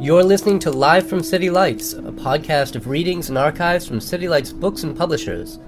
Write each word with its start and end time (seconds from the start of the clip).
You're 0.00 0.22
listening 0.22 0.60
to 0.60 0.70
Live 0.70 1.08
from 1.08 1.22
City 1.22 1.50
Lights, 1.50 1.92
a 1.92 2.12
podcast 2.12 2.76
of 2.76 2.86
readings 2.86 3.28
and 3.28 3.36
archives 3.36 3.86
from 3.86 4.00
City 4.00 4.28
Lights 4.28 4.52
books 4.52 4.84
and 4.84 4.96
publishers. 4.96 5.58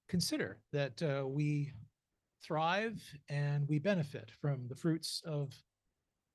consider 0.09 0.61
that 0.73 1.03
uh, 1.03 1.27
we 1.27 1.73
thrive 2.43 3.03
and 3.29 3.69
we 3.69 3.79
benefit 3.79 4.31
from 4.41 4.69
the 4.69 4.77
fruits 4.77 5.21
of 5.27 5.53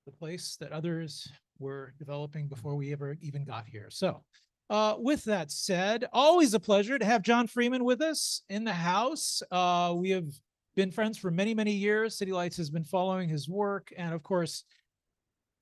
the 0.06 0.12
place 0.12 0.58
that 0.60 0.72
others 0.72 1.28
were 1.58 1.94
developing 1.98 2.48
before 2.48 2.76
we 2.76 2.92
ever 2.92 3.18
even 3.22 3.46
got 3.46 3.66
here. 3.66 3.90
So, 3.90 4.24
uh, 4.70 4.96
with 4.98 5.24
that 5.24 5.52
said, 5.52 6.06
always 6.14 6.54
a 6.54 6.60
pleasure 6.60 7.00
to 7.00 7.06
have 7.06 7.22
John 7.22 7.48
Freeman 7.48 7.84
with 7.84 8.02
us 8.02 8.44
in 8.50 8.64
the 8.64 8.74
house. 8.74 9.42
Uh, 9.52 9.94
we 9.96 10.12
have 10.12 10.32
been 10.76 10.92
friends 10.92 11.18
for 11.18 11.32
many, 11.32 11.54
many 11.54 11.72
years. 11.72 12.18
City 12.18 12.32
Lights 12.32 12.58
has 12.58 12.70
been 12.70 12.84
following 12.84 13.28
his 13.28 13.50
work. 13.50 13.92
And 13.98 14.14
of 14.14 14.22
course, 14.22 14.64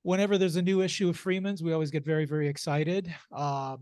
whenever 0.04 0.38
there's 0.38 0.58
a 0.58 0.62
new 0.62 0.82
issue 0.82 1.10
of 1.10 1.18
Freeman's, 1.18 1.64
we 1.64 1.74
always 1.74 1.92
get 1.92 2.04
very, 2.04 2.26
very 2.26 2.48
excited. 2.48 3.14
Uh, 3.32 3.78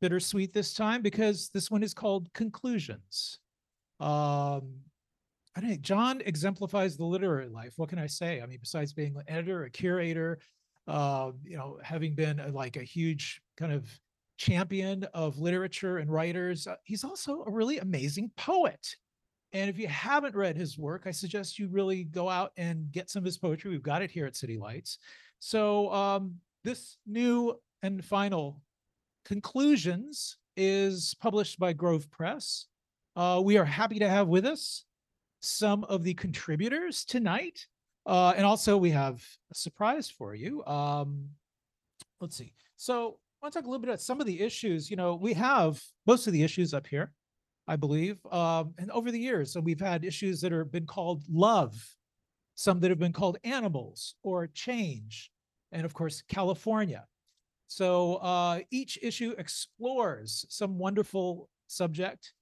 bittersweet 0.00 0.52
this 0.52 0.74
time 0.74 1.00
because 1.00 1.48
this 1.50 1.70
one 1.70 1.82
is 1.82 1.94
called 1.94 2.32
Conclusions. 2.34 3.38
Um, 4.00 4.74
I 5.54 5.60
don't 5.60 5.70
know, 5.70 5.76
John 5.76 6.22
exemplifies 6.24 6.96
the 6.96 7.04
literary 7.04 7.48
life. 7.48 7.74
What 7.76 7.88
can 7.88 7.98
I 7.98 8.06
say? 8.06 8.40
I 8.42 8.46
mean, 8.46 8.58
besides 8.60 8.92
being 8.92 9.16
an 9.16 9.22
editor, 9.28 9.64
a 9.64 9.70
curator, 9.70 10.40
uh, 10.88 11.30
you 11.44 11.56
know, 11.56 11.78
having 11.82 12.14
been 12.14 12.40
a, 12.40 12.48
like 12.48 12.76
a 12.76 12.82
huge 12.82 13.40
kind 13.56 13.72
of 13.72 13.88
champion 14.42 15.04
of 15.14 15.38
literature 15.38 15.98
and 15.98 16.10
writers, 16.10 16.66
uh, 16.66 16.74
he's 16.82 17.04
also 17.04 17.44
a 17.46 17.50
really 17.50 17.78
amazing 17.78 18.28
poet. 18.36 18.96
And 19.52 19.70
if 19.70 19.78
you 19.78 19.86
haven't 19.86 20.34
read 20.34 20.56
his 20.56 20.76
work, 20.76 21.02
I 21.06 21.12
suggest 21.12 21.60
you 21.60 21.68
really 21.68 22.02
go 22.02 22.28
out 22.28 22.50
and 22.56 22.90
get 22.90 23.08
some 23.08 23.20
of 23.20 23.24
his 23.24 23.38
poetry. 23.38 23.70
We've 23.70 23.82
got 23.82 24.02
it 24.02 24.10
here 24.10 24.26
at 24.26 24.34
City 24.34 24.58
Lights. 24.58 24.98
So 25.38 25.92
um, 25.92 26.34
this 26.64 26.96
new 27.06 27.54
and 27.84 28.04
final 28.04 28.60
conclusions 29.24 30.38
is 30.56 31.14
published 31.20 31.60
by 31.60 31.72
Grove 31.72 32.10
Press. 32.10 32.66
Uh, 33.14 33.40
we 33.44 33.58
are 33.58 33.64
happy 33.64 34.00
to 34.00 34.08
have 34.08 34.26
with 34.26 34.44
us 34.44 34.84
some 35.40 35.84
of 35.84 36.02
the 36.02 36.14
contributors 36.14 37.04
tonight. 37.04 37.66
Uh, 38.06 38.32
and 38.36 38.44
also 38.44 38.76
we 38.76 38.90
have 38.90 39.22
a 39.52 39.54
surprise 39.54 40.10
for 40.10 40.34
you. 40.34 40.64
Um, 40.64 41.28
let's 42.20 42.36
see. 42.36 42.54
So 42.76 43.18
I 43.42 43.46
want 43.46 43.54
to 43.54 43.58
talk 43.58 43.66
a 43.66 43.70
little 43.70 43.80
bit 43.80 43.88
about 43.88 44.00
some 44.00 44.20
of 44.20 44.26
the 44.28 44.40
issues. 44.40 44.88
You 44.88 44.96
know, 44.96 45.16
we 45.16 45.32
have 45.32 45.82
most 46.06 46.28
of 46.28 46.32
the 46.32 46.44
issues 46.44 46.72
up 46.72 46.86
here, 46.86 47.12
I 47.66 47.74
believe. 47.74 48.24
Um, 48.30 48.72
and 48.78 48.88
over 48.92 49.10
the 49.10 49.18
years, 49.18 49.52
so 49.52 49.60
we've 49.60 49.80
had 49.80 50.04
issues 50.04 50.40
that 50.42 50.52
have 50.52 50.70
been 50.70 50.86
called 50.86 51.24
love, 51.28 51.74
some 52.54 52.78
that 52.80 52.90
have 52.90 53.00
been 53.00 53.12
called 53.12 53.38
animals 53.42 54.14
or 54.22 54.46
change, 54.46 55.32
and 55.72 55.84
of 55.84 55.92
course, 55.92 56.22
California. 56.28 57.04
So 57.66 58.16
uh, 58.16 58.60
each 58.70 58.96
issue 59.02 59.34
explores 59.36 60.46
some 60.48 60.78
wonderful 60.78 61.48
subject 61.66 62.34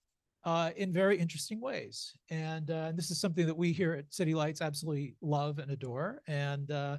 uh, 0.44 0.72
in 0.76 0.92
very 0.92 1.18
interesting 1.18 1.62
ways. 1.62 2.12
And 2.28 2.70
uh, 2.70 2.92
this 2.94 3.10
is 3.10 3.18
something 3.18 3.46
that 3.46 3.56
we 3.56 3.72
here 3.72 3.94
at 3.94 4.12
City 4.12 4.34
Lights 4.34 4.60
absolutely 4.60 5.14
love 5.22 5.60
and 5.60 5.70
adore. 5.70 6.20
And 6.26 6.70
uh, 6.70 6.98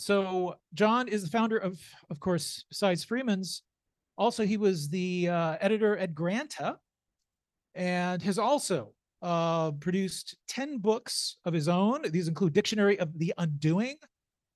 so 0.00 0.54
John 0.72 1.08
is 1.08 1.22
the 1.22 1.30
founder 1.30 1.58
of, 1.58 1.78
of 2.08 2.20
course, 2.20 2.64
besides 2.70 3.04
Freeman's, 3.04 3.62
also 4.16 4.46
he 4.46 4.56
was 4.56 4.88
the 4.88 5.28
uh, 5.28 5.56
editor 5.60 5.96
at 5.98 6.14
Granta 6.14 6.78
and 7.74 8.22
has 8.22 8.38
also 8.38 8.94
uh, 9.20 9.72
produced 9.72 10.36
10 10.48 10.78
books 10.78 11.36
of 11.44 11.52
his 11.52 11.68
own. 11.68 12.02
These 12.10 12.28
include 12.28 12.54
Dictionary 12.54 12.98
of 12.98 13.18
the 13.18 13.34
Undoing, 13.36 13.96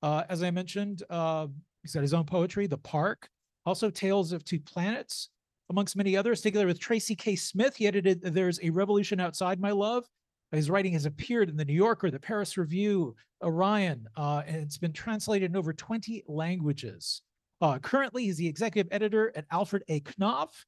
uh, 0.02 0.22
as 0.30 0.42
I 0.42 0.50
mentioned, 0.50 1.02
he's 1.10 1.92
got 1.92 2.00
his 2.00 2.14
own 2.14 2.24
poetry, 2.24 2.66
The 2.66 2.78
Park, 2.78 3.28
also 3.66 3.90
Tales 3.90 4.32
of 4.32 4.44
Two 4.44 4.60
Planets, 4.60 5.28
amongst 5.68 5.94
many 5.94 6.16
others, 6.16 6.40
together 6.40 6.66
with 6.66 6.80
Tracy 6.80 7.14
K. 7.14 7.36
Smith. 7.36 7.76
He 7.76 7.86
edited 7.86 8.22
There's 8.22 8.60
a 8.62 8.70
Revolution 8.70 9.20
Outside 9.20 9.60
My 9.60 9.72
Love. 9.72 10.06
His 10.52 10.70
writing 10.70 10.92
has 10.92 11.04
appeared 11.04 11.48
in 11.48 11.56
the 11.56 11.64
New 11.64 11.74
Yorker, 11.74 12.10
the 12.10 12.18
Paris 12.18 12.56
Review, 12.56 13.14
Orion, 13.44 14.08
uh, 14.16 14.42
and 14.46 14.56
it's 14.56 14.78
been 14.78 14.92
translated 14.92 15.50
in 15.50 15.56
over 15.56 15.72
20 15.72 16.24
languages. 16.26 17.22
Uh, 17.60 17.78
currently, 17.78 18.24
he's 18.24 18.36
the 18.36 18.48
executive 18.48 18.92
editor 18.92 19.32
at 19.36 19.44
Alfred 19.50 19.84
A. 19.88 20.00
Knopf, 20.18 20.64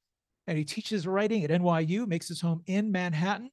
and 0.47 0.56
he 0.56 0.64
teaches 0.64 1.06
writing 1.06 1.42
at 1.42 1.50
NYU, 1.50 2.06
makes 2.06 2.28
his 2.28 2.41
home 2.41 2.62
in 2.66 2.92
Manhattan. 2.92 3.50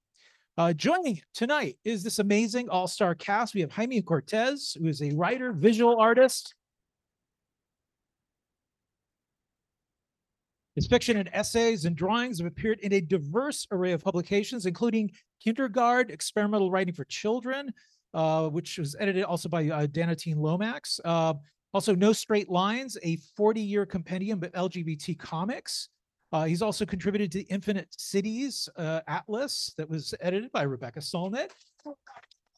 Uh, 0.56 0.72
joining 0.72 1.19
tonight 1.33 1.78
is 1.83 2.03
this 2.03 2.19
amazing 2.19 2.69
all 2.69 2.88
star 2.88 3.16
cast. 3.16 3.56
We 3.56 3.62
have 3.62 3.72
Jaime 3.72 4.01
Cortez, 4.03 4.78
who 4.79 4.88
is 4.88 5.01
a 5.01 5.09
writer, 5.16 5.51
visual 5.51 6.00
artist, 6.00 6.53
His 10.75 10.88
fiction 10.88 11.17
and 11.17 11.29
essays 11.33 11.85
and 11.85 11.95
drawings 11.95 12.39
have 12.39 12.47
appeared 12.47 12.79
in 12.79 12.94
a 12.94 13.01
diverse 13.01 13.67
array 13.72 13.91
of 13.91 14.03
publications, 14.03 14.66
including 14.66 15.12
Kindergarde, 15.39 16.12
Experimental 16.12 16.72
Writing 16.72 16.95
for 16.95 17.06
Children, 17.06 17.72
uh, 18.13 18.50
which 18.50 18.78
was 18.78 18.96
edited 19.00 19.24
also 19.24 19.50
by 19.50 19.69
uh, 19.69 19.88
Dana 19.88 20.16
Teen 20.16 20.38
Lomax. 20.38 21.00
Uh, 21.03 21.34
also, 21.74 21.96
No 21.96 22.13
Straight 22.13 22.50
Lines, 22.50 22.97
a 23.01 23.16
40 23.35 23.59
year 23.59 23.85
compendium 23.85 24.44
of 24.44 24.51
LGBT 24.51 25.18
comics. 25.18 25.90
Uh, 26.31 26.46
he's 26.46 26.62
also 26.62 26.85
contributed 26.85 27.31
to 27.31 27.41
Infinite 27.44 27.88
Cities 27.96 28.68
uh, 28.78 29.01
Atlas 29.07 29.74
that 29.78 29.90
was 29.90 30.13
edited 30.19 30.51
by 30.51 30.63
Rebecca 30.63 31.00
Solnit. 31.00 31.50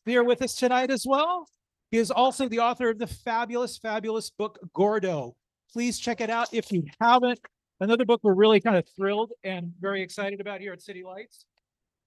They 0.05 0.15
are 0.15 0.23
with 0.23 0.41
us 0.41 0.55
tonight 0.55 0.91
as 0.91 1.05
well. 1.07 1.47
He 1.91 1.97
is 1.97 2.11
also 2.11 2.47
the 2.47 2.59
author 2.59 2.89
of 2.89 2.99
the 2.99 3.07
fabulous, 3.07 3.77
fabulous 3.77 4.29
book 4.29 4.59
Gordo. 4.73 5.35
Please 5.71 5.99
check 5.99 6.21
it 6.21 6.29
out 6.29 6.53
if 6.53 6.71
you 6.71 6.83
haven't. 7.01 7.39
Another 7.81 8.05
book 8.05 8.21
we're 8.23 8.33
really 8.33 8.61
kind 8.61 8.77
of 8.77 8.85
thrilled 8.95 9.33
and 9.43 9.73
very 9.79 10.01
excited 10.01 10.39
about 10.39 10.61
here 10.61 10.71
at 10.71 10.81
City 10.81 11.03
Lights. 11.03 11.45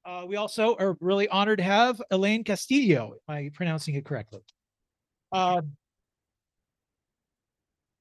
Uh, 0.08 0.24
we 0.24 0.36
also 0.36 0.74
are 0.76 0.96
really 1.00 1.28
honored 1.28 1.58
to 1.58 1.64
have 1.64 2.00
Elaine 2.10 2.42
Castillo. 2.42 3.12
Am 3.28 3.34
I 3.34 3.50
pronouncing 3.52 3.94
it 3.94 4.06
correctly? 4.06 4.40
Uh, 5.32 5.60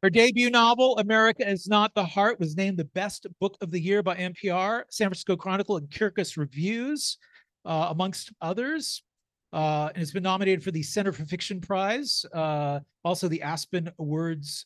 her 0.02 0.10
debut 0.10 0.50
novel, 0.50 0.98
America 1.00 1.46
is 1.46 1.68
Not 1.68 1.94
the 1.96 2.06
Heart, 2.06 2.40
was 2.40 2.56
named 2.56 2.78
the 2.78 2.86
best 2.86 3.28
book 3.42 3.58
of 3.60 3.72
the 3.72 3.80
year 3.80 4.02
by 4.02 4.16
NPR, 4.16 4.84
San 4.90 5.08
Francisco 5.10 5.36
Chronicle, 5.36 5.76
and 5.76 5.90
Kirkus 5.90 6.38
Reviews, 6.38 7.18
uh, 7.66 7.88
amongst 7.90 8.32
others. 8.40 9.04
Uh, 9.52 9.90
and 9.94 10.02
it's 10.02 10.12
been 10.12 10.24
nominated 10.24 10.64
for 10.64 10.72
the 10.72 10.84
Center 10.84 11.12
for 11.12 11.26
Fiction 11.26 11.60
Prize, 11.60 12.26
uh, 12.34 12.80
also 13.04 13.28
the 13.28 13.42
Aspen 13.42 13.92
Words 13.98 14.66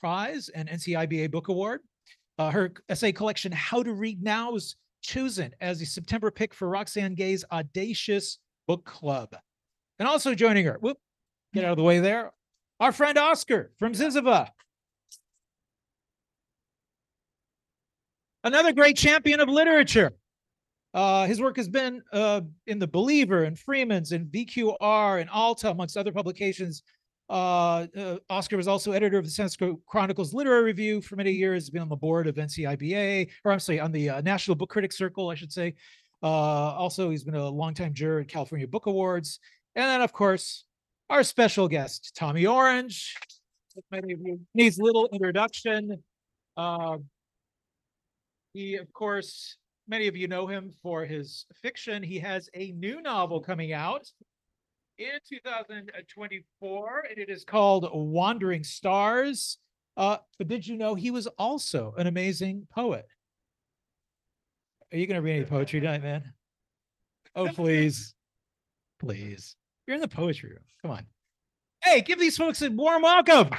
Prize 0.00 0.48
and 0.48 0.68
NCIBA 0.68 1.30
Book 1.30 1.46
Award. 1.46 1.82
Uh, 2.38 2.50
her 2.50 2.72
essay 2.88 3.12
collection, 3.12 3.52
How 3.52 3.84
to 3.84 3.92
Read 3.92 4.20
Now, 4.20 4.50
was 4.50 4.74
chosen 5.02 5.52
as 5.60 5.78
the 5.78 5.84
September 5.84 6.30
pick 6.30 6.54
for 6.54 6.68
Roxane 6.68 7.14
Gay's 7.14 7.44
Audacious 7.52 8.38
Book 8.66 8.84
Club. 8.84 9.36
And 9.98 10.08
also 10.08 10.34
joining 10.34 10.64
her, 10.64 10.78
whoop, 10.80 10.98
get 11.52 11.64
out 11.64 11.72
of 11.72 11.76
the 11.76 11.82
way 11.82 11.98
there, 11.98 12.32
our 12.80 12.92
friend 12.92 13.18
Oscar 13.18 13.72
from 13.78 13.92
ZYZZYVA. 13.92 14.48
Another 18.44 18.72
great 18.72 18.96
champion 18.96 19.40
of 19.40 19.48
literature. 19.48 20.12
Uh, 20.94 21.26
his 21.26 21.40
work 21.40 21.56
has 21.56 21.68
been 21.68 22.02
uh, 22.12 22.42
in 22.66 22.78
The 22.78 22.86
Believer 22.86 23.44
and 23.44 23.58
Freeman's 23.58 24.12
and 24.12 24.26
VQR 24.26 25.20
and 25.20 25.30
Alta, 25.30 25.70
amongst 25.70 25.96
other 25.96 26.12
publications, 26.12 26.82
uh, 27.32 27.86
uh, 27.96 28.18
Oscar 28.28 28.58
was 28.58 28.68
also 28.68 28.92
editor 28.92 29.16
of 29.16 29.24
the 29.24 29.30
San 29.30 29.44
Francisco 29.44 29.80
Chronicles 29.86 30.34
Literary 30.34 30.64
Review 30.64 31.00
for 31.00 31.16
many 31.16 31.32
years. 31.32 31.70
Been 31.70 31.80
on 31.80 31.88
the 31.88 31.96
board 31.96 32.26
of 32.26 32.34
NCIBA, 32.34 33.26
or 33.46 33.52
I'm 33.52 33.58
sorry, 33.58 33.80
on 33.80 33.90
the 33.90 34.10
uh, 34.10 34.20
National 34.20 34.54
Book 34.54 34.68
Critics 34.68 34.98
Circle, 34.98 35.30
I 35.30 35.34
should 35.34 35.50
say. 35.50 35.74
Uh, 36.22 36.26
also, 36.26 37.08
he's 37.08 37.24
been 37.24 37.34
a 37.34 37.48
longtime 37.48 37.94
juror 37.94 38.20
at 38.20 38.28
California 38.28 38.68
Book 38.68 38.84
Awards, 38.84 39.40
and 39.74 39.84
then, 39.86 40.02
of 40.02 40.12
course, 40.12 40.66
our 41.08 41.22
special 41.22 41.68
guest, 41.68 42.12
Tommy 42.14 42.44
Orange. 42.44 43.16
Many 43.90 44.12
of 44.12 44.20
you 44.20 44.38
needs 44.54 44.78
little 44.78 45.08
introduction. 45.10 46.02
Uh, 46.58 46.98
he, 48.52 48.76
of 48.76 48.92
course, 48.92 49.56
many 49.88 50.06
of 50.06 50.16
you 50.16 50.28
know 50.28 50.46
him 50.46 50.70
for 50.82 51.06
his 51.06 51.46
fiction. 51.62 52.02
He 52.02 52.18
has 52.18 52.50
a 52.52 52.72
new 52.72 53.00
novel 53.00 53.40
coming 53.40 53.72
out 53.72 54.06
in 54.98 55.18
2024, 55.28 57.04
and 57.08 57.18
it 57.18 57.28
is 57.30 57.44
called 57.44 57.88
Wandering 57.92 58.64
Stars. 58.64 59.58
Uh, 59.96 60.18
but 60.38 60.48
did 60.48 60.66
you 60.66 60.76
know 60.76 60.94
he 60.94 61.10
was 61.10 61.26
also 61.38 61.94
an 61.98 62.06
amazing 62.06 62.66
poet? 62.70 63.06
Are 64.92 64.98
you 64.98 65.06
going 65.06 65.16
to 65.16 65.22
read 65.22 65.36
any 65.36 65.44
poetry 65.44 65.80
tonight, 65.80 66.02
man? 66.02 66.32
Oh, 67.34 67.48
please. 67.48 68.14
Please. 69.00 69.56
You're 69.86 69.96
in 69.96 70.00
the 70.00 70.08
poetry 70.08 70.50
room. 70.50 70.64
Come 70.82 70.90
on. 70.90 71.06
Hey, 71.82 72.00
give 72.02 72.18
these 72.18 72.36
folks 72.36 72.62
a 72.62 72.70
warm 72.70 73.02
welcome. 73.02 73.50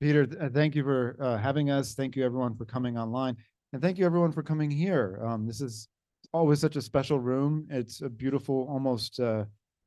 Peter, 0.00 0.26
uh, 0.40 0.48
thank 0.48 0.74
you 0.74 0.82
for 0.82 1.16
uh, 1.20 1.36
having 1.36 1.70
us. 1.70 1.94
Thank 1.94 2.16
you 2.16 2.24
everyone 2.24 2.56
for 2.56 2.64
coming 2.64 2.96
online. 2.96 3.36
And 3.72 3.80
thank 3.80 3.98
you 3.98 4.06
everyone 4.06 4.32
for 4.32 4.42
coming 4.42 4.70
here. 4.70 5.20
Um, 5.22 5.46
this 5.46 5.60
is 5.60 5.88
always 6.32 6.60
such 6.60 6.74
a 6.74 6.82
special 6.82 7.20
room. 7.20 7.66
It's 7.70 8.02
a 8.02 8.08
beautiful, 8.08 8.66
almost 8.68 9.20
uh, 9.20 9.44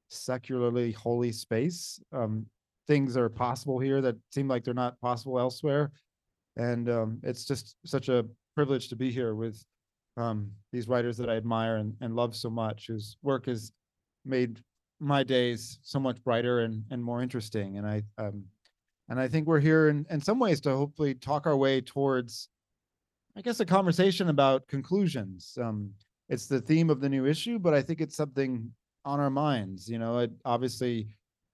secularly 0.10 0.94
holy 0.94 1.34
space. 1.34 2.00
Um, 2.14 2.46
things 2.88 3.18
are 3.18 3.30
possible 3.30 3.80
here 3.80 4.02
that 4.02 4.16
seem 4.32 4.48
like 4.48 4.64
they're 4.64 4.74
not 4.74 5.00
possible 5.02 5.38
elsewhere. 5.38 5.92
And 6.56 6.90
um, 6.90 7.20
it's 7.24 7.46
just 7.46 7.76
such 7.86 8.08
a 8.08 8.26
privilege 8.56 8.88
to 8.90 8.96
be 8.96 9.12
here 9.12 9.36
with 9.36 9.62
um, 10.16 10.52
these 10.72 10.88
writers 10.88 11.18
that 11.18 11.30
I 11.30 11.36
admire 11.36 11.78
and, 11.78 11.94
and 12.00 12.16
love 12.16 12.36
so 12.36 12.50
much, 12.50 12.88
whose 12.88 13.18
work 13.22 13.48
has 13.48 13.74
made 14.24 14.62
my 15.00 15.24
days 15.24 15.80
so 15.82 16.00
much 16.00 16.24
brighter 16.24 16.62
and, 16.62 16.84
and 16.90 17.04
more 17.04 17.22
interesting. 17.22 17.78
And 17.78 17.88
I, 17.88 18.04
um, 18.18 18.46
and 19.10 19.20
I 19.20 19.28
think 19.28 19.46
we're 19.46 19.60
here 19.60 19.90
in, 19.90 20.06
in 20.10 20.22
some 20.22 20.40
ways 20.40 20.62
to 20.62 20.70
hopefully 20.70 21.16
talk 21.16 21.48
our 21.48 21.58
way 21.58 21.82
towards, 21.82 22.48
I 23.36 23.42
guess, 23.42 23.60
a 23.60 23.66
conversation 23.66 24.30
about 24.30 24.68
conclusions. 24.68 25.58
Um, 25.60 25.92
it's 26.30 26.46
the 26.46 26.62
theme 26.62 26.90
of 26.90 27.02
the 27.02 27.10
new 27.10 27.26
issue, 27.26 27.58
but 27.60 27.74
I 27.74 27.82
think 27.82 28.00
it's 28.00 28.16
something 28.16 28.72
on 29.06 29.20
our 29.20 29.32
minds. 29.32 29.90
You 29.90 29.98
know, 30.00 30.20
it 30.20 30.32
obviously 30.46 31.08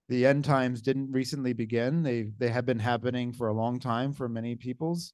the 0.10 0.26
end 0.26 0.44
times 0.44 0.82
didn't 0.82 1.12
recently 1.12 1.54
begin. 1.54 2.04
They 2.04 2.32
they 2.38 2.50
have 2.50 2.66
been 2.66 2.80
happening 2.80 3.32
for 3.32 3.48
a 3.48 3.54
long 3.54 3.80
time 3.80 4.12
for 4.14 4.28
many 4.28 4.56
peoples. 4.56 5.14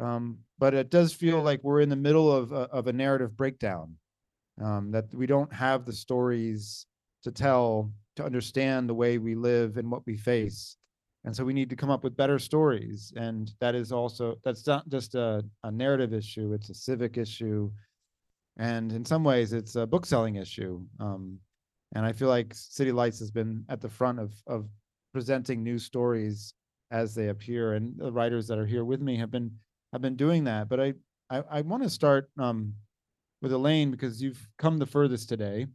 Um, 0.00 0.38
but 0.58 0.74
it 0.74 0.90
does 0.90 1.12
feel 1.12 1.42
like 1.42 1.62
we're 1.62 1.80
in 1.80 1.88
the 1.88 1.96
middle 1.96 2.32
of 2.32 2.52
a, 2.52 2.68
of 2.70 2.86
a 2.86 2.92
narrative 2.92 3.36
breakdown. 3.36 3.96
Um, 4.60 4.90
that 4.92 5.14
we 5.14 5.26
don't 5.26 5.52
have 5.52 5.84
the 5.84 5.92
stories 5.92 6.86
to 7.22 7.30
tell 7.30 7.92
to 8.16 8.24
understand 8.24 8.88
the 8.88 8.94
way 8.94 9.18
we 9.18 9.36
live 9.36 9.76
and 9.76 9.90
what 9.90 10.04
we 10.06 10.16
face 10.16 10.77
and 11.28 11.36
so 11.36 11.44
we 11.44 11.52
need 11.52 11.68
to 11.68 11.76
come 11.76 11.90
up 11.90 12.04
with 12.04 12.16
better 12.16 12.38
stories 12.38 13.12
and 13.14 13.52
that 13.60 13.74
is 13.74 13.92
also 13.92 14.38
that's 14.44 14.66
not 14.66 14.88
just 14.88 15.14
a, 15.14 15.44
a 15.62 15.70
narrative 15.70 16.14
issue 16.14 16.54
it's 16.54 16.70
a 16.70 16.74
civic 16.74 17.18
issue. 17.18 17.70
And 18.56 18.90
in 18.92 19.04
some 19.04 19.24
ways 19.24 19.52
it's 19.52 19.76
a 19.76 19.86
book 19.86 20.06
selling 20.06 20.36
issue 20.36 20.80
um, 21.00 21.38
and 21.94 22.06
i 22.06 22.12
feel 22.12 22.28
like 22.28 22.54
city 22.54 22.92
lights 22.92 23.18
has 23.18 23.30
been 23.30 23.62
at 23.68 23.82
the 23.82 23.90
front 23.90 24.18
of 24.18 24.32
of 24.46 24.70
presenting 25.12 25.62
new 25.62 25.78
stories 25.78 26.54
as 26.92 27.14
they 27.14 27.28
appear 27.28 27.74
and 27.74 27.98
the 27.98 28.10
writers 28.10 28.46
that 28.48 28.58
are 28.58 28.66
here 28.66 28.86
with 28.86 29.02
me 29.02 29.14
have 29.14 29.30
been 29.30 29.50
have 29.92 30.00
been 30.00 30.16
doing 30.16 30.44
that. 30.44 30.70
But 30.70 30.80
i 30.80 30.94
i, 31.28 31.42
I 31.50 31.60
want 31.60 31.82
to 31.82 31.90
start 31.90 32.30
um, 32.38 32.72
with 33.42 33.52
elaine 33.52 33.90
because 33.90 34.22
you've 34.22 34.48
come 34.56 34.78
the 34.78 34.86
furthest 34.86 35.28
today 35.28 35.66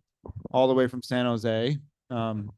all 0.49 0.67
the 0.67 0.73
way 0.73 0.87
from 0.87 1.03
san 1.03 1.27
jose 1.27 1.77
um, 2.09 2.51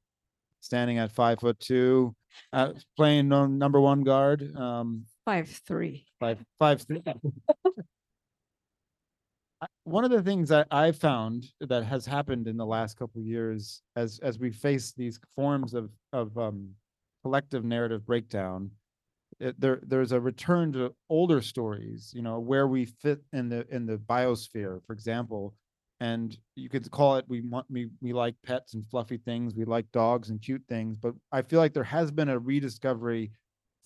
standing 0.61 0.97
at 0.97 1.11
five 1.11 1.41
foot 1.41 1.59
two 1.59 2.15
uh, 2.53 2.73
playing 2.97 3.27
num- 3.29 3.57
number 3.57 3.79
one 3.79 4.03
guard, 4.03 4.55
um, 4.55 5.05
Five, 5.25 5.49
three. 5.65 6.05
five, 6.19 6.37
five, 6.59 6.81
three. 6.83 7.01
I- 9.61 9.67
One 9.83 10.03
of 10.03 10.11
the 10.11 10.21
things 10.21 10.49
that 10.49 10.67
I 10.71 10.91
found 10.91 11.45
that 11.61 11.83
has 11.83 12.05
happened 12.05 12.47
in 12.47 12.57
the 12.57 12.65
last 12.65 12.97
couple 12.97 13.21
of 13.21 13.25
years 13.27 13.81
as, 13.95 14.19
as 14.19 14.37
we 14.39 14.51
face 14.51 14.91
these 14.91 15.19
forms 15.35 15.73
of, 15.73 15.89
of, 16.13 16.37
um, 16.37 16.69
collective 17.23 17.63
narrative 17.65 18.05
breakdown, 18.05 18.69
it, 19.39 19.59
there, 19.59 19.79
there's 19.83 20.11
a 20.11 20.19
return 20.19 20.71
to 20.73 20.93
older 21.09 21.41
stories, 21.41 22.11
you 22.15 22.21
know, 22.21 22.39
where 22.39 22.67
we 22.67 22.85
fit 22.85 23.19
in 23.33 23.49
the, 23.49 23.65
in 23.73 23.85
the 23.85 23.97
biosphere, 23.97 24.79
for 24.85 24.93
example. 24.93 25.55
And 26.01 26.37
you 26.55 26.69
could 26.69 26.89
call 26.91 27.15
it, 27.15 27.25
we 27.27 27.41
want, 27.41 27.65
we, 27.69 27.89
we 28.01 28.11
like 28.11 28.35
pets 28.45 28.73
and 28.73 28.85
fluffy 28.89 29.17
things, 29.17 29.55
we 29.55 29.63
like 29.63 29.89
dogs 29.91 30.29
and 30.29 30.41
cute 30.41 30.63
things, 30.67 30.97
but 30.97 31.13
I 31.31 31.41
feel 31.41 31.59
like 31.59 31.73
there 31.73 31.83
has 31.83 32.11
been 32.11 32.29
a 32.29 32.37
rediscovery 32.37 33.31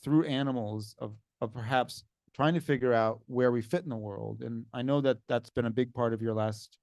through 0.03 0.25
animals 0.25 0.95
of, 0.97 1.13
of 1.41 1.53
perhaps 1.53 2.03
trying 2.33 2.56
to 2.56 2.61
figure 2.61 2.94
out 2.94 3.19
where 3.27 3.51
we 3.51 3.61
fit 3.61 3.83
in 3.83 3.89
the 3.89 3.95
world. 3.95 4.41
And 4.41 4.65
I 4.73 4.81
know 4.81 5.01
that 5.01 5.17
that's 5.27 5.51
been 5.51 5.65
a 5.65 5.71
big 5.71 5.94
part 5.94 6.13
of 6.13 6.21
your 6.21 6.33
last 6.33 6.77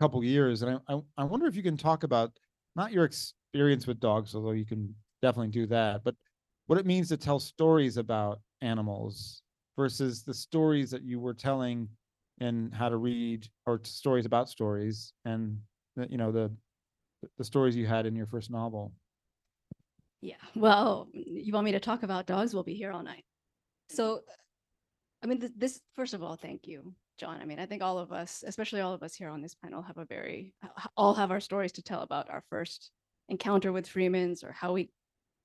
couple 0.00 0.22
years. 0.22 0.62
And 0.62 0.78
I, 0.88 0.94
I, 0.94 1.00
I 1.18 1.24
wonder 1.24 1.46
if 1.46 1.56
you 1.56 1.62
can 1.62 1.76
talk 1.76 2.02
about 2.02 2.32
not 2.76 2.92
your 2.92 3.04
experience 3.04 3.86
with 3.86 4.00
dogs, 4.00 4.34
although 4.34 4.50
you 4.50 4.66
can 4.66 4.94
definitely 5.22 5.52
do 5.52 5.66
that, 5.68 6.04
but 6.04 6.14
what 6.66 6.78
it 6.78 6.86
means 6.86 7.08
to 7.08 7.16
tell 7.16 7.38
stories 7.38 7.96
about 7.96 8.40
animals 8.60 9.42
versus 9.76 10.22
the 10.22 10.34
stories 10.34 10.90
that 10.90 11.02
you 11.02 11.20
were 11.20 11.34
telling 11.34 11.88
in 12.38 12.70
how 12.72 12.88
to 12.88 12.96
read 12.96 13.48
or 13.66 13.80
stories 13.84 14.26
about 14.26 14.48
stories 14.48 15.12
and 15.24 15.58
the, 15.96 16.06
you 16.10 16.18
know 16.18 16.32
the 16.32 16.50
the 17.38 17.44
stories 17.44 17.76
you 17.76 17.86
had 17.86 18.06
in 18.06 18.16
your 18.16 18.26
first 18.26 18.50
novel 18.50 18.92
Yeah, 20.20 20.36
well, 20.54 21.08
you 21.12 21.52
want 21.52 21.66
me 21.66 21.72
to 21.72 21.80
talk 21.80 22.02
about 22.02 22.26
dogs? 22.26 22.54
We'll 22.54 22.62
be 22.62 22.74
here 22.74 22.90
all 22.90 23.02
night. 23.02 23.24
So, 23.90 24.20
I 25.22 25.26
mean, 25.26 25.40
th- 25.40 25.52
this, 25.54 25.80
first 25.94 26.14
of 26.14 26.22
all, 26.22 26.36
thank 26.36 26.66
you, 26.66 26.94
John. 27.18 27.40
I 27.42 27.44
mean, 27.44 27.58
I 27.58 27.66
think 27.66 27.82
all 27.82 27.98
of 27.98 28.10
us, 28.10 28.42
especially 28.46 28.80
all 28.80 28.94
of 28.94 29.02
us 29.02 29.14
here 29.14 29.28
on 29.28 29.42
this 29.42 29.54
panel, 29.54 29.82
have 29.82 29.98
a 29.98 30.06
very, 30.06 30.54
all 30.96 31.12
have 31.14 31.30
our 31.30 31.40
stories 31.40 31.72
to 31.72 31.82
tell 31.82 32.00
about 32.00 32.30
our 32.30 32.42
first 32.48 32.90
encounter 33.28 33.70
with 33.70 33.86
Freeman's 33.86 34.42
or 34.42 34.52
how 34.52 34.72
we 34.72 34.90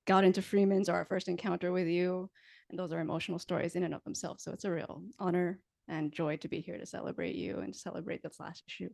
got 0.06 0.24
into 0.24 0.40
Freeman's 0.40 0.88
or 0.88 0.94
our 0.94 1.04
first 1.04 1.28
encounter 1.28 1.72
with 1.72 1.86
you. 1.86 2.30
And 2.70 2.78
those 2.78 2.92
are 2.92 3.00
emotional 3.00 3.38
stories 3.38 3.76
in 3.76 3.82
and 3.82 3.94
of 3.94 4.02
themselves. 4.04 4.42
So 4.42 4.52
it's 4.52 4.64
a 4.64 4.70
real 4.70 5.02
honor 5.18 5.60
and 5.90 6.12
joy 6.12 6.36
to 6.38 6.48
be 6.48 6.60
here 6.60 6.78
to 6.78 6.86
celebrate 6.86 7.34
you 7.34 7.58
and 7.58 7.74
celebrate 7.74 8.22
this 8.22 8.38
last 8.38 8.62
issue. 8.66 8.88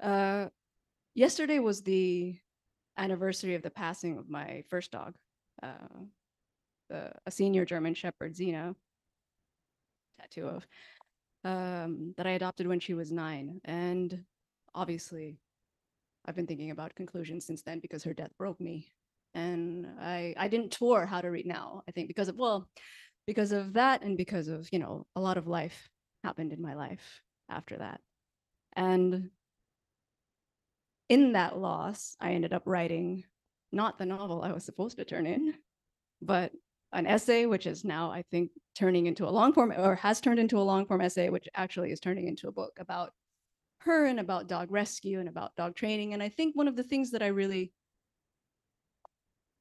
Uh, 0.00 0.46
yesterday 1.14 1.58
was 1.58 1.82
the 1.82 2.36
anniversary 2.96 3.54
of 3.54 3.62
the 3.62 3.70
passing 3.70 4.18
of 4.18 4.28
my 4.28 4.62
first 4.68 4.92
dog, 4.92 5.14
uh, 5.62 5.98
the, 6.90 7.10
a 7.26 7.30
senior 7.30 7.64
German 7.64 7.94
Shepherd, 7.94 8.34
Xena, 8.34 8.74
tattoo 10.20 10.46
of, 10.46 10.66
um, 11.44 12.14
that 12.16 12.26
I 12.26 12.32
adopted 12.32 12.66
when 12.66 12.80
she 12.80 12.94
was 12.94 13.10
nine. 13.10 13.60
And 13.64 14.24
obviously, 14.74 15.38
I've 16.26 16.36
been 16.36 16.46
thinking 16.46 16.70
about 16.70 16.94
conclusions 16.94 17.46
since 17.46 17.62
then 17.62 17.80
because 17.80 18.04
her 18.04 18.14
death 18.14 18.30
broke 18.38 18.60
me. 18.60 18.88
And 19.34 19.88
I, 20.00 20.34
I 20.36 20.48
didn't 20.48 20.70
tour 20.70 21.06
How 21.06 21.20
to 21.20 21.28
Read 21.28 21.46
Now, 21.46 21.82
I 21.88 21.92
think, 21.92 22.08
because 22.08 22.28
of, 22.28 22.36
well, 22.36 22.68
because 23.26 23.52
of 23.52 23.72
that 23.72 24.02
and 24.02 24.16
because 24.16 24.48
of, 24.48 24.68
you 24.70 24.78
know, 24.78 25.06
a 25.16 25.20
lot 25.20 25.38
of 25.38 25.48
life 25.48 25.88
happened 26.24 26.52
in 26.52 26.62
my 26.62 26.74
life 26.74 27.22
after 27.48 27.76
that. 27.76 28.00
And 28.74 29.30
in 31.08 31.32
that 31.32 31.58
loss, 31.58 32.16
I 32.20 32.32
ended 32.32 32.52
up 32.52 32.62
writing 32.66 33.24
not 33.70 33.98
the 33.98 34.06
novel 34.06 34.42
I 34.42 34.52
was 34.52 34.64
supposed 34.64 34.96
to 34.96 35.04
turn 35.04 35.26
in, 35.26 35.54
but 36.22 36.52
an 36.92 37.06
essay, 37.06 37.46
which 37.46 37.66
is 37.66 37.84
now, 37.84 38.10
I 38.10 38.22
think, 38.30 38.50
turning 38.74 39.06
into 39.06 39.26
a 39.26 39.30
long 39.30 39.52
form 39.52 39.72
or 39.72 39.96
has 39.96 40.20
turned 40.20 40.38
into 40.38 40.58
a 40.58 40.62
long 40.62 40.86
form 40.86 41.00
essay, 41.00 41.28
which 41.28 41.48
actually 41.54 41.92
is 41.92 42.00
turning 42.00 42.28
into 42.28 42.48
a 42.48 42.52
book 42.52 42.72
about 42.78 43.12
her 43.78 44.06
and 44.06 44.18
about 44.18 44.48
dog 44.48 44.70
rescue 44.70 45.20
and 45.20 45.28
about 45.28 45.54
dog 45.56 45.74
training. 45.74 46.14
And 46.14 46.22
I 46.22 46.28
think 46.28 46.56
one 46.56 46.68
of 46.68 46.76
the 46.76 46.82
things 46.84 47.10
that 47.10 47.22
I 47.22 47.26
really 47.26 47.72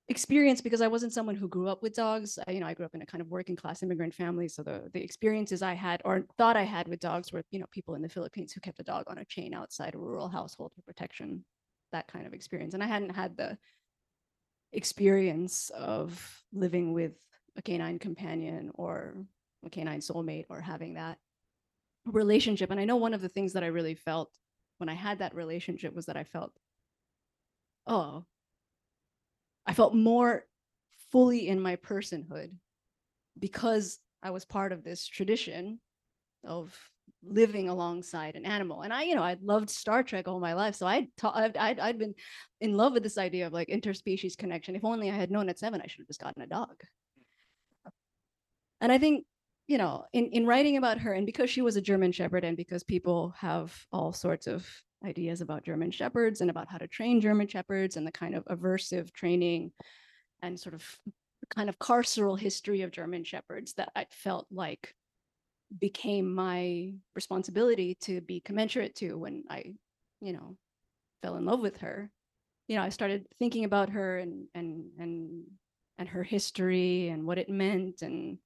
experienced 0.10 0.64
because 0.64 0.82
I 0.82 0.88
wasn't 0.88 1.14
someone 1.14 1.36
who 1.36 1.48
grew 1.48 1.68
up 1.68 1.82
with 1.82 1.96
dogs. 1.96 2.38
I, 2.48 2.52
you 2.52 2.60
know, 2.60 2.68
I 2.68 2.74
grew 2.74 2.86
up 2.86 2.96
in 2.96 3.02
a 3.02 3.06
kind 3.06 3.22
of 3.22 3.30
working 3.30 3.56
class 3.56 3.84
immigrant 3.84 4.14
family. 4.14 4.48
So 4.48 4.62
the, 4.62 4.90
the 4.94 5.02
experiences 5.02 5.62
I 5.62 5.74
had 5.74 6.02
or 6.04 6.26
thought 6.38 6.58
I 6.58 6.64
had 6.64 6.88
with 6.88 7.00
dogs 7.00 7.32
were, 7.32 7.44
you 7.52 7.60
know, 7.60 7.66
people 7.72 7.96
in 7.96 8.02
the 8.02 8.10
Philippines 8.10 8.52
who 8.52 8.60
kept 8.60 8.80
a 8.80 8.84
dog 8.84 9.06
on 9.08 9.20
a 9.20 9.26
chain 9.26 9.54
outside 9.54 9.96
a 9.96 9.98
rural 10.00 10.28
household 10.28 10.74
for 10.76 10.82
protection, 10.82 11.46
that 11.92 12.08
kind 12.08 12.28
of 12.28 12.34
experience. 12.34 12.74
And 12.74 12.84
I 12.84 12.88
hadn't 12.88 13.16
had 13.16 13.38
the 13.38 13.58
experience 14.74 15.70
of 15.70 16.44
living 16.52 16.94
with 16.94 17.14
a 17.56 17.62
canine 17.62 18.00
companion 18.00 18.72
or 18.74 19.16
a 19.66 19.70
canine 19.70 20.02
soulmate 20.02 20.46
or 20.50 20.60
having 20.60 20.96
that 20.96 21.18
relationship. 22.06 22.72
And 22.72 22.80
I 22.80 22.86
know 22.86 22.98
one 22.98 23.14
of 23.14 23.22
the 23.22 23.30
things 23.30 23.54
that 23.54 23.64
I 23.64 23.68
really 23.68 23.96
felt 23.96 24.30
when 24.80 24.90
I 24.90 24.96
had 24.96 25.20
that 25.20 25.36
relationship 25.36 25.96
was 25.96 26.08
that 26.08 26.18
I 26.18 26.24
felt, 26.24 26.52
oh, 27.88 28.26
I 29.66 29.74
felt 29.74 29.96
more 29.96 30.46
fully 31.12 31.48
in 31.48 31.60
my 31.60 31.76
personhood 31.78 32.52
because 33.40 34.00
I 34.22 34.32
was 34.32 34.46
part 34.46 34.72
of 34.72 34.84
this 34.84 35.08
tradition 35.08 35.80
of 36.46 36.78
living 37.26 37.70
alongside 37.70 38.36
an 38.36 38.46
animal. 38.46 38.82
And 38.82 38.94
I, 38.94 39.04
you 39.04 39.16
know, 39.16 39.24
I'd 39.24 39.42
loved 39.42 39.70
Star 39.70 40.04
Trek 40.04 40.28
all 40.28 40.40
my 40.40 40.54
life. 40.54 40.76
So 40.76 40.86
I'd, 40.86 41.08
ta- 41.18 41.34
I'd, 41.34 41.56
I'd, 41.56 41.80
I'd 41.80 42.00
been 42.00 42.16
in 42.60 42.76
love 42.76 42.94
with 42.94 43.04
this 43.04 43.18
idea 43.18 43.48
of 43.48 43.54
like 43.54 43.70
interspecies 43.70 44.38
connection. 44.38 44.76
If 44.76 44.84
only 44.84 45.10
I 45.10 45.16
had 45.16 45.32
known 45.32 45.50
at 45.50 45.60
seven, 45.60 45.82
I 45.82 45.88
should 45.88 46.00
have 46.00 46.08
just 46.08 46.22
gotten 46.22 46.42
a 46.42 46.48
dog. 46.48 46.76
And 48.82 48.92
I 48.92 48.98
think, 48.98 49.26
you 49.68 49.78
know, 49.78 50.04
in, 50.12 50.26
in 50.28 50.46
writing 50.46 50.76
about 50.76 51.00
her, 51.00 51.14
and 51.14 51.26
because 51.26 51.50
she 51.50 51.62
was 51.62 51.78
a 51.78 51.82
German 51.82 52.12
Shepherd, 52.12 52.44
and 52.44 52.58
because 52.58 52.84
people 52.84 53.34
have 53.38 53.74
all 53.94 54.12
sorts 54.12 54.46
of 54.46 54.68
ideas 55.06 55.42
about 55.42 55.64
German 55.64 55.92
Shepherds 55.92 56.42
and 56.42 56.50
about 56.50 56.70
how 56.70 56.78
to 56.78 56.88
train 56.88 57.22
German 57.22 57.48
Shepherds 57.48 57.98
and 57.98 58.06
the 58.06 58.12
kind 58.12 58.36
of 58.36 58.46
aversive 58.46 59.12
training 59.12 59.72
and 60.42 60.60
sort 60.60 60.76
of 60.76 61.00
kind 61.50 61.70
of 61.70 61.80
carceral 61.80 62.40
history 62.40 62.82
of 62.82 62.92
German 62.92 63.24
Shepherds 63.24 63.74
that 63.74 63.92
I 63.96 64.06
felt 64.12 64.48
like 64.52 64.96
became 65.80 66.34
my 66.34 66.94
responsibility 67.16 67.96
to 68.02 68.22
be 68.22 68.40
commensurate 68.40 68.96
to 68.96 69.18
when 69.18 69.44
I, 69.50 69.74
you 70.22 70.34
know, 70.34 70.56
fell 71.22 71.36
in 71.36 71.46
love 71.46 71.60
with 71.60 71.78
her. 71.78 72.10
You 72.68 72.78
know, 72.78 72.84
I 72.84 72.90
started 72.90 73.28
thinking 73.40 73.66
about 73.66 73.90
her 73.90 74.20
and 74.20 74.48
and 74.54 74.92
and 75.00 75.44
and 75.98 76.10
her 76.10 76.24
history 76.24 77.10
and 77.10 77.26
what 77.26 77.38
it 77.38 77.50
meant 77.50 78.02
and 78.02 78.38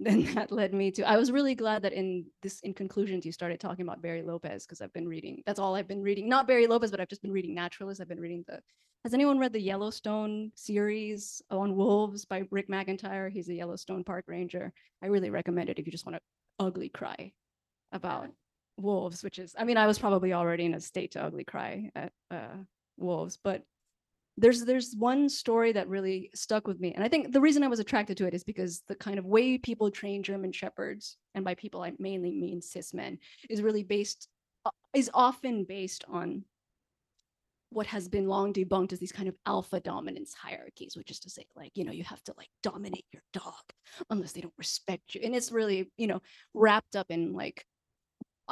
then 0.00 0.22
that 0.34 0.50
led 0.52 0.74
me 0.74 0.90
to 0.90 1.02
i 1.02 1.16
was 1.16 1.30
really 1.30 1.54
glad 1.54 1.82
that 1.82 1.92
in 1.92 2.24
this 2.42 2.60
in 2.60 2.74
conclusions 2.74 3.24
you 3.24 3.32
started 3.32 3.60
talking 3.60 3.84
about 3.84 4.02
barry 4.02 4.22
lopez 4.22 4.64
because 4.64 4.80
i've 4.80 4.92
been 4.92 5.08
reading 5.08 5.42
that's 5.46 5.58
all 5.58 5.74
i've 5.74 5.88
been 5.88 6.02
reading. 6.02 6.28
Not 6.28 6.46
barry 6.46 6.66
lopez 6.66 6.90
but 6.90 7.00
i've 7.00 7.08
just 7.08 7.22
been 7.22 7.32
reading 7.32 7.54
naturalists 7.54 8.00
i've 8.00 8.08
been 8.08 8.20
reading 8.20 8.44
the 8.46 8.60
has 9.04 9.14
anyone 9.14 9.38
read 9.38 9.52
the 9.52 9.60
yellowstone 9.60 10.52
series 10.54 11.42
on 11.50 11.74
wolves 11.74 12.24
by 12.24 12.44
rick 12.50 12.68
mcintyre? 12.68 13.32
He's 13.32 13.48
a 13.48 13.54
yellowstone 13.54 14.04
park 14.04 14.26
ranger. 14.28 14.72
I 15.02 15.06
really 15.06 15.30
recommend 15.30 15.68
it 15.70 15.80
if 15.80 15.86
you 15.86 15.90
just 15.90 16.06
want 16.06 16.16
to 16.16 16.64
ugly 16.64 16.88
cry 16.88 17.32
about 17.90 18.28
wolves 18.78 19.22
which 19.22 19.38
is 19.38 19.54
i 19.58 19.64
mean 19.64 19.76
i 19.76 19.86
was 19.86 19.98
probably 19.98 20.32
already 20.32 20.64
in 20.64 20.74
a 20.74 20.80
state 20.80 21.12
to 21.12 21.22
ugly 21.22 21.44
cry 21.44 21.90
at 21.94 22.12
uh, 22.30 22.56
wolves 22.96 23.38
but 23.42 23.62
there's 24.38 24.64
there's 24.64 24.94
one 24.96 25.28
story 25.28 25.72
that 25.72 25.88
really 25.88 26.30
stuck 26.34 26.66
with 26.66 26.80
me 26.80 26.92
and 26.94 27.04
i 27.04 27.08
think 27.08 27.32
the 27.32 27.40
reason 27.40 27.62
i 27.62 27.68
was 27.68 27.80
attracted 27.80 28.16
to 28.16 28.26
it 28.26 28.34
is 28.34 28.44
because 28.44 28.82
the 28.88 28.94
kind 28.94 29.18
of 29.18 29.26
way 29.26 29.58
people 29.58 29.90
train 29.90 30.22
german 30.22 30.52
shepherds 30.52 31.16
and 31.34 31.44
by 31.44 31.54
people 31.54 31.82
i 31.82 31.92
mainly 31.98 32.32
mean 32.32 32.62
cis 32.62 32.94
men 32.94 33.18
is 33.50 33.62
really 33.62 33.82
based 33.82 34.28
uh, 34.64 34.70
is 34.94 35.10
often 35.12 35.64
based 35.64 36.04
on 36.08 36.44
what 37.70 37.86
has 37.86 38.06
been 38.06 38.28
long 38.28 38.52
debunked 38.52 38.92
as 38.92 38.98
these 38.98 39.12
kind 39.12 39.28
of 39.28 39.34
alpha 39.46 39.80
dominance 39.80 40.34
hierarchies 40.34 40.96
which 40.96 41.10
is 41.10 41.18
to 41.18 41.30
say 41.30 41.44
like 41.56 41.72
you 41.74 41.84
know 41.84 41.92
you 41.92 42.04
have 42.04 42.22
to 42.22 42.34
like 42.36 42.50
dominate 42.62 43.06
your 43.12 43.22
dog 43.32 43.62
unless 44.10 44.32
they 44.32 44.40
don't 44.40 44.52
respect 44.58 45.14
you 45.14 45.20
and 45.24 45.34
it's 45.34 45.52
really 45.52 45.90
you 45.96 46.06
know 46.06 46.20
wrapped 46.54 46.96
up 46.96 47.06
in 47.10 47.32
like 47.32 47.64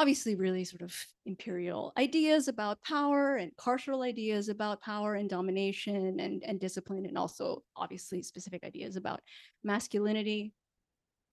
obviously 0.00 0.35
really 0.35 0.64
sort 0.64 0.80
of 0.80 0.97
imperial 1.26 1.92
ideas 1.99 2.49
about 2.49 2.83
power 2.83 3.37
and 3.37 3.54
carceral 3.57 4.02
ideas 4.02 4.49
about 4.49 4.80
power 4.80 5.16
and 5.16 5.28
domination 5.28 6.19
and, 6.19 6.42
and 6.42 6.59
discipline 6.59 7.04
and 7.04 7.19
also 7.19 7.62
obviously 7.76 8.23
specific 8.23 8.64
ideas 8.64 8.97
about 8.97 9.21
masculinity 9.62 10.54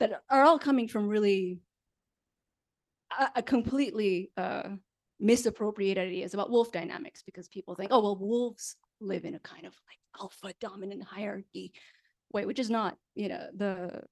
that 0.02 0.22
are 0.30 0.44
all 0.44 0.60
coming 0.60 0.86
from 0.86 1.08
really 1.08 1.60
a, 3.18 3.30
a 3.38 3.42
completely 3.42 4.32
uh, 4.36 4.68
misappropriated 5.18 6.06
ideas 6.06 6.34
about 6.34 6.52
wolf 6.52 6.70
dynamics 6.70 7.24
because 7.26 7.48
people 7.48 7.74
think 7.74 7.90
oh 7.94 8.02
well 8.02 8.18
wolves 8.18 8.76
live 9.00 9.24
in 9.24 9.36
a 9.36 9.40
kind 9.40 9.66
of 9.66 9.74
like 9.88 10.22
alpha 10.22 10.54
dominant 10.60 11.02
hierarchy 11.06 11.72
way 12.34 12.46
which 12.46 12.60
is 12.60 12.70
not 12.70 12.98
you 13.16 13.30
know 13.30 13.48
the 13.56 14.04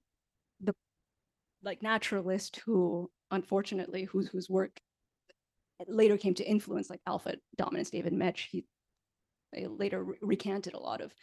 like 1.65 1.81
naturalist 1.81 2.61
who 2.65 3.09
unfortunately 3.31 4.03
whose 4.03 4.27
whose 4.27 4.49
work 4.49 4.79
later 5.87 6.17
came 6.17 6.33
to 6.35 6.47
influence 6.47 6.89
like 6.89 7.01
alpha 7.05 7.35
dominance 7.57 7.89
david 7.89 8.13
Mech 8.13 8.37
he 8.37 8.65
later 9.67 10.03
re- 10.03 10.17
recanted 10.21 10.73
a 10.73 10.79
lot 10.79 11.01
of 11.01 11.13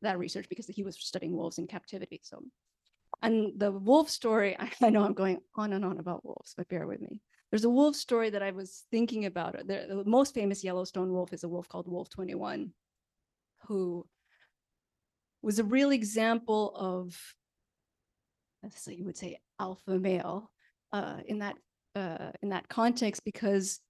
that 0.00 0.18
research 0.18 0.48
because 0.48 0.66
he 0.66 0.82
was 0.82 0.96
studying 0.98 1.36
wolves 1.36 1.58
in 1.58 1.66
captivity 1.66 2.20
so. 2.22 2.42
And 3.22 3.52
the 3.56 3.70
wolf 3.70 4.10
story 4.10 4.56
I, 4.58 4.70
I 4.82 4.90
know 4.90 5.04
i'm 5.04 5.14
going 5.14 5.38
on 5.54 5.72
and 5.72 5.84
on 5.84 5.98
about 5.98 6.24
wolves 6.24 6.54
but 6.56 6.68
bear 6.68 6.86
with 6.86 7.00
me. 7.00 7.20
There's 7.50 7.64
a 7.64 7.70
wolf 7.70 7.96
story 7.96 8.30
that 8.30 8.42
i 8.42 8.50
was 8.50 8.84
thinking 8.90 9.26
about. 9.26 9.56
The, 9.66 9.86
the 9.88 10.04
most 10.06 10.34
famous 10.34 10.64
yellowstone 10.64 11.12
wolf 11.12 11.32
is 11.32 11.44
a 11.44 11.48
wolf 11.48 11.68
called 11.68 11.88
wolf 11.88 12.08
21 12.10 12.72
who 13.68 14.06
was 15.42 15.58
a 15.58 15.64
real 15.64 15.90
example 15.90 16.72
of 16.76 17.16
so 18.70 18.90
you 18.90 19.04
would 19.04 19.16
say 19.16 19.40
alpha 19.62 19.98
male 19.98 20.50
uh, 20.92 21.18
in 21.26 21.38
that 21.38 21.56
uh, 21.94 22.30
in 22.42 22.48
that 22.50 22.68
context 22.68 23.22
because 23.24 23.80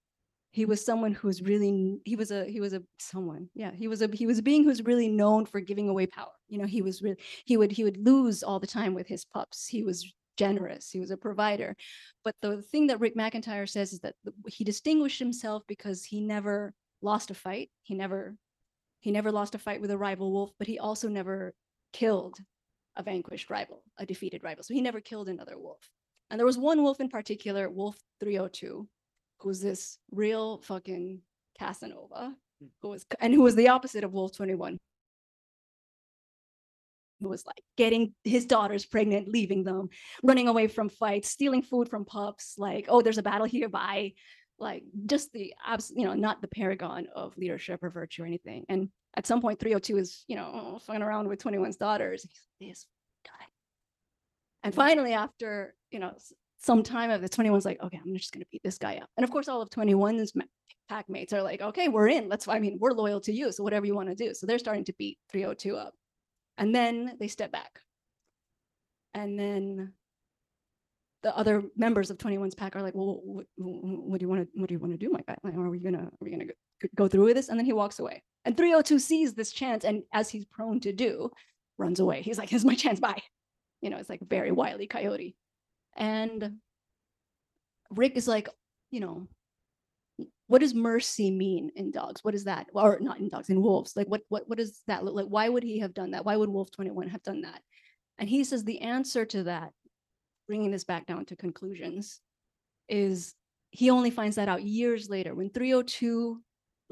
he 0.51 0.65
was 0.65 0.85
someone 0.85 1.13
who 1.13 1.27
was 1.27 1.41
really 1.41 1.97
he 2.05 2.15
was 2.15 2.29
a 2.31 2.45
he 2.45 2.59
was 2.59 2.73
a 2.73 2.81
someone 2.99 3.49
yeah 3.55 3.71
he 3.71 3.87
was 3.87 4.01
a 4.01 4.09
he 4.13 4.27
was 4.27 4.37
a 4.37 4.43
being 4.43 4.63
who's 4.63 4.83
really 4.83 5.09
known 5.09 5.45
for 5.45 5.59
giving 5.59 5.89
away 5.89 6.05
power. 6.05 6.35
You 6.47 6.59
know 6.59 6.67
he 6.67 6.81
was 6.81 7.01
really 7.01 7.17
he 7.45 7.57
would 7.57 7.71
he 7.71 7.83
would 7.83 7.97
lose 7.97 8.43
all 8.43 8.59
the 8.59 8.75
time 8.79 8.93
with 8.93 9.07
his 9.07 9.25
pups. 9.25 9.67
He 9.67 9.83
was 9.83 10.13
generous. 10.37 10.89
He 10.91 10.99
was 10.99 11.11
a 11.11 11.17
provider. 11.17 11.75
But 12.23 12.35
the 12.41 12.61
thing 12.61 12.87
that 12.87 12.99
rick 12.99 13.15
mcintyre 13.15 13.67
says 13.67 13.93
is 13.93 13.99
that 14.01 14.15
he 14.47 14.63
distinguished 14.63 15.19
himself 15.19 15.63
because 15.67 16.03
he 16.03 16.21
never 16.21 16.73
lost 17.01 17.31
a 17.31 17.33
fight. 17.33 17.69
He 17.81 17.95
never 17.95 18.35
he 18.99 19.11
never 19.11 19.31
lost 19.31 19.55
a 19.55 19.59
fight 19.59 19.81
with 19.81 19.91
a 19.91 19.97
rival 19.97 20.31
wolf 20.31 20.51
but 20.59 20.67
he 20.67 20.77
also 20.79 21.09
never 21.09 21.53
killed 21.91 22.37
a 22.95 23.03
vanquished 23.03 23.49
rival 23.49 23.83
a 23.97 24.05
defeated 24.05 24.43
rival 24.43 24.63
so 24.63 24.73
he 24.73 24.81
never 24.81 25.01
killed 25.01 25.29
another 25.29 25.57
wolf 25.57 25.89
and 26.33 26.39
there 26.39 26.47
was 26.47 26.57
one 26.57 26.81
wolf 26.81 26.99
in 26.99 27.09
particular, 27.09 27.69
Wolf 27.69 27.95
302, 28.19 28.87
who 29.39 29.47
was 29.47 29.61
this 29.61 29.99
real 30.09 30.61
fucking 30.61 31.19
Casanova, 31.59 32.33
hmm. 32.59 32.67
who 32.81 32.89
was 32.89 33.05
and 33.19 33.31
who 33.31 33.41
was 33.41 33.55
the 33.55 33.67
opposite 33.69 34.03
of 34.03 34.13
Wolf 34.13 34.35
21. 34.35 34.79
Who 37.21 37.29
was 37.29 37.45
like 37.45 37.61
getting 37.77 38.15
his 38.23 38.47
daughters 38.47 38.83
pregnant, 38.83 39.27
leaving 39.27 39.63
them, 39.63 39.89
running 40.23 40.47
away 40.47 40.67
from 40.67 40.89
fights, 40.89 41.29
stealing 41.29 41.61
food 41.61 41.87
from 41.87 42.03
pups, 42.03 42.55
like, 42.57 42.87
oh, 42.89 43.03
there's 43.03 43.19
a 43.19 43.23
battle 43.23 43.45
here, 43.45 43.69
bye. 43.69 44.13
Like 44.57 44.83
just 45.05 45.31
the 45.33 45.53
abs, 45.63 45.93
you 45.95 46.05
know, 46.05 46.15
not 46.15 46.41
the 46.41 46.47
paragon 46.47 47.05
of 47.15 47.37
leadership 47.37 47.83
or 47.83 47.91
virtue 47.91 48.23
or 48.23 48.25
anything. 48.25 48.65
And 48.69 48.89
at 49.15 49.27
some 49.27 49.41
point, 49.41 49.59
302 49.59 49.97
is, 49.97 50.23
you 50.27 50.35
know, 50.35 50.49
oh, 50.53 50.79
fucking 50.79 51.01
around 51.01 51.27
with 51.27 51.43
21's 51.43 51.77
daughters. 51.77 52.23
He's 52.23 52.31
like, 52.59 52.69
this 52.69 52.87
guy. 53.25 53.45
And 54.63 54.73
finally, 54.73 55.13
after 55.13 55.75
you 55.91 55.99
know 55.99 56.09
s- 56.15 56.33
some 56.59 56.81
time 56.83 57.09
of 57.11 57.21
the 57.21 57.29
21's 57.29 57.65
like, 57.65 57.81
okay, 57.83 57.99
I'm 58.03 58.15
just 58.15 58.31
gonna 58.33 58.45
beat 58.51 58.63
this 58.63 58.77
guy 58.77 58.95
up. 58.97 59.09
And 59.17 59.23
of 59.23 59.29
course, 59.31 59.47
all 59.47 59.61
of 59.61 59.69
21's 59.69 60.33
ma- 60.35 60.45
pack 60.89 61.09
mates 61.09 61.33
are 61.33 61.41
like, 61.43 61.61
okay, 61.61 61.89
we're 61.89 62.07
in. 62.07 62.29
Let's. 62.29 62.47
I 62.47 62.59
mean, 62.59 62.77
we're 62.79 62.91
loyal 62.93 63.19
to 63.21 63.31
you, 63.33 63.51
so 63.51 63.63
whatever 63.63 63.85
you 63.85 63.95
want 63.95 64.09
to 64.09 64.15
do. 64.15 64.33
So 64.33 64.45
they're 64.47 64.59
starting 64.59 64.85
to 64.85 64.93
beat 64.97 65.17
302 65.31 65.75
up, 65.77 65.93
and 66.57 66.73
then 66.73 67.17
they 67.19 67.27
step 67.27 67.51
back, 67.51 67.79
and 69.13 69.37
then 69.37 69.93
the 71.23 71.35
other 71.37 71.63
members 71.77 72.09
of 72.09 72.17
21's 72.17 72.53
pack 72.55 72.75
are 72.75 72.81
like, 72.81 72.95
well, 72.95 73.21
what, 73.23 73.45
what 73.57 74.19
do 74.19 74.23
you 74.25 74.29
want 74.29 74.41
to 74.41 74.59
what 74.59 74.67
do 74.67 74.73
you 74.73 74.79
want 74.79 74.91
to 74.91 74.97
do, 74.97 75.09
my 75.09 75.21
guy? 75.27 75.37
Like, 75.43 75.55
are 75.55 75.69
we 75.69 75.79
gonna 75.79 75.99
are 76.03 76.11
we 76.19 76.31
gonna 76.31 76.45
go, 76.95 77.07
through 77.07 77.25
with 77.25 77.35
this? 77.35 77.49
And 77.49 77.57
then 77.57 77.65
he 77.65 77.73
walks 77.73 77.99
away. 77.99 78.23
And 78.45 78.57
302 78.57 78.99
sees 78.99 79.33
this 79.33 79.51
chance, 79.51 79.83
and 79.83 80.03
as 80.13 80.29
he's 80.29 80.45
prone 80.45 80.79
to 80.81 80.93
do, 80.93 81.29
runs 81.77 81.99
away. 81.99 82.21
He's 82.21 82.37
like, 82.37 82.49
here's 82.49 82.65
my 82.65 82.75
chance, 82.75 82.99
bye. 82.99 83.21
You 83.81 83.89
know, 83.89 83.97
it's 83.97 84.09
like 84.09 84.21
very 84.21 84.51
wily 84.51 84.87
coyote. 84.87 85.35
And 85.95 86.57
Rick 87.89 88.15
is 88.15 88.27
like, 88.27 88.49
you 88.91 88.99
know, 88.99 89.27
what 90.47 90.59
does 90.59 90.73
mercy 90.73 91.31
mean 91.31 91.71
in 91.75 91.91
dogs? 91.91 92.23
What 92.23 92.35
is 92.35 92.43
that? 92.43 92.67
Or 92.73 92.99
not 92.99 93.19
in 93.19 93.29
dogs, 93.29 93.49
in 93.49 93.61
wolves. 93.61 93.95
Like 93.95 94.07
what 94.07 94.21
what 94.29 94.47
what 94.47 94.57
does 94.57 94.81
that 94.87 95.03
look 95.03 95.15
like? 95.15 95.25
Why 95.25 95.49
would 95.49 95.63
he 95.63 95.79
have 95.79 95.93
done 95.93 96.11
that? 96.11 96.25
Why 96.25 96.35
would 96.35 96.49
Wolf 96.49 96.69
21 96.71 97.07
have 97.09 97.23
done 97.23 97.41
that? 97.41 97.61
And 98.19 98.29
he 98.29 98.43
says 98.43 98.63
the 98.63 98.81
answer 98.81 99.25
to 99.25 99.43
that, 99.43 99.71
bringing 100.47 100.71
this 100.71 100.83
back 100.83 101.07
down 101.07 101.25
to 101.25 101.35
conclusions, 101.35 102.19
is 102.87 103.33
he 103.71 103.89
only 103.89 104.11
finds 104.11 104.35
that 104.35 104.49
out 104.49 104.63
years 104.63 105.09
later 105.09 105.33
when 105.33 105.49
302 105.49 106.39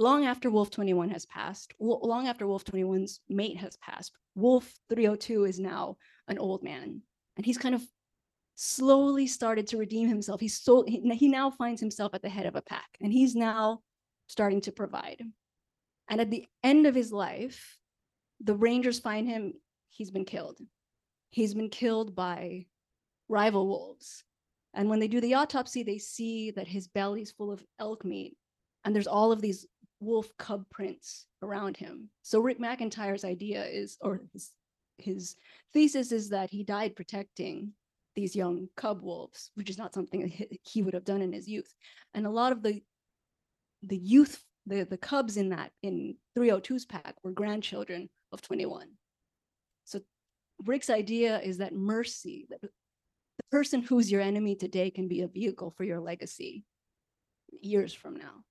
long 0.02 0.26
after 0.26 0.50
wolf 0.50 0.72
21 0.72 1.10
has 1.10 1.26
passed 1.26 1.74
long 1.80 2.28
after 2.28 2.48
wolf 2.48 2.66
21's 2.66 3.20
mate 3.30 3.58
has 3.58 3.78
passed 3.78 4.12
wolf 4.36 4.74
302 4.90 5.46
is 5.46 5.60
now 5.60 5.98
an 6.28 6.38
old 6.38 6.64
man. 6.64 7.02
And 7.38 7.46
he's 7.46 7.58
kind 7.58 7.76
of 7.76 7.84
slowly 8.56 9.26
started 9.28 9.68
to 9.68 9.78
redeem 9.78 10.08
himself. 10.08 10.40
He's 10.40 10.60
so 10.60 10.84
he, 10.88 11.00
he 11.16 11.28
now 11.28 11.50
finds 11.50 11.82
himself 11.82 12.14
at 12.14 12.22
the 12.22 12.30
head 12.30 12.46
of 12.46 12.56
a 12.56 12.62
pack 12.62 12.90
and 13.02 13.12
he's 13.12 13.36
now 13.36 13.82
starting 14.28 14.62
to 14.62 14.72
provide. 14.72 15.22
And 16.10 16.22
at 16.22 16.30
the 16.30 16.46
end 16.64 16.86
of 16.88 16.96
his 16.96 17.12
life 17.12 17.78
the 18.44 18.56
rangers 18.56 19.00
find 19.00 19.28
him. 19.28 19.54
He's 19.90 20.12
been 20.12 20.26
killed. 20.26 20.58
He's 21.30 21.54
been 21.54 21.70
killed 21.70 22.16
by 22.16 22.66
rival 23.30 23.68
wolves. 23.68 24.24
And 24.74 24.90
when 24.90 25.00
they 25.00 25.08
do 25.08 25.22
the 25.22 25.36
autopsy, 25.36 25.84
they 25.84 25.98
see 25.98 26.52
that 26.52 26.68
his 26.68 26.88
belly's 26.88 27.32
full 27.32 27.52
of 27.52 27.64
elk 27.78 28.06
meat, 28.06 28.38
and 28.86 28.96
there's 28.96 29.08
all 29.08 29.34
of 29.34 29.42
these 29.42 29.68
wolf 30.02 30.30
cub 30.38 30.66
prints 30.70 31.28
around 31.42 31.78
him. 31.78 32.10
So 32.24 32.40
Rick 32.40 32.60
McIntyre's 32.60 33.24
idea 33.24 33.64
is, 33.64 33.98
or 34.02 34.18
hmm. 34.18 34.26
his, 34.34 34.50
his 34.98 35.36
thesis 35.74 36.12
is 36.12 36.30
that 36.30 36.50
he 36.50 36.64
died 36.64 36.96
protecting 36.96 37.74
these 38.16 38.36
young 38.36 38.68
cub 38.76 39.02
wolves, 39.02 39.52
which 39.56 39.70
is 39.70 39.78
not 39.78 39.94
something 39.94 40.22
that 40.22 40.32
he- 40.32 40.60
he 40.64 40.82
would 40.82 40.94
have 40.94 41.06
done 41.06 41.22
in 41.22 41.32
his 41.32 41.48
youth. 41.48 41.74
And 42.14 42.26
a 42.26 42.32
lot 42.32 42.52
of 42.52 42.62
the 42.62 42.82
the 43.84 43.98
youth, 43.98 44.44
the 44.68 44.84
the 44.84 44.98
cubs 44.98 45.38
in 45.38 45.50
that 45.50 45.72
in 45.82 46.16
302's 46.38 46.86
pack 46.86 47.16
were 47.24 47.32
grandchildren 47.32 48.10
of 48.32 48.42
21. 48.42 48.90
So 49.86 50.02
Rick's 50.66 50.90
idea 50.90 51.40
is 51.40 51.58
that 51.58 51.74
mercy, 51.74 52.48
that 52.50 52.62
the 52.62 52.70
person 53.50 53.82
who's 53.82 54.12
your 54.12 54.22
enemy 54.22 54.56
today 54.56 54.92
can 54.92 55.08
be 55.08 55.22
a 55.22 55.28
vehicle 55.28 55.72
for 55.72 55.84
your 55.84 56.00
legacy 56.00 56.64
years 57.62 57.94
from 57.94 58.18
now. 58.18 58.44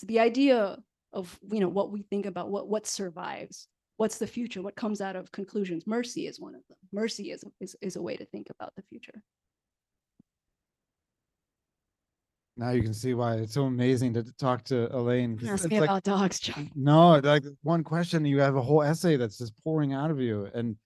So 0.00 0.06
the 0.06 0.18
idea 0.18 0.78
of 1.12 1.38
you 1.52 1.60
know 1.60 1.68
what 1.68 1.92
we 1.92 2.00
think 2.02 2.24
about 2.24 2.48
what 2.48 2.68
what 2.68 2.86
survives, 2.86 3.68
what's 3.98 4.16
the 4.16 4.26
future, 4.26 4.62
what 4.62 4.74
comes 4.74 5.02
out 5.02 5.14
of 5.14 5.30
conclusions. 5.30 5.86
Mercy 5.86 6.26
is 6.26 6.40
one 6.40 6.54
of 6.54 6.62
them. 6.70 6.78
Mercy 6.90 7.32
is 7.32 7.44
is, 7.60 7.76
is 7.82 7.96
a 7.96 8.02
way 8.02 8.16
to 8.16 8.24
think 8.24 8.46
about 8.48 8.72
the 8.76 8.82
future. 8.88 9.22
Now 12.56 12.70
you 12.70 12.82
can 12.82 12.94
see 12.94 13.12
why 13.12 13.34
it's 13.34 13.52
so 13.52 13.64
amazing 13.64 14.14
to 14.14 14.22
talk 14.38 14.64
to 14.64 14.94
Elaine. 14.96 15.38
Ask 15.46 15.64
it's 15.64 15.70
me 15.70 15.80
like- 15.80 15.90
about 15.90 16.04
dogs, 16.04 16.40
John. 16.40 16.70
No, 16.74 17.18
like 17.18 17.44
one 17.62 17.84
question, 17.84 18.24
you 18.24 18.40
have 18.40 18.56
a 18.56 18.62
whole 18.62 18.82
essay 18.82 19.16
that's 19.16 19.36
just 19.36 19.52
pouring 19.62 19.92
out 19.92 20.10
of 20.10 20.18
you. 20.18 20.48
And 20.54 20.76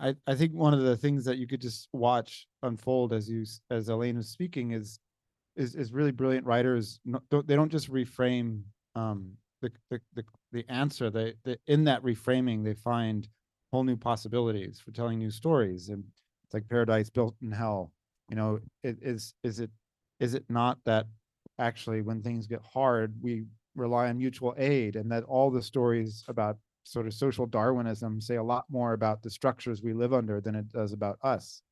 I, 0.00 0.16
I 0.26 0.34
think 0.34 0.54
one 0.54 0.74
of 0.74 0.82
the 0.82 0.96
things 0.96 1.24
that 1.26 1.38
you 1.38 1.46
could 1.46 1.60
just 1.60 1.88
watch 1.92 2.48
unfold 2.64 3.12
as 3.12 3.30
you, 3.30 3.44
as 3.70 3.88
Elaine 3.88 4.16
was 4.16 4.28
speaking 4.28 4.72
is, 4.72 4.98
is, 5.60 5.74
is 5.74 5.92
really 5.92 6.10
brilliant 6.10 6.46
writers. 6.46 7.00
They 7.04 7.54
don't 7.54 7.70
just 7.70 7.92
reframe, 7.92 8.62
um, 8.94 9.32
the, 9.60 9.70
the, 9.90 10.00
the, 10.14 10.24
the 10.52 10.64
answer. 10.68 11.10
They, 11.10 11.34
they, 11.44 11.56
in 11.66 11.84
that 11.84 12.02
reframing, 12.02 12.64
they 12.64 12.74
find 12.74 13.28
whole 13.70 13.84
new 13.84 13.96
possibilities 13.96 14.80
for 14.80 14.90
telling 14.90 15.18
new 15.18 15.30
stories. 15.30 15.90
And 15.90 16.02
it's 16.44 16.54
like 16.54 16.68
paradise 16.68 17.10
built 17.10 17.36
in 17.42 17.52
hell. 17.52 17.92
You 18.30 18.36
know, 18.36 18.60
it 18.82 18.96
is, 19.02 19.34
is 19.44 19.60
it, 19.60 19.70
is 20.18 20.34
it 20.34 20.44
not 20.48 20.78
that 20.86 21.06
actually 21.58 22.00
when 22.00 22.22
things 22.22 22.46
get 22.46 22.62
hard, 22.62 23.14
we 23.20 23.44
rely 23.76 24.08
on 24.08 24.18
mutual 24.18 24.54
aid 24.56 24.96
and 24.96 25.12
that 25.12 25.24
all 25.24 25.50
the 25.50 25.62
stories 25.62 26.24
about 26.28 26.56
sort 26.84 27.06
of 27.06 27.12
social 27.12 27.46
Darwinism 27.46 28.20
say 28.20 28.36
a 28.36 28.42
lot 28.42 28.64
more 28.70 28.94
about 28.94 29.22
the 29.22 29.30
structures 29.30 29.82
we 29.82 29.92
live 29.92 30.14
under 30.14 30.40
than 30.40 30.54
it 30.54 30.68
does 30.72 30.92
about 30.92 31.18
us. 31.22 31.62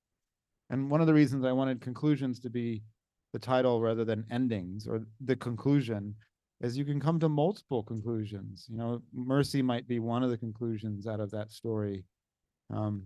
And 0.70 0.90
one 0.90 1.00
of 1.00 1.06
the 1.06 1.14
reasons 1.14 1.44
I 1.44 1.52
wanted 1.52 1.80
conclusions 1.80 2.38
to 2.40 2.50
be 2.50 2.82
the 3.32 3.38
title 3.38 3.80
rather 3.80 4.04
than 4.04 4.24
endings 4.30 4.86
or 4.86 5.02
the 5.24 5.36
conclusion 5.36 6.14
is 6.60 6.76
you 6.76 6.84
can 6.84 7.00
come 7.00 7.20
to 7.20 7.28
multiple 7.28 7.82
conclusions. 7.82 8.66
You 8.68 8.78
know, 8.78 9.02
mercy 9.14 9.62
might 9.62 9.86
be 9.86 10.00
one 10.00 10.22
of 10.22 10.30
the 10.30 10.38
conclusions 10.38 11.06
out 11.06 11.20
of 11.20 11.30
that 11.30 11.52
story. 11.52 12.04
Um, 12.72 13.04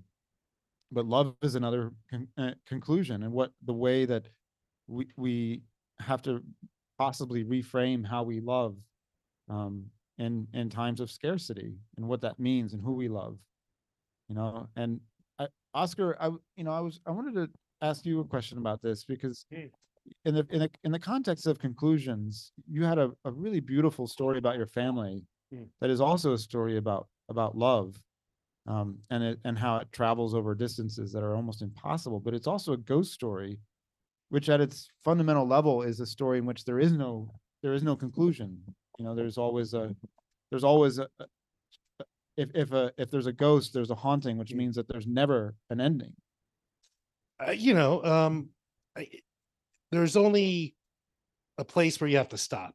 but 0.90 1.06
love 1.06 1.34
is 1.42 1.54
another 1.54 1.92
con- 2.10 2.28
uh, 2.38 2.52
conclusion 2.66 3.22
and 3.22 3.32
what 3.32 3.52
the 3.64 3.72
way 3.72 4.04
that 4.04 4.28
we, 4.86 5.06
we 5.16 5.62
have 6.00 6.22
to 6.22 6.42
possibly 6.98 7.44
reframe 7.44 8.06
how 8.06 8.22
we 8.22 8.40
love 8.40 8.76
um, 9.48 9.86
in 10.18 10.46
in 10.54 10.68
times 10.70 11.00
of 11.00 11.10
scarcity 11.10 11.74
and 11.96 12.06
what 12.06 12.20
that 12.20 12.38
means 12.38 12.74
and 12.74 12.82
who 12.82 12.92
we 12.94 13.08
love. 13.08 13.38
You 14.28 14.34
know, 14.36 14.68
and 14.76 15.00
I, 15.38 15.48
Oscar, 15.74 16.16
i 16.20 16.28
you 16.56 16.64
know 16.64 16.72
I 16.72 16.80
was 16.80 17.00
I 17.06 17.10
wanted 17.10 17.34
to 17.34 17.50
ask 17.80 18.06
you 18.06 18.20
a 18.20 18.24
question 18.24 18.58
about 18.58 18.82
this 18.82 19.04
because 19.04 19.46
in 20.24 20.34
the 20.34 20.46
in 20.50 20.60
the 20.60 20.70
in 20.84 20.92
the 20.92 20.98
context 20.98 21.46
of 21.46 21.58
conclusions, 21.58 22.52
you 22.70 22.84
had 22.84 22.98
a, 22.98 23.12
a 23.24 23.30
really 23.30 23.60
beautiful 23.60 24.06
story 24.06 24.38
about 24.38 24.56
your 24.56 24.66
family 24.66 25.24
Mm. 25.52 25.68
that 25.82 25.90
is 25.90 26.00
also 26.00 26.32
a 26.32 26.38
story 26.38 26.78
about 26.78 27.08
about 27.28 27.56
love. 27.56 28.00
Um, 28.66 29.00
and 29.10 29.22
it 29.22 29.40
and 29.44 29.58
how 29.58 29.76
it 29.78 29.92
travels 29.92 30.34
over 30.34 30.54
distances 30.54 31.12
that 31.12 31.22
are 31.22 31.34
almost 31.34 31.62
impossible, 31.62 32.20
but 32.20 32.32
it's 32.32 32.46
also 32.46 32.72
a 32.72 32.76
ghost 32.76 33.12
story 33.12 33.58
which 34.28 34.48
at 34.48 34.62
its 34.62 34.88
fundamental 35.04 35.46
level 35.46 35.82
is 35.82 36.00
a 36.00 36.06
story 36.06 36.38
in 36.38 36.46
which 36.46 36.64
there 36.64 36.80
is 36.80 36.92
no 36.92 37.30
there 37.62 37.74
is 37.74 37.82
no 37.82 37.94
conclusion 37.94 38.58
you 38.98 39.04
know 39.04 39.14
there's 39.14 39.36
always 39.36 39.74
a 39.74 39.94
there's 40.50 40.64
always 40.64 40.98
a 40.98 41.06
if 42.36 42.48
if 42.54 42.72
a 42.72 42.90
if 42.96 43.10
there's 43.10 43.26
a 43.26 43.32
ghost 43.32 43.74
there's 43.74 43.90
a 43.90 43.94
haunting 43.94 44.38
which 44.38 44.54
means 44.54 44.74
that 44.74 44.88
there's 44.88 45.06
never 45.06 45.54
an 45.68 45.80
ending 45.80 46.14
uh, 47.46 47.50
you 47.50 47.74
know, 47.74 48.04
um, 48.04 48.48
I, 48.96 49.08
there's 49.92 50.16
only 50.16 50.74
a 51.58 51.64
place 51.64 52.00
where 52.00 52.08
you 52.08 52.16
have 52.16 52.30
to 52.30 52.38
stop, 52.38 52.74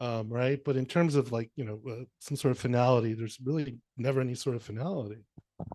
um, 0.00 0.28
right? 0.28 0.62
But 0.62 0.76
in 0.76 0.86
terms 0.86 1.14
of 1.14 1.32
like, 1.32 1.50
you 1.56 1.64
know, 1.64 1.80
uh, 1.90 2.04
some 2.20 2.36
sort 2.36 2.52
of 2.52 2.58
finality, 2.58 3.14
there's 3.14 3.38
really 3.42 3.78
never 3.96 4.20
any 4.20 4.34
sort 4.34 4.54
of 4.54 4.62
finality. 4.62 5.24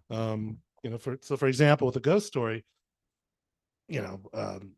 Um, 0.10 0.60
you 0.84 0.92
know, 0.92 0.98
for 0.98 1.18
so 1.22 1.36
for 1.36 1.48
example, 1.48 1.88
with 1.88 1.96
the 1.96 2.00
ghost 2.00 2.28
story, 2.28 2.64
you 3.88 4.02
know, 4.02 4.22
um, 4.34 4.74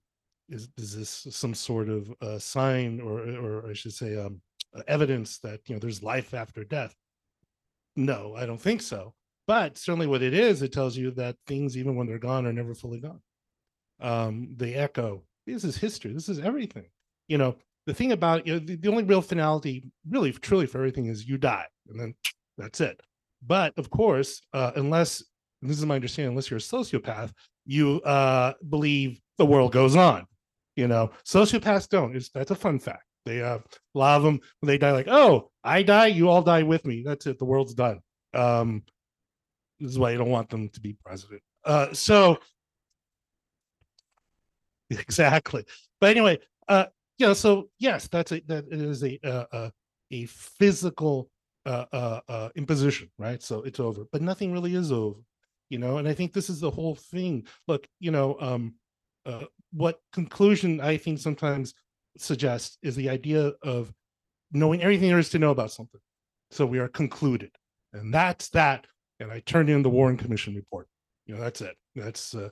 is 0.50 0.70
is 0.78 0.96
this 0.96 1.28
some 1.36 1.54
sort 1.54 1.90
of 1.90 2.12
uh, 2.22 2.40
sign 2.40 3.02
or 3.02 3.20
or 3.20 3.70
I 3.70 3.74
should 3.74 3.94
say, 3.94 4.18
um, 4.18 4.42
evidence 4.88 5.40
that 5.40 5.60
you 5.68 5.76
know 5.76 5.80
there's 5.80 6.02
life 6.02 6.34
after 6.34 6.64
death? 6.64 6.96
No, 7.96 8.36
I 8.38 8.46
don't 8.46 8.62
think 8.62 8.82
so. 8.82 9.14
But 9.48 9.78
certainly, 9.78 10.08
what 10.08 10.22
it 10.22 10.34
is, 10.34 10.62
it 10.62 10.72
tells 10.72 10.96
you 10.96 11.12
that 11.12 11.36
things, 11.46 11.78
even 11.78 11.96
when 11.96 12.08
they're 12.08 12.20
gone, 12.20 12.46
are 12.46 12.54
never 12.54 12.74
fully 12.74 13.00
gone 13.00 13.22
um 14.02 14.48
they 14.56 14.74
echo 14.74 15.24
this 15.54 15.64
is 15.64 15.78
history 15.78 16.14
this 16.14 16.30
is 16.30 16.40
everything. 16.40 16.86
You 17.28 17.38
know 17.38 17.56
the 17.86 17.94
thing 17.94 18.12
about 18.12 18.46
you 18.46 18.54
know 18.54 18.60
the, 18.60 18.76
the 18.76 18.90
only 18.90 19.04
real 19.04 19.22
finality 19.22 19.90
really 20.10 20.32
truly 20.32 20.66
for 20.66 20.80
everything 20.80 21.08
is 21.08 21.28
you 21.28 21.38
die 21.38 21.66
and 21.90 22.00
then 22.00 22.16
that's 22.58 22.82
it. 22.82 23.02
But 23.46 23.78
of 23.78 23.90
course 23.90 24.42
uh 24.54 24.72
unless 24.76 25.24
this 25.62 25.78
is 25.78 25.86
my 25.86 25.96
understanding 25.96 26.32
unless 26.32 26.50
you're 26.50 26.58
a 26.58 26.62
sociopath 26.62 27.32
you 27.66 28.02
uh 28.02 28.54
believe 28.70 29.20
the 29.38 29.46
world 29.46 29.72
goes 29.72 29.96
on 29.96 30.26
you 30.76 30.88
know? 30.88 31.12
Sociopaths 31.26 31.90
don't 31.90 32.16
it's 32.16 32.30
that's 32.30 32.52
a 32.52 32.56
fun 32.56 32.80
fact. 32.80 33.04
They 33.26 33.42
uh 33.42 33.60
a 33.60 33.98
lot 33.98 34.18
of 34.18 34.24
them 34.24 34.40
when 34.60 34.68
they 34.68 34.78
die 34.78 34.92
like 34.92 35.08
oh 35.08 35.52
i 35.64 35.84
die 35.84 36.08
you 36.08 36.30
all 36.30 36.42
die 36.42 36.64
with 36.64 36.86
me 36.86 37.04
that's 37.06 37.28
it 37.28 37.40
the 37.40 37.46
world's 37.46 37.74
done. 37.74 38.00
Um 38.34 38.84
this 39.80 39.92
is 39.92 40.00
why 40.00 40.12
you 40.12 40.18
don't 40.18 40.30
want 40.30 40.50
them 40.50 40.70
to 40.70 40.80
be 40.80 40.96
president. 41.04 41.42
Uh 41.66 41.94
so 41.94 42.38
exactly. 45.00 45.66
But 46.00 46.12
anyway 46.12 46.40
uh 46.68 46.86
you 47.18 47.28
know 47.28 47.34
so 47.34 47.70
yes 47.80 48.08
that's 48.08 48.32
a 48.32 48.42
that 48.48 48.66
is 48.72 49.04
a 49.04 49.20
uh, 49.24 49.46
uh, 49.52 49.70
a 50.12 50.26
physical 50.26 51.30
uh, 51.66 51.86
uh 51.92 52.20
uh 52.28 52.50
imposition 52.56 53.10
right? 53.18 53.42
So 53.42 53.64
it's 53.64 53.80
over. 53.80 54.06
But 54.12 54.22
nothing 54.22 54.52
really 54.52 54.76
is 54.76 54.92
over 54.92 55.20
you 55.72 55.80
know? 55.80 55.98
And 55.98 56.08
i 56.08 56.14
think 56.14 56.34
this 56.34 56.50
is 56.50 56.60
the 56.60 56.70
whole 56.70 56.96
thing. 56.96 57.48
Look 57.68 57.88
you 58.00 58.12
know 58.12 58.38
um 58.40 58.76
uh 59.26 59.46
what 59.72 60.00
conclusion 60.12 60.82
i 60.82 60.98
think 60.98 61.18
sometimes 61.18 61.74
suggests 62.18 62.78
is 62.84 62.96
the 62.96 63.10
idea 63.10 63.54
of 63.64 63.92
knowing 64.52 64.82
everything 64.84 65.10
there 65.10 65.20
is 65.20 65.30
to 65.30 65.40
know 65.40 65.52
about 65.52 65.72
something. 65.72 66.02
So 66.52 66.66
we 66.66 66.80
are 66.80 66.90
concluded. 66.90 67.52
And 67.94 68.14
that's 68.14 68.50
that. 68.50 68.86
And 69.20 69.32
i 69.32 69.40
turned 69.40 69.70
in 69.70 69.82
the 69.82 69.90
warren 69.90 70.18
commission 70.18 70.56
report. 70.56 70.88
You 71.26 71.36
know 71.36 71.42
that's 71.42 71.62
it. 71.62 71.76
That's 71.96 72.36
uh 72.36 72.50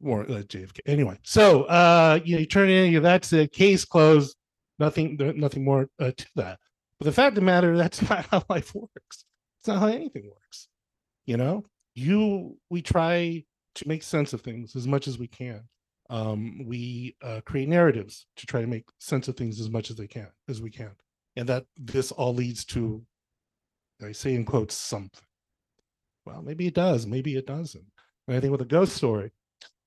Warren, 0.00 0.30
uh, 0.32 0.42
JFK. 0.42 0.80
Anyway, 0.86 1.18
so 1.22 1.64
uh, 1.64 2.20
you, 2.24 2.34
know, 2.34 2.40
you 2.40 2.46
turn 2.46 2.68
in, 2.68 3.02
that's 3.02 3.32
a 3.32 3.46
case 3.46 3.84
closed. 3.84 4.36
Nothing, 4.78 5.16
nothing 5.36 5.64
more 5.64 5.88
uh, 6.00 6.10
to 6.16 6.26
that. 6.36 6.58
But 6.98 7.06
the 7.06 7.12
fact 7.12 7.30
of 7.30 7.34
the 7.36 7.40
matter, 7.42 7.76
that's 7.76 8.02
not 8.08 8.26
how 8.26 8.44
life 8.48 8.74
works. 8.74 9.24
It's 9.60 9.68
not 9.68 9.80
how 9.80 9.86
anything 9.86 10.30
works. 10.30 10.68
You 11.26 11.36
know, 11.36 11.64
you 11.94 12.58
we 12.70 12.82
try 12.82 13.44
to 13.76 13.88
make 13.88 14.02
sense 14.02 14.32
of 14.32 14.40
things 14.42 14.76
as 14.76 14.86
much 14.86 15.08
as 15.08 15.18
we 15.18 15.26
can. 15.26 15.62
Um, 16.10 16.64
we 16.66 17.16
uh, 17.22 17.40
create 17.46 17.68
narratives 17.68 18.26
to 18.36 18.46
try 18.46 18.60
to 18.60 18.66
make 18.66 18.84
sense 18.98 19.26
of 19.26 19.36
things 19.36 19.58
as 19.58 19.70
much 19.70 19.90
as 19.90 19.96
they 19.96 20.06
can, 20.06 20.28
as 20.48 20.60
we 20.60 20.70
can, 20.70 20.90
and 21.36 21.48
that 21.48 21.64
this 21.78 22.12
all 22.12 22.34
leads 22.34 22.64
to, 22.66 23.02
I 24.04 24.12
say 24.12 24.34
in 24.34 24.44
quotes, 24.44 24.74
something. 24.74 25.24
Well, 26.26 26.42
maybe 26.42 26.66
it 26.66 26.74
does, 26.74 27.06
maybe 27.06 27.36
it 27.36 27.46
doesn't. 27.46 27.86
And 28.28 28.36
I 28.36 28.40
think 28.40 28.52
with 28.52 28.60
a 28.60 28.66
ghost 28.66 28.94
story, 28.94 29.32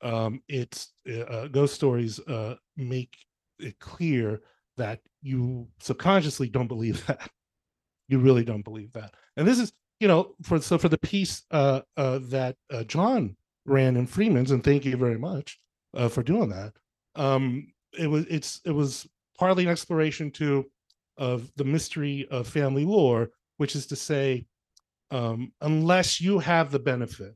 um, 0.02 0.42
it's 0.48 0.94
uh, 1.10 1.22
uh, 1.22 1.48
ghost 1.48 1.76
stories 1.76 2.20
uh, 2.22 2.56
make 2.76 3.16
it 3.60 3.80
clear 3.80 4.42
that 4.78 5.00
you 5.22 5.68
subconsciously 5.80 6.50
don't 6.50 6.68
believe 6.68 7.06
that. 7.08 7.30
You 8.08 8.20
really 8.20 8.44
don't 8.44 8.64
believe 8.64 8.94
that. 8.94 9.14
And 9.36 9.48
this 9.48 9.60
is, 9.60 9.74
you 10.00 10.08
know, 10.08 10.36
for 10.44 10.62
so 10.62 10.78
for 10.78 10.90
the 10.90 10.98
piece 10.98 11.44
uh, 11.52 11.82
uh, 11.98 12.20
that 12.24 12.56
uh, 12.72 12.84
John 12.84 13.36
ran 13.66 13.98
in 13.98 14.08
Freeman's, 14.08 14.52
and 14.52 14.64
thank 14.64 14.86
you 14.86 14.96
very 14.96 15.18
much 15.18 15.60
uh, 15.96 16.08
for 16.08 16.24
doing 16.24 16.50
that. 16.50 16.74
Um, 17.16 17.74
it 17.98 18.08
was 18.08 18.26
it's 18.30 18.62
it 18.64 18.72
was 18.72 19.08
partly 19.38 19.64
an 19.66 19.70
exploration 19.70 20.32
too 20.32 20.66
of 21.18 21.52
the 21.56 21.66
mystery 21.66 22.28
of 22.30 22.48
family 22.48 22.86
lore, 22.86 23.32
which 23.58 23.76
is 23.76 23.88
to 23.88 23.96
say, 23.96 24.46
um, 25.12 25.52
unless 25.62 26.22
you 26.22 26.40
have 26.40 26.72
the 26.72 26.80
benefit 26.80 27.36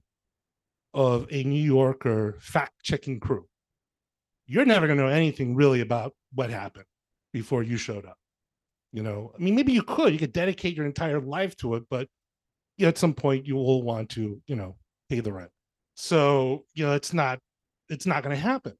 of 0.93 1.27
a 1.31 1.43
New 1.43 1.61
Yorker 1.61 2.37
fact 2.39 2.83
checking 2.83 3.19
crew. 3.19 3.47
You're 4.45 4.65
never 4.65 4.87
going 4.87 4.97
to 4.97 5.05
know 5.05 5.09
anything 5.09 5.55
really 5.55 5.81
about 5.81 6.13
what 6.33 6.49
happened 6.49 6.85
before 7.31 7.63
you 7.63 7.77
showed 7.77 8.05
up. 8.05 8.17
You 8.91 9.03
know, 9.03 9.31
I 9.33 9.41
mean, 9.41 9.55
maybe 9.55 9.71
you 9.71 9.83
could, 9.83 10.11
you 10.11 10.19
could 10.19 10.33
dedicate 10.33 10.75
your 10.75 10.85
entire 10.85 11.21
life 11.21 11.55
to 11.57 11.75
it, 11.75 11.83
but 11.89 12.09
you 12.77 12.85
know, 12.85 12.89
at 12.89 12.97
some 12.97 13.13
point 13.13 13.45
you 13.45 13.55
will 13.55 13.83
want 13.83 14.09
to, 14.09 14.41
you 14.47 14.55
know, 14.55 14.75
pay 15.09 15.21
the 15.21 15.31
rent. 15.31 15.51
So, 15.95 16.65
you 16.73 16.85
know, 16.85 16.93
it's 16.93 17.13
not, 17.13 17.39
it's 17.89 18.05
not 18.05 18.23
going 18.23 18.35
to 18.35 18.41
happen. 18.41 18.73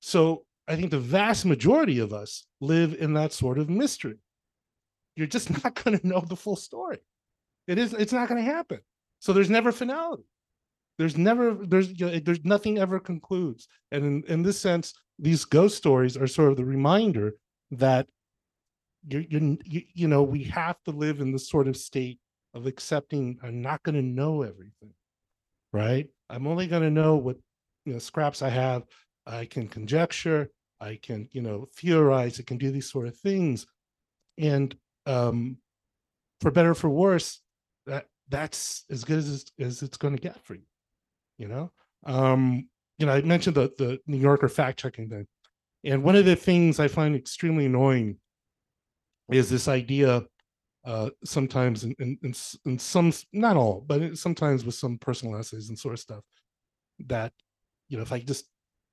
So 0.00 0.44
I 0.68 0.76
think 0.76 0.90
the 0.90 0.98
vast 0.98 1.44
majority 1.44 1.98
of 1.98 2.12
us 2.12 2.46
live 2.60 2.94
in 2.94 3.14
that 3.14 3.32
sort 3.32 3.58
of 3.58 3.68
mystery. 3.68 4.18
You're 5.16 5.26
just 5.26 5.50
not 5.64 5.82
going 5.82 5.98
to 5.98 6.06
know 6.06 6.20
the 6.20 6.36
full 6.36 6.56
story. 6.56 6.98
It 7.66 7.78
is. 7.78 7.92
It's 7.92 8.12
not 8.12 8.28
going 8.28 8.44
to 8.44 8.50
happen. 8.50 8.80
So 9.20 9.32
there's 9.32 9.50
never 9.50 9.70
finality. 9.70 10.24
There's 11.02 11.18
never. 11.18 11.52
There's. 11.54 11.88
You 11.98 12.06
know, 12.06 12.18
there's 12.20 12.44
nothing 12.44 12.78
ever 12.78 13.00
concludes. 13.00 13.66
And 13.90 14.04
in, 14.04 14.24
in 14.28 14.42
this 14.44 14.60
sense, 14.60 14.94
these 15.18 15.44
ghost 15.44 15.76
stories 15.76 16.16
are 16.16 16.28
sort 16.28 16.52
of 16.52 16.56
the 16.56 16.64
reminder 16.64 17.34
that 17.72 18.06
you're 19.08 19.22
you, 19.22 19.82
you 19.94 20.06
know 20.06 20.22
we 20.22 20.44
have 20.44 20.80
to 20.84 20.92
live 20.92 21.20
in 21.20 21.32
this 21.32 21.50
sort 21.50 21.66
of 21.66 21.76
state 21.76 22.20
of 22.54 22.68
accepting 22.68 23.36
I'm 23.42 23.60
not 23.60 23.82
going 23.82 23.96
to 23.96 24.02
know 24.02 24.42
everything, 24.42 24.94
right? 25.72 26.06
I'm 26.30 26.46
only 26.46 26.68
going 26.68 26.82
to 26.82 26.90
know 26.90 27.16
what 27.16 27.36
you 27.84 27.94
know 27.94 27.98
scraps 27.98 28.40
I 28.40 28.50
have. 28.50 28.84
I 29.26 29.46
can 29.46 29.66
conjecture. 29.66 30.50
I 30.80 31.00
can 31.02 31.28
you 31.32 31.42
know 31.42 31.66
theorize. 31.74 32.38
I 32.38 32.44
can 32.44 32.58
do 32.58 32.70
these 32.70 32.88
sort 32.88 33.08
of 33.08 33.16
things, 33.16 33.66
and 34.38 34.72
um, 35.06 35.56
for 36.40 36.52
better 36.52 36.70
or 36.70 36.74
for 36.76 36.90
worse, 36.90 37.40
that 37.86 38.06
that's 38.28 38.84
as 38.88 39.02
good 39.02 39.18
as 39.18 39.42
it's, 39.42 39.52
as 39.58 39.82
it's 39.82 39.96
going 39.96 40.14
to 40.14 40.22
get 40.22 40.40
for 40.44 40.54
you. 40.54 40.62
You 41.42 41.48
know, 41.48 41.72
um, 42.06 42.68
you 42.98 43.06
know 43.06 43.12
I 43.12 43.22
mentioned 43.22 43.56
the 43.56 43.72
the 43.76 43.98
New 44.06 44.16
Yorker 44.16 44.48
fact 44.48 44.78
checking 44.78 45.08
thing, 45.08 45.26
and 45.82 46.04
one 46.04 46.14
of 46.14 46.24
the 46.24 46.36
things 46.36 46.78
I 46.78 46.86
find 46.86 47.16
extremely 47.16 47.66
annoying 47.66 48.18
is 49.28 49.50
this 49.50 49.66
idea 49.66 50.22
uh, 50.84 51.10
sometimes 51.24 51.84
in, 51.84 51.94
in, 51.98 52.18
in, 52.22 52.34
in 52.64 52.78
some, 52.78 53.12
not 53.32 53.56
all, 53.56 53.84
but 53.86 54.16
sometimes 54.18 54.64
with 54.64 54.74
some 54.74 54.98
personal 54.98 55.36
essays 55.36 55.68
and 55.68 55.78
sort 55.78 55.94
of 55.94 56.00
stuff 56.00 56.24
that, 57.06 57.32
you 57.88 57.96
know, 57.96 58.02
if 58.02 58.12
I 58.12 58.20
just 58.20 58.46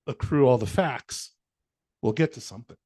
accrue 0.07 0.47
all 0.47 0.57
the 0.57 0.67
facts, 0.67 1.31
we'll 2.01 2.13
get 2.13 2.33
to 2.33 2.41
something. 2.41 2.77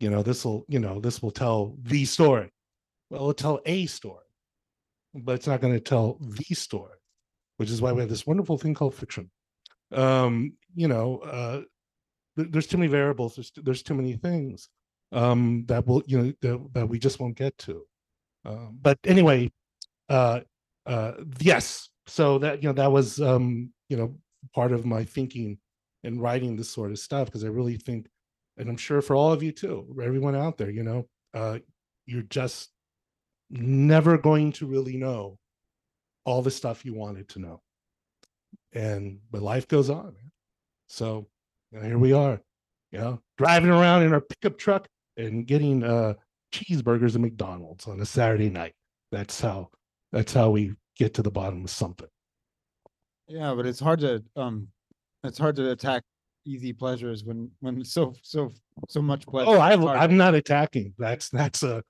You 0.00 0.10
know, 0.10 0.22
this 0.22 0.44
will, 0.44 0.64
you 0.68 0.78
know, 0.78 1.00
this 1.00 1.22
will 1.22 1.30
tell 1.30 1.76
the 1.82 2.04
story. 2.04 2.50
Well, 3.10 3.22
it'll 3.22 3.34
tell 3.34 3.60
a 3.64 3.86
story, 3.86 4.26
but 5.14 5.36
it's 5.36 5.46
not 5.46 5.60
going 5.60 5.74
to 5.74 5.80
tell 5.80 6.18
the 6.20 6.54
story, 6.54 6.97
which 7.58 7.70
is 7.70 7.82
why 7.82 7.92
we 7.92 8.00
have 8.00 8.10
this 8.10 8.26
wonderful 8.26 8.58
thing 8.58 8.74
called 8.74 8.94
fiction. 8.94 9.30
Um, 9.92 10.54
you 10.74 10.88
know, 10.88 11.18
uh, 11.18 11.62
there- 12.36 12.46
there's 12.46 12.66
too 12.66 12.78
many 12.78 12.88
variables. 12.88 13.36
There's, 13.36 13.52
there's 13.56 13.82
too 13.82 13.94
many 13.94 14.14
things 14.14 14.68
um, 15.12 15.64
that 15.66 15.86
will, 15.86 16.02
you 16.06 16.18
know, 16.18 16.32
that, 16.42 16.68
that 16.74 16.88
we 16.88 16.98
just 16.98 17.20
won't 17.20 17.36
get 17.36 17.56
to. 17.58 17.86
Um, 18.44 18.78
but 18.80 18.98
anyway, 19.04 19.50
uh, 20.08 20.40
uh, 20.86 21.12
yes. 21.40 21.90
So 22.06 22.38
that 22.38 22.62
you 22.62 22.68
know 22.70 22.74
that 22.74 22.90
was 22.90 23.20
um, 23.20 23.72
you 23.90 23.96
know 23.98 24.16
part 24.54 24.72
of 24.72 24.86
my 24.86 25.04
thinking 25.04 25.58
and 26.04 26.22
writing 26.22 26.56
this 26.56 26.70
sort 26.70 26.90
of 26.90 26.98
stuff 26.98 27.26
because 27.26 27.44
I 27.44 27.48
really 27.48 27.76
think, 27.76 28.08
and 28.56 28.68
I'm 28.70 28.78
sure 28.78 29.02
for 29.02 29.14
all 29.16 29.32
of 29.32 29.42
you 29.42 29.52
too, 29.52 29.94
everyone 30.02 30.34
out 30.34 30.56
there, 30.56 30.70
you 30.70 30.82
know, 30.84 31.06
uh, 31.34 31.58
you're 32.06 32.22
just 32.22 32.70
never 33.50 34.18
going 34.18 34.52
to 34.52 34.66
really 34.66 34.96
know 34.96 35.38
all 36.24 36.42
the 36.42 36.50
stuff 36.50 36.84
you 36.84 36.94
wanted 36.94 37.28
to 37.30 37.38
know, 37.38 37.62
and 38.72 39.18
but 39.30 39.42
life 39.42 39.68
goes 39.68 39.90
on, 39.90 40.04
man. 40.04 40.32
So 40.88 41.26
you 41.72 41.80
know, 41.80 41.86
here 41.86 41.98
we 41.98 42.12
are, 42.12 42.40
you 42.92 42.98
know, 42.98 43.20
driving 43.36 43.70
around 43.70 44.02
in 44.02 44.12
our 44.12 44.20
pickup 44.20 44.58
truck 44.58 44.88
and 45.16 45.46
getting 45.46 45.82
uh 45.82 46.14
cheeseburgers 46.52 47.14
at 47.14 47.20
McDonald's 47.20 47.86
on 47.86 48.00
a 48.00 48.06
Saturday 48.06 48.50
night. 48.50 48.74
That's 49.12 49.40
how 49.40 49.70
that's 50.12 50.32
how 50.32 50.50
we 50.50 50.74
get 50.96 51.14
to 51.14 51.22
the 51.22 51.30
bottom 51.30 51.64
of 51.64 51.70
something. 51.70 52.08
Yeah, 53.28 53.54
but 53.54 53.66
it's 53.66 53.80
hard 53.80 54.00
to 54.00 54.22
um, 54.36 54.68
it's 55.24 55.38
hard 55.38 55.56
to 55.56 55.70
attack 55.70 56.02
easy 56.46 56.72
pleasures 56.72 57.24
when 57.24 57.50
when 57.60 57.84
so 57.84 58.14
so 58.22 58.50
so 58.88 59.02
much 59.02 59.26
pleasure. 59.26 59.50
Oh, 59.50 59.58
I, 59.58 59.72
I'm 60.02 60.16
not 60.16 60.34
attacking. 60.34 60.94
That's 60.98 61.28
that's 61.28 61.62
a. 61.62 61.82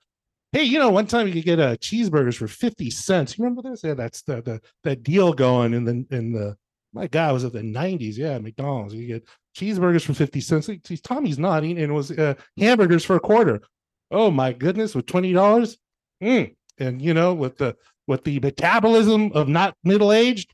Hey, 0.51 0.63
you 0.63 0.79
know, 0.79 0.89
one 0.89 1.05
time 1.05 1.27
you 1.27 1.33
could 1.33 1.45
get 1.45 1.59
a 1.59 1.77
cheeseburgers 1.79 2.35
for 2.35 2.47
fifty 2.47 2.89
cents. 2.89 3.37
You 3.37 3.43
remember 3.43 3.69
this? 3.69 3.83
Yeah, 3.83 3.93
that's 3.93 4.23
the 4.23 4.41
the 4.41 4.61
that 4.83 5.03
deal 5.03 5.33
going 5.33 5.73
in 5.73 5.85
the 5.85 6.05
in 6.15 6.31
the. 6.31 6.57
My 6.91 7.05
God, 7.05 7.33
was 7.33 7.43
it 7.43 7.53
the 7.53 7.61
'90s? 7.61 8.17
Yeah, 8.17 8.39
McDonald's. 8.39 8.95
You 8.95 9.05
get 9.05 9.27
cheeseburgers 9.55 10.03
for 10.03 10.15
fifty 10.15 10.41
cents. 10.41 10.65
See, 10.65 10.81
see, 10.83 10.97
Tommy's 10.97 11.37
nodding, 11.37 11.77
and 11.77 11.91
it 11.91 11.93
was 11.93 12.09
uh, 12.11 12.33
hamburgers 12.57 13.05
for 13.05 13.15
a 13.15 13.19
quarter. 13.19 13.61
Oh 14.09 14.31
my 14.31 14.53
goodness, 14.53 14.95
with 14.95 15.05
twenty 15.05 15.33
dollars, 15.33 15.77
mm. 16.23 16.55
and 16.79 16.99
you 16.99 17.13
know, 17.13 17.35
with 17.35 17.57
the 17.57 17.75
with 18.07 18.23
the 18.23 18.39
metabolism 18.39 19.31
of 19.33 19.47
not 19.47 19.75
middle 19.83 20.11
aged, 20.11 20.51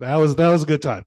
that 0.00 0.16
was 0.16 0.36
that 0.36 0.48
was 0.48 0.62
a 0.62 0.66
good 0.66 0.80
time. 0.80 1.04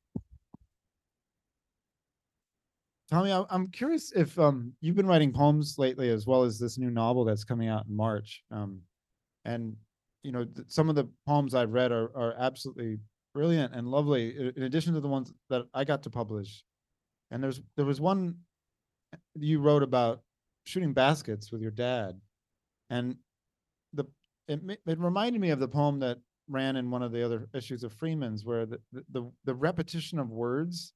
Tommy, 3.11 3.31
I- 3.33 3.45
I'm 3.49 3.67
curious 3.67 4.13
if 4.13 4.39
um 4.39 4.73
you've 4.79 4.95
been 4.95 5.05
writing 5.05 5.33
poems 5.33 5.77
lately 5.77 6.09
as 6.09 6.25
well 6.25 6.43
as 6.43 6.57
this 6.57 6.77
new 6.77 6.89
novel 6.89 7.25
that's 7.25 7.43
coming 7.43 7.67
out 7.67 7.85
in 7.87 7.95
March. 7.95 8.43
Um, 8.51 8.81
and 9.45 9.75
you 10.23 10.31
know 10.31 10.45
th- 10.45 10.69
some 10.69 10.89
of 10.89 10.95
the 10.95 11.09
poems 11.27 11.53
I've 11.53 11.73
read 11.73 11.91
are 11.91 12.15
are 12.15 12.33
absolutely 12.37 12.99
brilliant 13.33 13.73
and 13.75 13.87
lovely. 13.87 14.51
In 14.55 14.63
addition 14.63 14.93
to 14.93 15.01
the 15.01 15.07
ones 15.09 15.33
that 15.49 15.63
I 15.73 15.83
got 15.83 16.03
to 16.03 16.09
publish, 16.09 16.63
and 17.31 17.43
there's 17.43 17.61
there 17.75 17.85
was 17.85 17.99
one 17.99 18.37
you 19.35 19.59
wrote 19.59 19.83
about 19.83 20.21
shooting 20.65 20.93
baskets 20.93 21.51
with 21.51 21.61
your 21.61 21.71
dad, 21.71 22.19
and 22.89 23.17
the 23.93 24.05
it 24.47 24.61
it 24.85 24.99
reminded 24.99 25.41
me 25.41 25.49
of 25.49 25.59
the 25.59 25.67
poem 25.67 25.99
that 25.99 26.19
ran 26.47 26.77
in 26.77 26.89
one 26.91 27.03
of 27.03 27.11
the 27.11 27.23
other 27.23 27.49
issues 27.53 27.83
of 27.83 27.91
Freeman's, 27.93 28.45
where 28.45 28.65
the 28.65 28.79
the 28.93 29.03
the, 29.09 29.31
the 29.45 29.55
repetition 29.55 30.17
of 30.17 30.29
words 30.29 30.93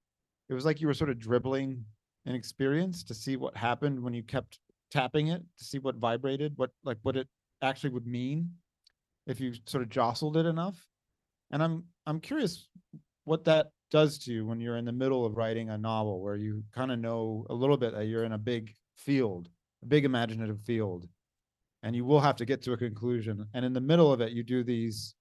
it 0.48 0.54
was 0.54 0.64
like 0.66 0.80
you 0.80 0.88
were 0.88 0.94
sort 0.94 1.10
of 1.10 1.20
dribbling 1.20 1.84
an 2.26 2.36
experience 2.36 3.04
to 3.04 3.14
see 3.14 3.36
what 3.38 3.56
happened 3.56 4.02
when 4.02 4.14
you 4.14 4.24
kept 4.24 4.60
tapping 4.92 5.28
it 5.28 5.42
to 5.58 5.64
see 5.64 5.80
what 5.80 5.96
vibrated 5.96 6.54
what 6.56 6.70
like 6.84 6.98
what 7.04 7.18
it 7.18 7.28
actually 7.62 7.90
would 7.90 8.06
mean 8.06 8.50
if 9.28 9.40
you 9.40 9.54
sort 9.66 9.82
of 9.84 9.90
jostled 9.90 10.38
it 10.38 10.46
enough. 10.46 10.88
And 11.52 11.64
i'm 11.64 11.84
i'm 12.06 12.20
curious 12.20 12.68
what 13.26 13.44
that 13.46 13.68
does 13.92 14.18
to 14.20 14.34
you 14.34 14.46
when 14.46 14.60
you're 14.60 14.78
in 14.78 14.86
the 14.86 14.92
middle 14.92 15.26
of 15.26 15.38
writing 15.38 15.70
a 15.70 15.78
novel 15.78 16.22
where 16.22 16.36
you 16.36 16.64
kind 16.74 16.92
of 16.92 17.00
know 17.00 17.46
a 17.50 17.54
little 17.54 17.78
bit 17.78 17.94
that 17.94 18.06
you're 18.08 18.24
in 18.24 18.34
a 18.34 18.38
big 18.38 18.74
field 18.96 19.50
a 19.84 19.86
big 19.86 20.06
imaginative 20.06 20.60
field 20.62 21.08
and 21.84 21.96
you 21.96 22.04
will 22.04 22.20
have 22.20 22.36
to 22.36 22.46
get 22.46 22.64
to 22.64 22.74
a 22.74 22.78
conclusion. 22.78 23.46
And 23.54 23.64
in 23.64 23.72
the 23.74 23.82
middle 23.82 24.12
of 24.12 24.22
it 24.22 24.32
you 24.32 24.44
do 24.44 24.64
these 24.64 25.14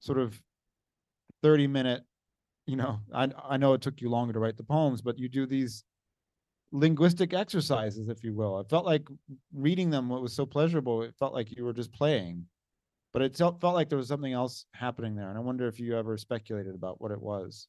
sort 0.00 0.18
of 0.18 0.40
30 1.42 1.68
minute 1.68 2.02
you 2.66 2.76
know, 2.76 3.00
I 3.12 3.28
I 3.48 3.56
know 3.56 3.72
it 3.72 3.80
took 3.80 4.00
you 4.00 4.08
longer 4.08 4.32
to 4.32 4.38
write 4.38 4.56
the 4.56 4.62
poems, 4.62 5.02
but 5.02 5.18
you 5.18 5.28
do 5.28 5.46
these 5.46 5.84
linguistic 6.72 7.34
exercises, 7.34 8.08
if 8.08 8.24
you 8.24 8.34
will. 8.34 8.58
It 8.58 8.68
felt 8.68 8.86
like 8.86 9.06
reading 9.54 9.90
them 9.90 10.08
what 10.08 10.22
was 10.22 10.34
so 10.34 10.46
pleasurable. 10.46 11.02
It 11.02 11.14
felt 11.18 11.34
like 11.34 11.54
you 11.56 11.64
were 11.64 11.72
just 11.72 11.92
playing, 11.92 12.46
but 13.12 13.22
it 13.22 13.36
felt 13.36 13.60
felt 13.60 13.74
like 13.74 13.88
there 13.88 13.98
was 13.98 14.08
something 14.08 14.32
else 14.32 14.64
happening 14.72 15.14
there. 15.14 15.28
And 15.28 15.38
I 15.38 15.42
wonder 15.42 15.68
if 15.68 15.78
you 15.78 15.96
ever 15.96 16.16
speculated 16.16 16.74
about 16.74 17.00
what 17.00 17.12
it 17.12 17.20
was. 17.20 17.68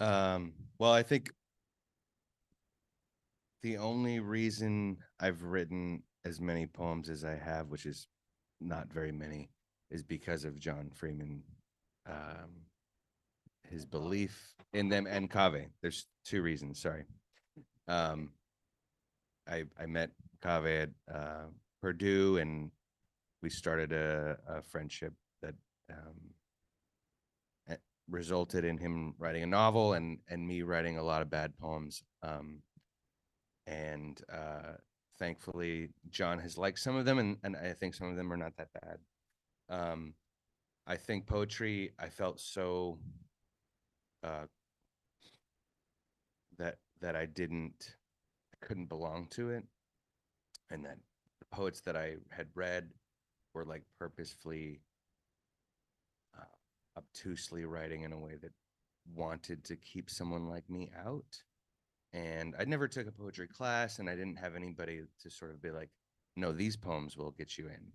Um, 0.00 0.52
well, 0.78 0.92
I 0.92 1.04
think 1.04 1.30
the 3.62 3.78
only 3.78 4.18
reason 4.18 4.96
I've 5.20 5.44
written 5.44 6.02
as 6.24 6.40
many 6.40 6.66
poems 6.66 7.08
as 7.08 7.24
I 7.24 7.36
have, 7.36 7.68
which 7.68 7.86
is 7.86 8.08
not 8.60 8.92
very 8.92 9.12
many, 9.12 9.48
is 9.90 10.02
because 10.02 10.44
of 10.44 10.58
John 10.58 10.90
Freeman. 10.92 11.44
Um, 12.08 12.50
his 13.72 13.84
belief 13.84 14.54
in 14.72 14.88
them 14.88 15.06
and 15.06 15.30
Kaveh. 15.30 15.66
There's 15.80 16.06
two 16.24 16.42
reasons. 16.42 16.80
Sorry. 16.80 17.04
Um, 17.88 18.30
I 19.48 19.64
I 19.80 19.86
met 19.86 20.10
Kaveh 20.44 20.82
at 20.82 20.90
uh, 21.12 21.46
Purdue, 21.80 22.38
and 22.38 22.70
we 23.42 23.50
started 23.50 23.92
a, 23.92 24.38
a 24.48 24.62
friendship 24.62 25.14
that 25.42 25.54
um, 25.90 26.34
eh, 27.68 27.76
resulted 28.08 28.64
in 28.64 28.78
him 28.78 29.14
writing 29.18 29.42
a 29.42 29.46
novel 29.46 29.94
and 29.94 30.18
and 30.28 30.46
me 30.46 30.62
writing 30.62 30.98
a 30.98 31.02
lot 31.02 31.22
of 31.22 31.30
bad 31.30 31.56
poems. 31.58 32.02
Um, 32.22 32.62
and 33.66 34.20
uh, 34.32 34.76
thankfully, 35.18 35.88
John 36.10 36.38
has 36.38 36.56
liked 36.58 36.78
some 36.78 36.96
of 36.96 37.04
them, 37.04 37.18
and 37.18 37.36
and 37.42 37.56
I 37.56 37.72
think 37.72 37.94
some 37.94 38.08
of 38.08 38.16
them 38.16 38.32
are 38.32 38.36
not 38.36 38.56
that 38.58 38.68
bad. 38.80 38.98
Um, 39.68 40.14
I 40.86 40.96
think 40.96 41.26
poetry. 41.26 41.92
I 41.98 42.08
felt 42.08 42.40
so 42.40 42.98
uh, 44.22 44.46
that 46.58 46.76
that 47.00 47.16
I 47.16 47.26
didn't, 47.26 47.96
I 48.52 48.64
couldn't 48.64 48.88
belong 48.88 49.26
to 49.32 49.50
it, 49.50 49.64
and 50.70 50.84
that 50.84 50.98
the 51.40 51.56
poets 51.56 51.80
that 51.82 51.96
I 51.96 52.16
had 52.30 52.48
read 52.54 52.90
were 53.54 53.64
like 53.64 53.82
purposefully, 53.98 54.80
uh, 56.38 56.44
obtusely 56.96 57.64
writing 57.64 58.02
in 58.02 58.12
a 58.12 58.18
way 58.18 58.36
that 58.40 58.52
wanted 59.14 59.64
to 59.64 59.76
keep 59.76 60.08
someone 60.08 60.48
like 60.48 60.68
me 60.70 60.90
out. 61.04 61.42
And 62.12 62.54
I 62.58 62.64
never 62.64 62.86
took 62.86 63.08
a 63.08 63.12
poetry 63.12 63.48
class, 63.48 63.98
and 63.98 64.08
I 64.08 64.14
didn't 64.14 64.36
have 64.36 64.54
anybody 64.54 65.02
to 65.22 65.30
sort 65.30 65.50
of 65.50 65.62
be 65.62 65.70
like, 65.70 65.90
"No, 66.36 66.52
these 66.52 66.76
poems 66.76 67.16
will 67.16 67.32
get 67.32 67.58
you 67.58 67.68
in," 67.68 67.92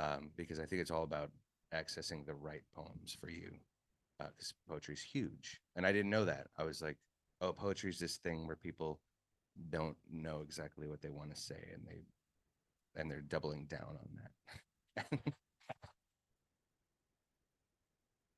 um, 0.00 0.30
because 0.36 0.58
I 0.58 0.66
think 0.66 0.82
it's 0.82 0.90
all 0.90 1.04
about 1.04 1.30
accessing 1.72 2.26
the 2.26 2.34
right 2.34 2.64
poems 2.74 3.16
for 3.20 3.30
you 3.30 3.60
because 4.28 4.54
poetry's 4.68 5.02
huge, 5.02 5.60
and 5.76 5.86
I 5.86 5.92
didn't 5.92 6.10
know 6.10 6.24
that. 6.24 6.48
I 6.58 6.64
was 6.64 6.82
like, 6.82 6.98
oh, 7.40 7.52
poetry's 7.52 7.98
this 7.98 8.16
thing 8.18 8.46
where 8.46 8.56
people 8.56 9.00
don't 9.70 9.96
know 10.10 10.40
exactly 10.42 10.86
what 10.86 11.00
they 11.02 11.10
want 11.10 11.34
to 11.34 11.40
say, 11.40 11.70
and 11.74 11.84
they 11.86 12.04
and 12.96 13.10
they're 13.10 13.20
doubling 13.20 13.66
down 13.66 13.98
on 13.98 14.08
that. 14.96 15.20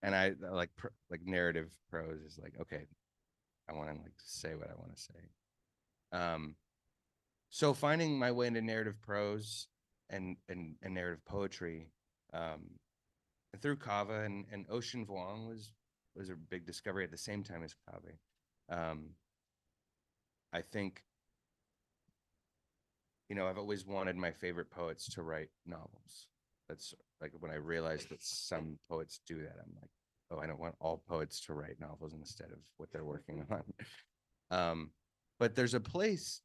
and 0.02 0.14
I 0.14 0.34
I 0.46 0.50
like 0.50 0.70
like 1.10 1.24
narrative 1.24 1.70
prose 1.90 2.20
is 2.22 2.38
like 2.42 2.54
okay, 2.60 2.86
I 3.68 3.72
want 3.72 3.90
to 3.90 4.02
like 4.02 4.14
say 4.18 4.54
what 4.54 4.70
I 4.70 4.74
want 4.74 4.94
to 4.94 5.02
say. 5.02 6.18
Um, 6.18 6.56
so 7.50 7.74
finding 7.74 8.18
my 8.18 8.32
way 8.32 8.46
into 8.46 8.62
narrative 8.62 9.00
prose 9.02 9.68
and 10.10 10.36
and, 10.48 10.74
and 10.82 10.94
narrative 10.94 11.24
poetry, 11.24 11.90
um, 12.32 12.78
through 13.60 13.76
Kaveh 13.76 14.24
and, 14.26 14.46
and 14.52 14.66
Ocean 14.70 15.06
Vuong 15.06 15.48
was 15.48 15.72
was 16.14 16.28
a 16.28 16.34
big 16.34 16.66
discovery 16.66 17.04
at 17.04 17.10
the 17.10 17.18
same 17.18 17.42
time 17.42 17.62
as 17.62 17.74
Kaveh. 17.88 18.18
Um, 18.68 19.10
I 20.52 20.60
think, 20.60 21.02
you 23.28 23.36
know, 23.36 23.46
I've 23.46 23.58
always 23.58 23.86
wanted 23.86 24.16
my 24.16 24.30
favorite 24.30 24.70
poets 24.70 25.08
to 25.14 25.22
write 25.22 25.48
novels. 25.64 26.28
That's 26.68 26.94
like 27.20 27.32
when 27.40 27.50
I 27.50 27.56
realized 27.56 28.10
that 28.10 28.22
some 28.22 28.78
poets 28.88 29.20
do 29.26 29.36
that, 29.38 29.56
I'm 29.58 29.74
like, 29.80 29.90
oh, 30.30 30.38
I 30.38 30.46
don't 30.46 30.60
want 30.60 30.74
all 30.80 31.02
poets 31.08 31.40
to 31.46 31.54
write 31.54 31.80
novels 31.80 32.12
instead 32.12 32.50
of 32.50 32.58
what 32.76 32.92
they're 32.92 33.04
working 33.04 33.46
on. 33.50 33.62
Um, 34.50 34.90
but 35.38 35.54
there's 35.54 35.74
a 35.74 35.80
place 35.80 36.42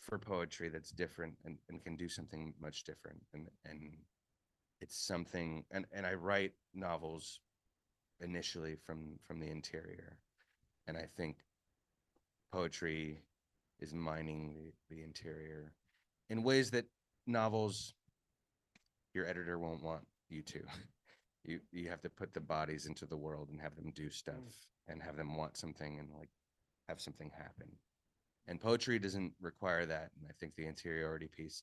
for 0.00 0.18
poetry 0.18 0.68
that's 0.68 0.90
different 0.90 1.34
and, 1.44 1.56
and 1.68 1.82
can 1.82 1.96
do 1.96 2.08
something 2.08 2.54
much 2.60 2.84
different. 2.84 3.22
And 3.32 3.48
and 3.64 3.96
it's 4.80 4.96
something 4.96 5.64
and, 5.70 5.86
and 5.92 6.06
I 6.06 6.14
write 6.14 6.52
novels 6.74 7.40
initially 8.20 8.76
from 8.76 9.18
from 9.26 9.40
the 9.40 9.50
interior. 9.50 10.18
And 10.86 10.96
I 10.96 11.04
think 11.16 11.36
poetry 12.52 13.22
is 13.80 13.92
mining 13.94 14.54
the, 14.54 14.96
the 14.96 15.02
interior 15.02 15.72
in 16.30 16.42
ways 16.42 16.70
that 16.70 16.86
novels 17.26 17.94
your 19.14 19.26
editor 19.26 19.58
won't 19.58 19.82
want 19.82 20.06
you 20.28 20.42
to. 20.42 20.60
You 21.44 21.60
you 21.72 21.88
have 21.88 22.02
to 22.02 22.10
put 22.10 22.34
the 22.34 22.40
bodies 22.40 22.84
into 22.84 23.06
the 23.06 23.16
world 23.16 23.48
and 23.48 23.60
have 23.60 23.74
them 23.74 23.92
do 23.94 24.06
hmm. 24.06 24.10
stuff 24.10 24.66
and 24.88 25.00
have 25.02 25.16
them 25.16 25.34
want 25.36 25.56
something 25.56 25.98
and 25.98 26.08
like 26.18 26.28
have 26.88 27.00
something 27.00 27.30
happen. 27.30 27.68
And 28.48 28.60
poetry 28.60 28.98
doesn't 28.98 29.32
require 29.40 29.86
that. 29.86 30.10
And 30.16 30.26
I 30.28 30.32
think 30.38 30.56
the 30.56 30.66
interiority 30.66 31.28
piece, 31.28 31.62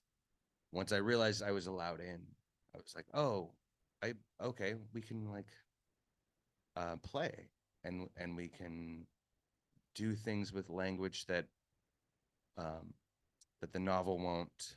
once 0.71 0.91
I 0.91 0.97
realized 0.97 1.43
I 1.43 1.51
was 1.51 1.67
allowed 1.67 1.99
in, 1.99 2.21
I 2.75 2.77
was 2.83 2.95
like, 2.95 3.07
oh, 3.13 3.51
I 4.03 4.13
okay, 4.41 4.75
we 4.93 5.01
can 5.01 5.29
like 5.31 5.47
uh 6.75 6.97
play 6.97 7.49
and 7.83 8.09
and 8.17 8.35
we 8.35 8.49
can 8.49 9.07
do 9.93 10.13
things 10.13 10.51
with 10.51 10.69
language 10.69 11.25
that 11.27 11.45
um 12.57 12.93
that 13.61 13.71
the 13.71 13.79
novel 13.79 14.19
won't 14.19 14.75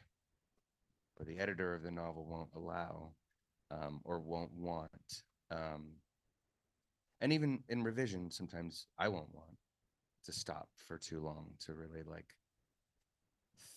or 1.18 1.24
the 1.24 1.40
editor 1.40 1.74
of 1.74 1.82
the 1.82 1.90
novel 1.90 2.24
won't 2.24 2.50
allow 2.54 3.10
um 3.70 4.00
or 4.04 4.20
won't 4.20 4.52
want. 4.54 5.24
Um 5.50 5.96
and 7.20 7.32
even 7.32 7.64
in 7.68 7.82
revision, 7.82 8.30
sometimes 8.30 8.86
I 8.96 9.08
won't 9.08 9.34
want 9.34 9.58
to 10.24 10.32
stop 10.32 10.68
for 10.76 10.98
too 10.98 11.20
long 11.20 11.54
to 11.66 11.74
really 11.74 12.04
like 12.04 12.36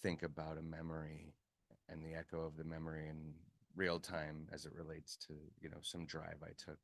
think 0.03 0.21
about 0.21 0.59
a 0.59 0.61
memory 0.61 1.33
and 1.89 2.03
the 2.03 2.13
echo 2.13 2.41
of 2.41 2.55
the 2.55 2.63
memory 2.63 3.07
in 3.09 3.33
real 3.75 3.99
time 3.99 4.47
as 4.51 4.65
it 4.65 4.73
relates 4.73 5.15
to 5.27 5.33
you 5.61 5.69
know 5.69 5.81
some 5.81 6.05
drive 6.05 6.37
I 6.43 6.51
took 6.57 6.79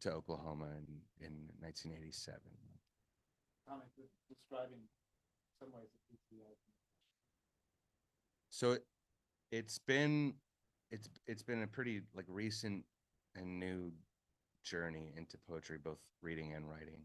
to 0.00 0.12
Oklahoma 0.12 0.66
in 0.76 1.26
in 1.26 1.32
1987. 1.60 2.40
describing 4.28 4.82
some 5.58 5.72
ways 5.72 5.88
So 8.50 8.72
it, 8.72 8.84
it's 9.52 9.78
been 9.78 10.34
it's 10.90 11.08
it's 11.26 11.42
been 11.42 11.62
a 11.62 11.66
pretty 11.66 12.02
like 12.14 12.26
recent 12.28 12.84
and 13.34 13.60
new 13.60 13.92
journey 14.64 15.12
into 15.16 15.36
poetry, 15.48 15.78
both 15.82 15.98
reading 16.22 16.54
and 16.54 16.68
writing, 16.68 17.02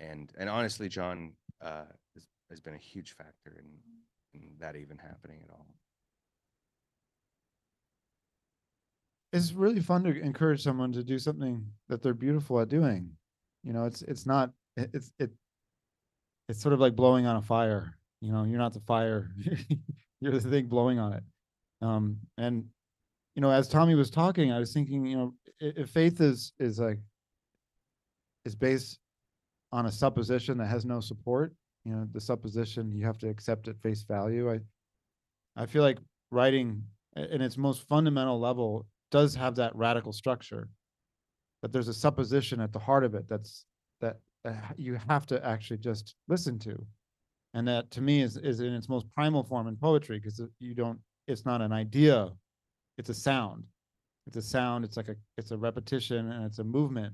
and 0.00 0.32
and 0.38 0.48
honestly, 0.48 0.88
John 0.88 1.32
uh, 1.60 1.86
has, 2.14 2.28
has 2.50 2.60
been 2.60 2.74
a 2.74 2.78
huge 2.78 3.12
factor 3.12 3.58
in 3.58 4.40
in 4.40 4.50
that 4.60 4.76
even 4.76 4.98
happening 4.98 5.40
at 5.42 5.50
all. 5.50 5.66
It's 9.34 9.52
really 9.52 9.80
fun 9.80 10.04
to 10.04 10.16
encourage 10.20 10.62
someone 10.62 10.92
to 10.92 11.02
do 11.02 11.18
something 11.18 11.66
that 11.88 12.02
they're 12.02 12.14
beautiful 12.14 12.60
at 12.60 12.68
doing. 12.68 13.10
You 13.64 13.72
know, 13.72 13.84
it's 13.84 14.02
it's 14.02 14.26
not 14.26 14.52
it's 14.76 15.12
it 15.18 15.32
it's 16.48 16.62
sort 16.62 16.72
of 16.72 16.78
like 16.78 16.94
blowing 16.94 17.26
on 17.26 17.36
a 17.36 17.42
fire. 17.42 17.98
You 18.20 18.30
know, 18.32 18.44
you're 18.44 18.58
not 18.58 18.72
the 18.72 18.80
fire, 18.80 19.32
you're 20.20 20.32
the 20.32 20.40
thing 20.40 20.66
blowing 20.66 21.00
on 21.00 21.14
it. 21.14 21.24
Um, 21.82 22.18
and 22.38 22.64
you 23.34 23.42
know, 23.42 23.50
as 23.50 23.68
Tommy 23.68 23.96
was 23.96 24.08
talking, 24.08 24.52
I 24.52 24.60
was 24.60 24.72
thinking, 24.72 25.04
you 25.04 25.16
know, 25.16 25.34
if 25.58 25.90
faith 25.90 26.20
is 26.20 26.52
is 26.60 26.78
like 26.78 27.00
is 28.44 28.54
based 28.54 29.00
on 29.72 29.86
a 29.86 29.92
supposition 29.92 30.58
that 30.58 30.66
has 30.66 30.84
no 30.84 31.00
support, 31.00 31.56
you 31.84 31.92
know, 31.92 32.06
the 32.12 32.20
supposition 32.20 32.92
you 32.92 33.04
have 33.04 33.18
to 33.18 33.28
accept 33.28 33.66
at 33.66 33.82
face 33.82 34.04
value. 34.04 34.48
I 34.48 34.60
I 35.56 35.66
feel 35.66 35.82
like 35.82 35.98
writing 36.30 36.84
in 37.16 37.40
its 37.40 37.58
most 37.58 37.82
fundamental 37.88 38.38
level 38.38 38.86
does 39.18 39.34
have 39.42 39.54
that 39.54 39.76
radical 39.86 40.12
structure. 40.12 40.64
But 41.60 41.72
there's 41.72 41.92
a 41.94 42.00
supposition 42.04 42.60
at 42.60 42.72
the 42.72 42.84
heart 42.88 43.04
of 43.04 43.14
it 43.14 43.26
that's 43.28 43.64
that, 44.02 44.16
that 44.44 44.56
h- 44.70 44.78
you 44.86 44.98
have 45.08 45.24
to 45.26 45.36
actually 45.52 45.78
just 45.90 46.16
listen 46.34 46.58
to. 46.68 46.74
And 47.54 47.66
that 47.68 47.84
to 47.92 48.00
me 48.08 48.16
is 48.26 48.36
is 48.50 48.58
in 48.60 48.72
its 48.74 48.88
most 48.88 49.06
primal 49.16 49.44
form 49.50 49.66
in 49.68 49.76
poetry, 49.76 50.18
because 50.18 50.38
you 50.58 50.74
don't, 50.74 50.98
it's 51.30 51.46
not 51.50 51.62
an 51.66 51.72
idea, 51.72 52.16
it's 52.98 53.12
a 53.16 53.20
sound. 53.28 53.62
It's 54.26 54.36
a 54.36 54.42
sound, 54.56 54.84
it's 54.84 54.96
like 55.00 55.10
a, 55.14 55.16
it's 55.38 55.52
a 55.52 55.58
repetition 55.68 56.22
and 56.32 56.44
it's 56.48 56.58
a 56.58 56.64
movement. 56.64 57.12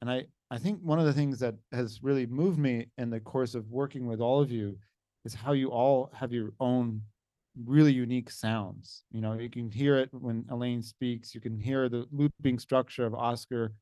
And 0.00 0.10
I, 0.10 0.18
I 0.50 0.58
think 0.58 0.80
one 0.82 1.00
of 1.02 1.06
the 1.06 1.18
things 1.20 1.38
that 1.38 1.54
has 1.72 2.00
really 2.02 2.26
moved 2.26 2.58
me 2.58 2.74
in 2.98 3.08
the 3.10 3.20
course 3.20 3.54
of 3.58 3.64
working 3.70 4.04
with 4.10 4.20
all 4.20 4.40
of 4.44 4.50
you 4.50 4.76
is 5.24 5.34
how 5.34 5.52
you 5.52 5.68
all 5.80 6.10
have 6.20 6.32
your 6.32 6.50
own 6.58 7.00
really 7.66 7.92
unique 7.92 8.30
sounds. 8.30 9.04
You 9.10 9.20
know, 9.20 9.34
you 9.34 9.50
can 9.50 9.70
hear 9.70 9.96
it 9.98 10.10
when 10.12 10.44
Elaine 10.50 10.82
speaks, 10.82 11.34
you 11.34 11.40
can 11.40 11.58
hear 11.58 11.88
the 11.88 12.06
looping 12.10 12.58
structure 12.58 13.06
of 13.06 13.14
Oscar, 13.14 13.72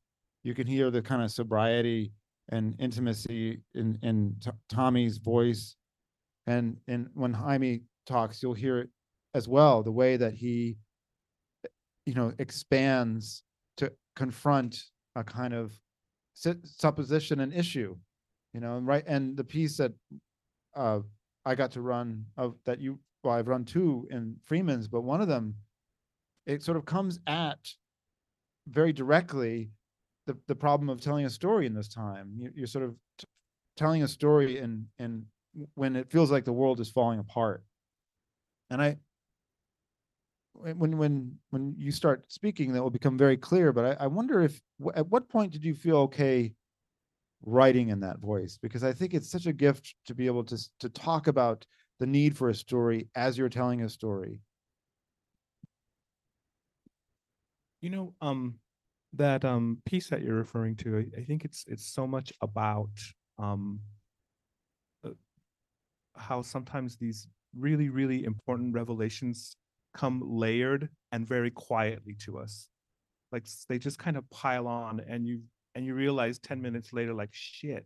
you 0.43 0.53
can 0.53 0.67
hear 0.67 0.89
the 0.91 1.01
kind 1.01 1.21
of 1.21 1.31
sobriety 1.31 2.11
and 2.49 2.75
intimacy 2.79 3.61
in 3.75 3.97
in 4.01 4.35
T- 4.43 4.51
Tommy's 4.69 5.17
voice. 5.17 5.75
And 6.47 6.77
and 6.87 7.09
when 7.13 7.33
Jaime 7.33 7.81
talks, 8.05 8.41
you'll 8.41 8.53
hear 8.53 8.79
it 8.79 8.89
as 9.33 9.47
well, 9.47 9.83
the 9.83 9.91
way 9.91 10.17
that 10.17 10.33
he 10.33 10.77
you 12.05 12.13
know 12.13 12.33
expands 12.39 13.43
to 13.77 13.91
confront 14.15 14.83
a 15.15 15.23
kind 15.23 15.53
of 15.53 15.73
supposition 16.33 17.41
and 17.41 17.53
issue 17.53 17.95
you 18.53 18.59
know 18.59 18.77
and 18.77 18.87
right 18.87 19.03
and 19.05 19.37
the 19.37 19.43
piece 19.43 19.77
that 19.77 19.91
uh 20.75 20.99
i 21.45 21.53
got 21.53 21.71
to 21.71 21.81
run 21.81 22.25
of 22.37 22.55
that 22.65 22.79
you 22.79 22.99
well 23.23 23.33
i've 23.33 23.47
run 23.47 23.65
two 23.65 24.07
in 24.11 24.35
freeman's 24.43 24.87
but 24.87 25.01
one 25.01 25.21
of 25.21 25.27
them 25.27 25.55
it 26.45 26.63
sort 26.63 26.77
of 26.77 26.85
comes 26.85 27.19
at 27.27 27.59
very 28.67 28.93
directly 28.93 29.71
the 30.27 30.37
the 30.47 30.55
problem 30.55 30.89
of 30.89 31.01
telling 31.01 31.25
a 31.25 31.29
story 31.29 31.65
in 31.65 31.73
this 31.73 31.87
time. 31.87 32.31
You, 32.37 32.51
you're 32.55 32.67
sort 32.67 32.85
of 32.85 32.95
t- 33.17 33.27
telling 33.77 34.03
a 34.03 34.07
story 34.07 34.59
and 34.59 34.85
and 34.99 35.25
when 35.75 35.95
it 35.95 36.11
feels 36.11 36.31
like 36.31 36.45
the 36.45 36.53
world 36.53 36.79
is 36.79 36.89
falling 36.89 37.19
apart. 37.19 37.63
And 38.69 38.81
i 38.81 38.97
when 40.53 40.97
when 40.97 41.37
when 41.49 41.73
you 41.77 41.91
start 41.91 42.31
speaking 42.31 42.73
that 42.73 42.83
will 42.83 42.89
become 42.89 43.17
very 43.17 43.37
clear 43.37 43.71
but 43.71 43.85
i, 43.85 44.03
I 44.03 44.07
wonder 44.07 44.41
if 44.41 44.61
at 44.95 45.07
what 45.07 45.29
point 45.29 45.53
did 45.53 45.63
you 45.63 45.73
feel 45.73 45.97
okay 45.99 46.53
writing 47.43 47.87
in 47.87 48.01
that 48.01 48.19
voice? 48.19 48.59
Because 48.61 48.83
i 48.83 48.91
think 48.91 49.13
it's 49.13 49.31
such 49.31 49.45
a 49.45 49.53
gift 49.53 49.95
to 50.05 50.13
be 50.13 50.27
able 50.27 50.43
to 50.43 50.57
to 50.81 50.89
talk 50.89 51.27
about 51.27 51.65
the 52.01 52.07
need 52.07 52.35
for 52.35 52.49
a 52.49 52.55
story 52.55 53.07
as 53.15 53.37
you're 53.37 53.47
telling 53.47 53.83
a 53.83 53.89
story 53.89 54.41
You 57.81 57.89
know, 57.89 58.13
um, 58.21 58.59
that 59.13 59.43
um 59.43 59.81
piece 59.85 60.07
that 60.09 60.21
you're 60.21 60.35
referring 60.35 60.75
to, 60.77 60.99
I, 60.99 61.21
I 61.21 61.23
think 61.23 61.43
it's 61.43 61.65
it's 61.67 61.85
so 61.85 62.05
much 62.07 62.31
about 62.41 62.91
um 63.39 63.79
uh, 65.03 65.09
how 66.15 66.41
sometimes 66.41 66.95
these 66.97 67.27
really 67.57 67.89
really 67.89 68.23
important 68.23 68.73
revelations 68.73 69.57
come 69.95 70.21
layered 70.23 70.89
and 71.11 71.27
very 71.27 71.51
quietly 71.51 72.15
to 72.25 72.37
us. 72.37 72.69
Like 73.31 73.47
they 73.67 73.79
just 73.79 73.97
kind 73.97 74.15
of 74.15 74.29
pile 74.29 74.67
on, 74.67 75.01
and 75.07 75.25
you 75.27 75.41
and 75.73 75.85
you 75.85 75.95
realize 75.95 76.37
ten 76.37 76.61
minutes 76.61 76.93
later, 76.93 77.15
like 77.15 77.31
shit, 77.33 77.85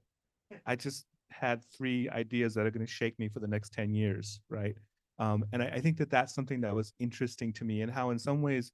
I 0.66 0.76
just 0.76 1.06
had 1.40 1.64
three 1.78 2.10
ideas 2.10 2.54
that 2.54 2.66
are 2.66 2.72
going 2.72 2.86
to 2.86 2.92
shake 2.92 3.18
me 3.20 3.30
for 3.30 3.40
the 3.40 3.48
next 3.48 3.74
ten 3.74 3.94
years, 3.94 4.40
right? 4.50 4.76
Um, 5.20 5.46
and 5.54 5.64
I, 5.64 5.68
I 5.68 5.80
think 5.82 5.98
that 5.98 6.10
that's 6.10 6.34
something 6.34 6.62
that 6.62 6.76
was 6.76 6.94
interesting 7.00 7.54
to 7.54 7.66
me, 7.66 7.82
and 7.82 7.92
how 7.92 8.10
in 8.12 8.20
some 8.20 8.42
ways 8.42 8.72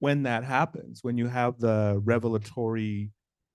when 0.00 0.22
that 0.24 0.44
happens, 0.44 1.00
when 1.02 1.16
you 1.16 1.28
have 1.28 1.58
the 1.58 2.00
revelatory 2.04 3.10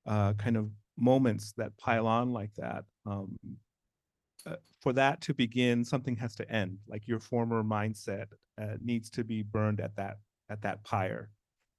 uh, 0.08 0.34
kind 0.34 0.58
of 0.58 0.70
moments 0.98 1.54
that 1.58 1.78
pile 1.78 2.08
on 2.08 2.34
like 2.34 2.54
that, 2.58 2.84
um, 3.06 3.38
uh, 4.46 4.56
for 4.82 4.94
that 4.94 5.22
to 5.22 5.34
begin, 5.34 5.84
something 5.84 6.16
has 6.16 6.36
to 6.36 6.50
end. 6.52 6.78
Like 6.88 7.08
your 7.08 7.20
former 7.20 7.64
mindset 7.64 8.28
uh, 8.60 8.78
needs 8.82 9.10
to 9.12 9.24
be 9.24 9.44
burned 9.44 9.80
at 9.80 9.96
that 9.98 10.18
at 10.50 10.62
that 10.62 10.84
pyre. 10.84 11.30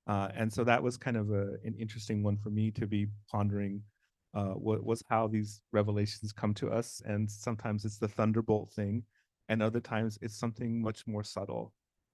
Uh, 0.07 0.29
and 0.35 0.53
so 0.53 0.65
that 0.65 0.83
was 0.83 0.97
kind 0.97 1.17
of 1.17 1.31
a, 1.31 1.55
an 1.65 1.75
interesting 1.79 2.23
one 2.23 2.37
for 2.37 2.51
me 2.51 2.71
to 2.71 2.87
be 2.87 3.07
pondering. 3.31 3.83
Uh, 4.33 4.55
what 4.55 4.85
was 4.85 5.03
how 5.09 5.27
these 5.27 5.61
revelations 5.73 6.33
come 6.33 6.55
to 6.55 6.71
us, 6.71 7.03
and 7.05 7.31
sometimes 7.31 7.85
it's 7.85 7.99
the 7.99 8.09
thunderbolt 8.09 8.71
thing, 8.73 9.03
and 9.49 9.63
other 9.63 9.81
times 9.81 10.19
it's 10.23 10.39
something 10.39 10.81
much 10.81 11.07
more 11.07 11.25
subtle. 11.25 11.73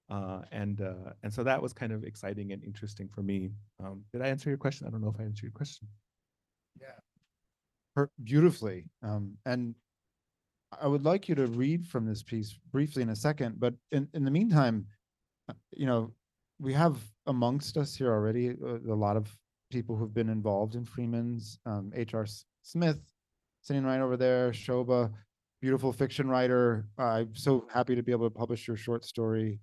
Uh, 0.09 0.41
and 0.51 0.81
uh, 0.81 1.11
and 1.23 1.31
so 1.33 1.43
that 1.43 1.61
was 1.61 1.73
kind 1.73 1.91
of 1.91 2.03
exciting 2.03 2.53
and 2.53 2.63
interesting 2.63 3.07
for 3.07 3.21
me. 3.21 3.51
Um, 3.83 4.03
did 4.11 4.21
I 4.21 4.27
answer 4.27 4.49
your 4.49 4.57
question? 4.57 4.87
I 4.87 4.89
don't 4.89 5.01
know 5.01 5.09
if 5.09 5.19
I 5.19 5.23
answered 5.23 5.43
your 5.43 5.51
question. 5.51 5.87
per- 7.97 8.11
beautifully. 8.23 8.85
Um, 9.01 9.33
and 9.45 9.73
I 10.79 10.87
would 10.87 11.03
like 11.03 11.27
you 11.27 11.35
to 11.35 11.47
read 11.47 11.85
from 11.87 12.05
this 12.05 12.21
piece 12.21 12.57
briefly 12.71 13.01
in 13.01 13.09
a 13.09 13.15
second, 13.15 13.59
but 13.59 13.73
in, 13.91 14.07
in 14.13 14.23
the 14.23 14.31
meantime, 14.31 14.85
uh, 15.49 15.53
you 15.71 15.87
know, 15.87 16.11
we 16.59 16.73
have 16.73 16.97
amongst 17.25 17.75
us 17.77 17.95
here 17.95 18.11
already 18.11 18.49
uh, 18.49 18.93
a 18.93 18.93
lot 18.93 19.17
of 19.17 19.35
people 19.69 19.95
who've 19.95 20.13
been 20.13 20.29
involved 20.29 20.75
in 20.75 20.85
Freeman's, 20.85 21.59
um, 21.65 21.91
H.R. 21.95 22.25
Smith, 22.61 22.99
sitting 23.61 23.83
right 23.83 23.99
over 23.99 24.17
there, 24.17 24.51
Shoba, 24.51 25.11
beautiful 25.61 25.91
fiction 25.91 26.29
writer. 26.29 26.87
I'm 26.97 27.35
so 27.35 27.67
happy 27.71 27.95
to 27.95 28.03
be 28.03 28.11
able 28.11 28.29
to 28.29 28.33
publish 28.33 28.67
your 28.67 28.77
short 28.77 29.05
story. 29.05 29.59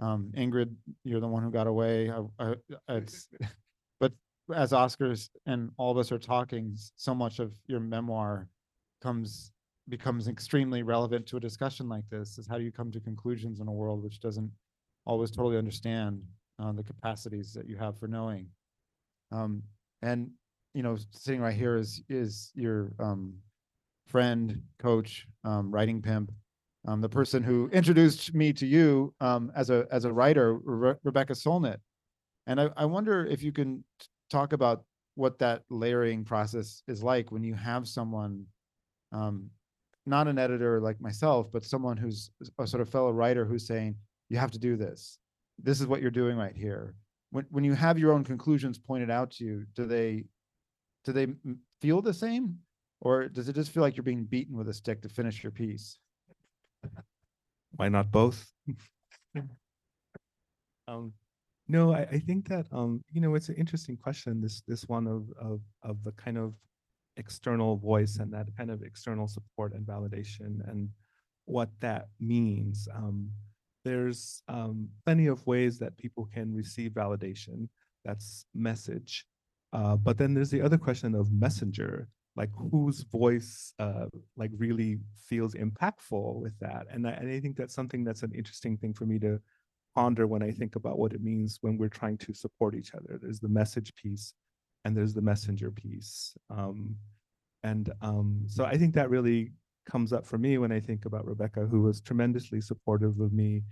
Um, 0.00 0.32
Ingrid, 0.36 0.74
you're 1.04 1.20
the 1.20 1.28
one 1.28 1.42
who 1.42 1.50
got 1.50 1.66
away. 1.66 2.10
I, 2.10 2.22
I, 2.38 2.54
it's, 2.96 3.28
but 4.00 4.12
as 4.54 4.72
Oscars 4.72 5.28
and 5.46 5.70
all 5.76 5.90
of 5.90 5.98
us 5.98 6.10
are 6.12 6.18
talking, 6.18 6.74
so 6.96 7.14
much 7.14 7.38
of 7.38 7.52
your 7.66 7.80
memoir 7.80 8.48
comes 9.02 9.52
becomes 9.88 10.28
extremely 10.28 10.84
relevant 10.84 11.26
to 11.26 11.36
a 11.36 11.40
discussion 11.40 11.88
like 11.88 12.04
this. 12.08 12.38
Is 12.38 12.46
how 12.46 12.56
do 12.56 12.64
you 12.64 12.70
come 12.70 12.92
to 12.92 13.00
conclusions 13.00 13.60
in 13.60 13.66
a 13.66 13.72
world 13.72 14.02
which 14.02 14.20
doesn't 14.20 14.50
always 15.06 15.30
totally 15.30 15.58
understand 15.58 16.22
uh, 16.58 16.72
the 16.72 16.82
capacities 16.82 17.52
that 17.52 17.68
you 17.68 17.76
have 17.76 17.98
for 17.98 18.06
knowing. 18.06 18.46
Um, 19.32 19.62
and 20.02 20.30
you 20.74 20.82
know, 20.82 20.96
sitting 21.10 21.40
right 21.40 21.54
here 21.54 21.76
is 21.76 22.02
is 22.08 22.50
your 22.54 22.92
um, 22.98 23.34
friend, 24.06 24.62
coach, 24.78 25.26
um, 25.44 25.70
writing 25.70 26.02
pimp, 26.02 26.32
um, 26.86 27.00
the 27.00 27.08
person 27.08 27.42
who 27.42 27.68
introduced 27.72 28.34
me 28.34 28.52
to 28.54 28.66
you 28.66 29.14
um, 29.20 29.52
as 29.54 29.70
a 29.70 29.86
as 29.90 30.04
a 30.04 30.12
writer, 30.12 30.54
Re- 30.54 30.94
Rebecca 31.04 31.32
Solnit. 31.34 31.78
And 32.46 32.60
I, 32.60 32.70
I 32.76 32.84
wonder 32.84 33.24
if 33.26 33.42
you 33.42 33.52
can 33.52 33.84
talk 34.30 34.52
about 34.52 34.84
what 35.14 35.38
that 35.38 35.62
layering 35.70 36.24
process 36.24 36.82
is 36.88 37.02
like 37.02 37.30
when 37.30 37.44
you 37.44 37.54
have 37.54 37.86
someone, 37.86 38.46
um, 39.12 39.48
not 40.06 40.26
an 40.26 40.38
editor 40.38 40.80
like 40.80 41.00
myself, 41.00 41.52
but 41.52 41.64
someone 41.64 41.96
who's 41.96 42.30
a 42.58 42.66
sort 42.66 42.80
of 42.80 42.88
fellow 42.88 43.10
writer 43.12 43.44
who's 43.44 43.66
saying, 43.66 43.94
you 44.30 44.38
have 44.38 44.50
to 44.50 44.58
do 44.58 44.76
this. 44.76 45.18
This 45.62 45.80
is 45.80 45.86
what 45.86 46.00
you're 46.00 46.10
doing 46.10 46.36
right 46.36 46.56
here. 46.56 46.94
When, 47.32 47.46
when 47.50 47.64
you 47.64 47.74
have 47.74 47.98
your 47.98 48.12
own 48.12 48.22
conclusions 48.24 48.78
pointed 48.78 49.10
out 49.10 49.32
to 49.32 49.44
you, 49.44 49.66
do 49.74 49.86
they, 49.86 50.24
do 51.04 51.12
they 51.12 51.26
feel 51.80 52.00
the 52.00 52.14
same? 52.14 52.58
Or 53.00 53.26
does 53.26 53.48
it 53.48 53.54
just 53.54 53.72
feel 53.72 53.82
like 53.82 53.96
you're 53.96 54.04
being 54.04 54.24
beaten 54.24 54.56
with 54.56 54.68
a 54.68 54.72
stick 54.72 55.02
to 55.02 55.08
finish 55.08 55.42
your 55.42 55.50
piece? 55.50 55.98
why 57.76 57.88
not 57.88 58.12
both? 58.12 58.52
um, 60.88 61.12
no, 61.68 61.92
I, 61.92 62.02
I 62.02 62.18
think 62.18 62.48
that 62.48 62.66
um, 62.72 63.02
you 63.12 63.20
know, 63.20 63.34
it's 63.34 63.48
an 63.48 63.56
interesting 63.56 63.96
question. 63.96 64.40
This 64.40 64.62
this 64.68 64.88
one 64.88 65.06
of 65.06 65.24
of 65.40 65.60
of 65.82 66.02
the 66.04 66.12
kind 66.12 66.38
of 66.38 66.54
external 67.16 67.76
voice 67.76 68.18
and 68.18 68.32
that 68.32 68.46
kind 68.56 68.70
of 68.70 68.82
external 68.82 69.28
support 69.28 69.74
and 69.74 69.86
validation 69.86 70.68
and 70.68 70.88
what 71.46 71.70
that 71.80 72.08
means. 72.20 72.88
Um, 72.94 73.30
there's 73.84 74.42
um, 74.48 74.88
plenty 75.04 75.26
of 75.26 75.46
ways 75.46 75.78
that 75.78 75.96
people 75.96 76.28
can 76.32 76.54
receive 76.54 76.92
validation. 76.92 77.68
That's 78.04 78.46
message. 78.54 79.26
Uh, 79.72 79.96
but 79.96 80.18
then 80.18 80.34
there's 80.34 80.50
the 80.50 80.60
other 80.60 80.78
question 80.78 81.14
of 81.14 81.32
messenger, 81.32 82.08
like 82.36 82.50
whose 82.70 83.02
voice 83.02 83.72
uh, 83.78 84.06
like 84.36 84.50
really 84.56 84.98
feels 85.16 85.54
impactful 85.54 86.40
with 86.40 86.58
that. 86.60 86.86
And 86.90 87.06
I, 87.06 87.12
and 87.12 87.30
I 87.30 87.40
think 87.40 87.56
that's 87.56 87.74
something 87.74 88.04
that's 88.04 88.22
an 88.22 88.32
interesting 88.34 88.76
thing 88.76 88.92
for 88.92 89.06
me 89.06 89.18
to 89.20 89.40
ponder 89.94 90.26
when 90.26 90.42
I 90.42 90.50
think 90.50 90.76
about 90.76 90.98
what 90.98 91.12
it 91.12 91.22
means 91.22 91.58
when 91.60 91.78
we're 91.78 91.88
trying 91.88 92.18
to 92.18 92.34
support 92.34 92.74
each 92.74 92.94
other. 92.94 93.18
There's 93.20 93.40
the 93.40 93.48
message 93.48 93.94
piece 93.94 94.34
and 94.84 94.96
there's 94.96 95.14
the 95.14 95.22
messenger 95.22 95.70
piece. 95.70 96.34
Um, 96.50 96.96
and 97.62 97.92
um, 98.00 98.42
so 98.46 98.64
I 98.64 98.76
think 98.76 98.94
that 98.94 99.10
really 99.10 99.52
comes 99.84 100.12
up 100.12 100.26
for 100.26 100.38
me 100.38 100.58
when 100.58 100.72
I 100.72 100.80
think 100.80 101.04
about 101.04 101.26
Rebecca, 101.26 101.66
who 101.66 101.82
was 101.82 102.00
tremendously 102.00 102.60
supportive 102.60 103.20
of 103.20 103.32
me. 103.32 103.62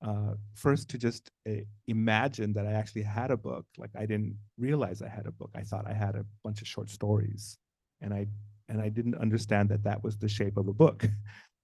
Uh, 0.00 0.34
first, 0.54 0.88
to 0.90 0.98
just 0.98 1.30
uh, 1.48 1.54
imagine 1.88 2.52
that 2.52 2.66
I 2.66 2.72
actually 2.72 3.02
had 3.02 3.30
a 3.30 3.36
book. 3.36 3.66
Like 3.76 3.90
I 3.96 4.06
didn't 4.06 4.36
realize 4.56 5.02
I 5.02 5.08
had 5.08 5.26
a 5.26 5.32
book. 5.32 5.50
I 5.56 5.62
thought 5.62 5.86
I 5.88 5.92
had 5.92 6.14
a 6.14 6.24
bunch 6.44 6.62
of 6.62 6.68
short 6.68 6.88
stories, 6.88 7.58
and 8.00 8.14
I 8.14 8.26
and 8.68 8.80
I 8.80 8.90
didn't 8.90 9.16
understand 9.16 9.68
that 9.70 9.82
that 9.84 10.04
was 10.04 10.16
the 10.16 10.28
shape 10.28 10.56
of 10.56 10.68
a 10.68 10.72
book. 10.72 11.06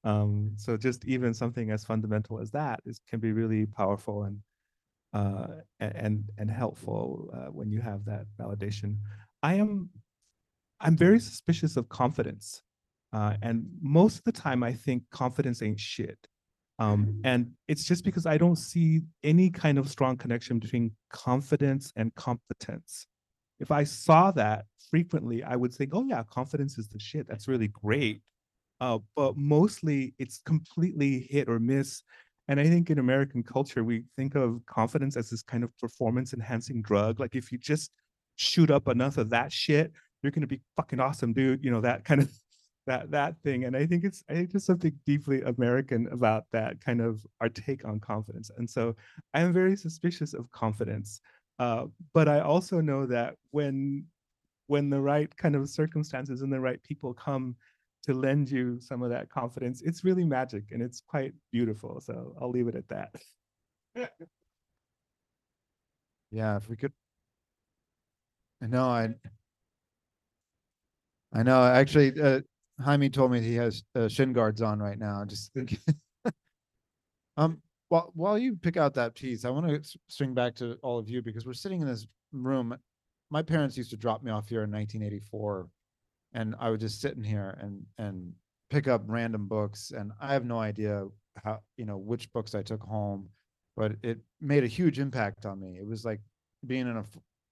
Um, 0.04 0.52
so 0.56 0.76
just 0.76 1.06
even 1.06 1.32
something 1.32 1.70
as 1.70 1.82
fundamental 1.82 2.38
as 2.38 2.50
that 2.50 2.80
is 2.84 3.00
can 3.08 3.20
be 3.20 3.32
really 3.32 3.64
powerful 3.64 4.24
and 4.24 4.38
uh, 5.14 5.62
and 5.80 6.24
and 6.36 6.50
helpful 6.50 7.30
uh, 7.32 7.50
when 7.50 7.70
you 7.70 7.80
have 7.80 8.04
that 8.04 8.26
validation. 8.38 8.98
I 9.42 9.54
am 9.54 9.88
I'm 10.80 10.96
very 10.96 11.20
suspicious 11.20 11.76
of 11.76 11.88
confidence, 11.88 12.62
uh, 13.14 13.34
and 13.42 13.64
most 13.80 14.18
of 14.18 14.24
the 14.24 14.32
time 14.32 14.62
I 14.62 14.72
think 14.72 15.04
confidence 15.10 15.62
ain't 15.62 15.78
shit. 15.78 16.18
Um, 16.80 17.20
and 17.22 17.52
it's 17.68 17.84
just 17.84 18.04
because 18.04 18.26
I 18.26 18.36
don't 18.36 18.56
see 18.56 19.02
any 19.22 19.48
kind 19.48 19.78
of 19.78 19.88
strong 19.88 20.16
connection 20.16 20.58
between 20.58 20.90
confidence 21.10 21.92
and 21.94 22.12
competence. 22.16 23.06
If 23.60 23.70
I 23.70 23.84
saw 23.84 24.32
that 24.32 24.64
frequently, 24.90 25.44
I 25.44 25.54
would 25.54 25.72
think, 25.72 25.92
oh 25.94 26.04
yeah, 26.04 26.24
confidence 26.24 26.76
is 26.76 26.88
the 26.88 26.98
shit. 26.98 27.28
That's 27.28 27.46
really 27.46 27.68
great. 27.68 28.22
Uh, 28.80 28.98
but 29.14 29.36
mostly 29.36 30.14
it's 30.18 30.40
completely 30.44 31.28
hit 31.30 31.48
or 31.48 31.60
miss. 31.60 32.02
And 32.48 32.58
I 32.58 32.68
think 32.68 32.90
in 32.90 32.98
American 32.98 33.44
culture, 33.44 33.84
we 33.84 34.04
think 34.16 34.34
of 34.34 34.60
confidence 34.66 35.16
as 35.16 35.30
this 35.30 35.42
kind 35.42 35.62
of 35.62 35.70
performance 35.78 36.34
enhancing 36.34 36.82
drug. 36.82 37.20
Like 37.20 37.36
if 37.36 37.52
you 37.52 37.58
just 37.58 37.92
shoot 38.34 38.72
up 38.72 38.88
enough 38.88 39.16
of 39.16 39.30
that 39.30 39.52
shit, 39.52 39.92
you're 40.22 40.32
gonna 40.32 40.48
be 40.48 40.60
fucking 40.76 40.98
awesome, 40.98 41.32
dude. 41.32 41.64
You 41.64 41.70
know, 41.70 41.80
that 41.82 42.04
kind 42.04 42.20
of 42.20 42.30
that 42.86 43.10
that 43.10 43.36
thing. 43.42 43.64
And 43.64 43.76
I 43.76 43.86
think 43.86 44.04
it's 44.04 44.24
I 44.28 44.34
think 44.34 44.52
there's 44.52 44.64
something 44.64 44.98
deeply 45.06 45.42
American 45.42 46.08
about 46.08 46.44
that 46.52 46.80
kind 46.80 47.00
of 47.00 47.26
our 47.40 47.48
take 47.48 47.84
on 47.84 48.00
confidence. 48.00 48.50
And 48.56 48.68
so 48.68 48.94
I 49.32 49.40
am 49.40 49.52
very 49.52 49.76
suspicious 49.76 50.34
of 50.34 50.50
confidence. 50.52 51.20
Uh, 51.58 51.86
but 52.12 52.28
I 52.28 52.40
also 52.40 52.80
know 52.80 53.06
that 53.06 53.36
when 53.50 54.06
when 54.66 54.90
the 54.90 55.00
right 55.00 55.34
kind 55.36 55.54
of 55.56 55.68
circumstances 55.68 56.42
and 56.42 56.52
the 56.52 56.60
right 56.60 56.82
people 56.82 57.14
come 57.14 57.56
to 58.02 58.14
lend 58.14 58.50
you 58.50 58.78
some 58.80 59.02
of 59.02 59.10
that 59.10 59.30
confidence, 59.30 59.82
it's 59.82 60.04
really 60.04 60.24
magic 60.24 60.64
and 60.72 60.82
it's 60.82 61.00
quite 61.00 61.32
beautiful. 61.52 62.00
So 62.00 62.34
I'll 62.40 62.50
leave 62.50 62.68
it 62.68 62.74
at 62.74 62.88
that. 62.88 63.14
Yeah, 66.30 66.56
if 66.56 66.68
we 66.68 66.76
could. 66.76 66.92
I 68.60 68.66
know, 68.66 68.84
I. 68.88 69.14
I 71.32 71.42
know, 71.42 71.64
actually, 71.64 72.20
uh, 72.20 72.40
Jaime 72.80 73.08
told 73.08 73.30
me 73.30 73.40
he 73.40 73.54
has 73.54 73.82
uh, 73.94 74.08
shin 74.08 74.32
guards 74.32 74.62
on 74.62 74.80
right 74.80 74.98
now, 74.98 75.24
just. 75.24 75.50
Um, 77.36 77.60
while, 77.88 78.12
while 78.14 78.38
you 78.38 78.54
pick 78.54 78.76
out 78.76 78.94
that 78.94 79.14
piece, 79.16 79.44
I 79.44 79.50
want 79.50 79.66
to 79.66 79.98
swing 80.08 80.34
back 80.34 80.54
to 80.56 80.78
all 80.82 80.98
of 80.98 81.08
you 81.08 81.20
because 81.20 81.44
we're 81.44 81.52
sitting 81.52 81.80
in 81.80 81.86
this 81.88 82.06
room. 82.32 82.76
My 83.30 83.42
parents 83.42 83.76
used 83.76 83.90
to 83.90 83.96
drop 83.96 84.22
me 84.22 84.30
off 84.30 84.48
here 84.48 84.62
in 84.62 84.70
nineteen 84.70 85.02
eighty-four. 85.02 85.68
And 86.32 86.54
I 86.58 86.70
would 86.70 86.80
just 86.80 87.00
sit 87.00 87.16
in 87.16 87.22
here 87.22 87.56
and, 87.60 87.82
and 87.98 88.32
pick 88.68 88.88
up 88.88 89.02
random 89.06 89.46
books 89.46 89.92
and 89.96 90.10
I 90.20 90.32
have 90.32 90.44
no 90.44 90.58
idea 90.58 91.06
how, 91.42 91.60
you 91.76 91.84
know, 91.84 91.96
which 91.96 92.32
books 92.32 92.54
I 92.54 92.62
took 92.62 92.82
home. 92.82 93.28
But 93.76 93.92
it 94.02 94.18
made 94.40 94.64
a 94.64 94.68
huge 94.68 94.98
impact 94.98 95.46
on 95.46 95.60
me. 95.60 95.76
It 95.78 95.86
was 95.86 96.04
like 96.04 96.20
being 96.66 96.88
in 96.88 96.96
a 96.96 97.04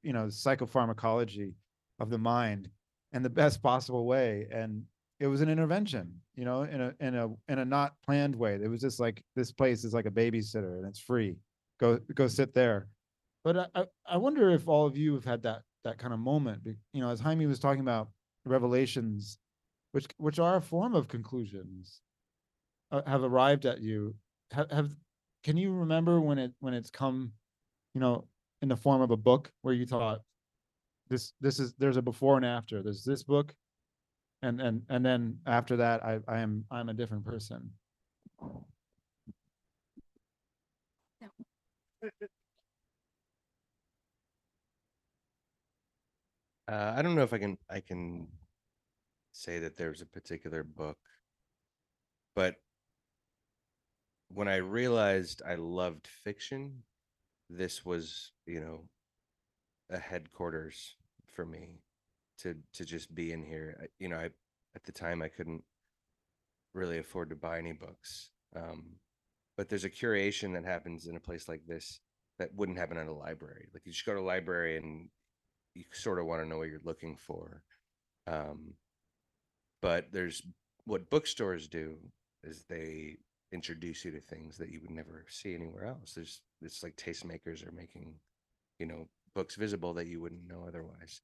you 0.02 0.12
know, 0.12 0.26
psychopharmacology 0.26 1.54
of 2.00 2.10
the 2.10 2.18
mind 2.18 2.68
in 3.12 3.22
the 3.22 3.30
best 3.30 3.62
possible 3.62 4.04
way. 4.04 4.48
And 4.50 4.82
it 5.22 5.28
was 5.28 5.40
an 5.40 5.48
intervention, 5.48 6.12
you 6.34 6.44
know, 6.44 6.62
in 6.62 6.80
a, 6.80 6.92
in 6.98 7.14
a, 7.14 7.28
in 7.48 7.60
a 7.60 7.64
not 7.64 7.94
planned 8.04 8.34
way. 8.34 8.58
It 8.60 8.68
was 8.68 8.80
just 8.80 8.98
like, 8.98 9.22
this 9.36 9.52
place 9.52 9.84
is 9.84 9.94
like 9.94 10.06
a 10.06 10.10
babysitter 10.10 10.78
and 10.78 10.84
it's 10.84 10.98
free. 10.98 11.36
Go, 11.78 12.00
go 12.16 12.26
sit 12.26 12.52
there. 12.52 12.88
But 13.44 13.70
I, 13.72 13.84
I, 14.04 14.16
wonder 14.16 14.50
if 14.50 14.66
all 14.66 14.84
of 14.84 14.96
you 14.96 15.14
have 15.14 15.24
had 15.24 15.44
that, 15.44 15.62
that 15.84 15.98
kind 15.98 16.12
of 16.12 16.18
moment, 16.18 16.66
you 16.92 17.00
know, 17.00 17.08
as 17.08 17.20
Jaime 17.20 17.46
was 17.46 17.60
talking 17.60 17.82
about 17.82 18.08
revelations, 18.44 19.38
which, 19.92 20.06
which 20.16 20.40
are 20.40 20.56
a 20.56 20.60
form 20.60 20.92
of 20.92 21.06
conclusions, 21.06 22.00
uh, 22.90 23.02
have 23.06 23.22
arrived 23.22 23.64
at 23.64 23.80
you. 23.80 24.16
Have, 24.50 24.72
have, 24.72 24.90
can 25.44 25.56
you 25.56 25.72
remember 25.72 26.20
when 26.20 26.38
it, 26.38 26.52
when 26.58 26.74
it's 26.74 26.90
come, 26.90 27.30
you 27.94 28.00
know, 28.00 28.26
in 28.60 28.68
the 28.68 28.76
form 28.76 29.00
of 29.00 29.12
a 29.12 29.16
book 29.16 29.52
where 29.62 29.74
you 29.74 29.86
thought, 29.86 30.22
this, 31.08 31.32
this 31.40 31.60
is, 31.60 31.74
there's 31.78 31.96
a 31.96 32.02
before 32.02 32.36
and 32.36 32.44
after. 32.44 32.82
There's 32.82 33.04
this 33.04 33.22
book. 33.22 33.54
And, 34.42 34.60
and, 34.60 34.82
and 34.88 35.06
then 35.06 35.38
after 35.46 35.76
that, 35.76 36.04
I, 36.04 36.18
I 36.26 36.40
am, 36.40 36.64
I'm 36.70 36.88
a 36.88 36.94
different 36.94 37.24
person. 37.24 37.70
Uh, 46.68 46.94
I 46.96 47.02
don't 47.02 47.14
know 47.14 47.22
if 47.22 47.32
I 47.32 47.38
can 47.38 47.58
I 47.68 47.80
can 47.80 48.28
say 49.32 49.58
that 49.58 49.76
there's 49.76 50.00
a 50.00 50.06
particular 50.06 50.62
book, 50.62 50.98
but 52.34 52.56
when 54.28 54.48
I 54.48 54.56
realized 54.56 55.42
I 55.46 55.56
loved 55.56 56.06
fiction, 56.06 56.82
this 57.50 57.84
was, 57.84 58.32
you 58.46 58.60
know, 58.60 58.88
a 59.90 59.98
headquarters 59.98 60.96
for 61.26 61.44
me 61.44 61.82
to 62.42 62.54
to 62.74 62.84
just 62.84 63.14
be 63.14 63.32
in 63.32 63.42
here. 63.42 63.88
You 63.98 64.08
know, 64.08 64.16
I 64.16 64.30
at 64.74 64.84
the 64.84 64.92
time 64.92 65.22
I 65.22 65.28
couldn't 65.28 65.62
really 66.74 66.98
afford 66.98 67.30
to 67.30 67.36
buy 67.36 67.58
any 67.58 67.72
books. 67.72 68.30
Um, 68.56 68.96
but 69.56 69.68
there's 69.68 69.84
a 69.84 69.90
curation 69.90 70.54
that 70.54 70.64
happens 70.64 71.06
in 71.06 71.16
a 71.16 71.20
place 71.20 71.48
like 71.48 71.66
this 71.66 72.00
that 72.38 72.54
wouldn't 72.54 72.78
happen 72.78 72.96
at 72.96 73.06
a 73.06 73.12
library. 73.12 73.68
Like 73.72 73.82
you 73.84 73.92
just 73.92 74.06
go 74.06 74.14
to 74.14 74.20
a 74.20 74.22
library 74.22 74.76
and 74.76 75.08
you 75.74 75.84
sort 75.92 76.18
of 76.18 76.26
want 76.26 76.42
to 76.42 76.48
know 76.48 76.58
what 76.58 76.68
you're 76.68 76.80
looking 76.84 77.16
for. 77.16 77.62
Um, 78.26 78.74
but 79.80 80.06
there's 80.12 80.42
what 80.84 81.10
bookstores 81.10 81.68
do 81.68 81.96
is 82.44 82.64
they 82.68 83.16
introduce 83.52 84.04
you 84.04 84.10
to 84.10 84.20
things 84.20 84.56
that 84.56 84.70
you 84.70 84.80
would 84.80 84.90
never 84.90 85.26
see 85.28 85.54
anywhere 85.54 85.84
else. 85.84 86.14
There's 86.14 86.40
it's 86.62 86.82
like 86.82 86.96
tastemakers 86.96 87.66
are 87.66 87.72
making, 87.72 88.14
you 88.78 88.86
know, 88.86 89.08
books 89.34 89.56
visible 89.56 89.94
that 89.94 90.06
you 90.06 90.20
wouldn't 90.20 90.48
know 90.48 90.64
otherwise. 90.66 91.20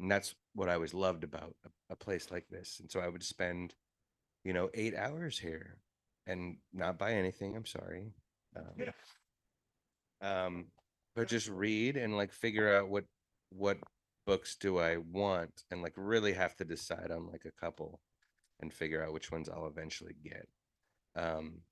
And 0.00 0.10
that's 0.10 0.34
what 0.54 0.68
I 0.68 0.74
always 0.74 0.94
loved 0.94 1.24
about 1.24 1.54
a, 1.64 1.92
a 1.92 1.96
place 1.96 2.30
like 2.30 2.48
this. 2.48 2.78
And 2.80 2.90
so 2.90 3.00
I 3.00 3.08
would 3.08 3.22
spend, 3.22 3.74
you 4.44 4.52
know, 4.52 4.70
eight 4.74 4.96
hours 4.96 5.38
here 5.38 5.76
and 6.26 6.56
not 6.72 6.98
buy 6.98 7.12
anything. 7.12 7.54
I'm 7.54 7.66
sorry. 7.66 8.12
Um, 8.56 8.92
um, 10.22 10.66
but 11.14 11.28
just 11.28 11.48
read 11.48 11.96
and 11.96 12.16
like 12.16 12.32
figure 12.32 12.74
out 12.74 12.88
what 12.88 13.04
what 13.50 13.78
books 14.26 14.56
do 14.56 14.78
I 14.78 14.96
want 14.96 15.64
and 15.70 15.82
like 15.82 15.94
really 15.96 16.32
have 16.32 16.56
to 16.56 16.64
decide 16.64 17.10
on 17.10 17.26
like 17.26 17.44
a 17.46 17.60
couple 17.60 18.00
and 18.60 18.72
figure 18.72 19.04
out 19.04 19.12
which 19.12 19.32
ones 19.32 19.48
I'll 19.48 19.66
eventually 19.66 20.14
get. 20.22 20.46
Um, 21.16 21.62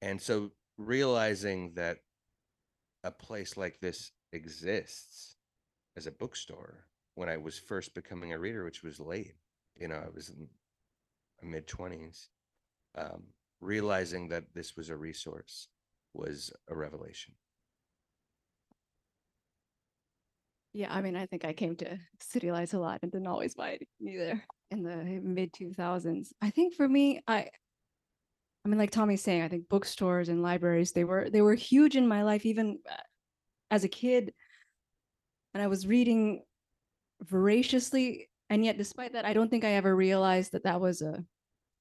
and 0.00 0.20
so 0.20 0.52
realizing 0.78 1.74
that 1.74 1.98
a 3.04 3.10
place 3.10 3.56
like 3.56 3.80
this 3.80 4.12
exists 4.32 5.36
as 5.96 6.06
a 6.06 6.12
bookstore 6.12 6.86
when 7.16 7.28
I 7.30 7.38
was 7.38 7.58
first 7.58 7.94
becoming 7.94 8.32
a 8.32 8.38
reader, 8.38 8.62
which 8.62 8.82
was 8.82 9.00
late, 9.00 9.34
you 9.74 9.88
know, 9.88 9.96
I 9.96 10.08
was 10.14 10.28
in 10.28 11.50
mid 11.50 11.66
20s, 11.66 12.28
um, 12.96 13.24
realizing 13.60 14.28
that 14.28 14.44
this 14.54 14.76
was 14.76 14.90
a 14.90 14.96
resource 14.96 15.68
was 16.12 16.52
a 16.68 16.76
revelation. 16.76 17.34
Yeah, 20.74 20.92
I 20.92 21.00
mean, 21.00 21.16
I 21.16 21.24
think 21.24 21.46
I 21.46 21.54
came 21.54 21.74
to 21.76 21.98
City 22.20 22.52
Lights 22.52 22.74
a 22.74 22.78
lot 22.78 23.00
and 23.02 23.10
didn't 23.10 23.28
always 23.28 23.54
buy 23.54 23.70
it 23.70 23.88
either 23.98 24.42
in 24.70 24.82
the 24.82 24.96
mid 25.22 25.54
two 25.54 25.72
thousands. 25.72 26.34
I 26.42 26.50
think 26.50 26.74
for 26.74 26.86
me, 26.86 27.22
I, 27.26 27.48
I 28.62 28.68
mean, 28.68 28.78
like 28.78 28.90
Tommy's 28.90 29.22
saying, 29.22 29.40
I 29.40 29.48
think 29.48 29.70
bookstores 29.70 30.28
and 30.28 30.42
libraries 30.42 30.92
they 30.92 31.04
were 31.04 31.30
they 31.30 31.40
were 31.40 31.54
huge 31.54 31.96
in 31.96 32.06
my 32.06 32.24
life 32.24 32.44
even 32.44 32.78
uh, 32.90 32.96
as 33.70 33.84
a 33.84 33.88
kid. 33.88 34.34
And 35.54 35.62
I 35.62 35.68
was 35.68 35.86
reading 35.86 36.42
voraciously, 37.22 38.28
and 38.50 38.64
yet 38.64 38.78
despite 38.78 39.12
that, 39.14 39.24
I 39.24 39.32
don't 39.32 39.50
think 39.50 39.64
I 39.64 39.72
ever 39.72 39.94
realized 39.94 40.52
that 40.52 40.64
that 40.64 40.80
was 40.80 41.02
a. 41.02 41.24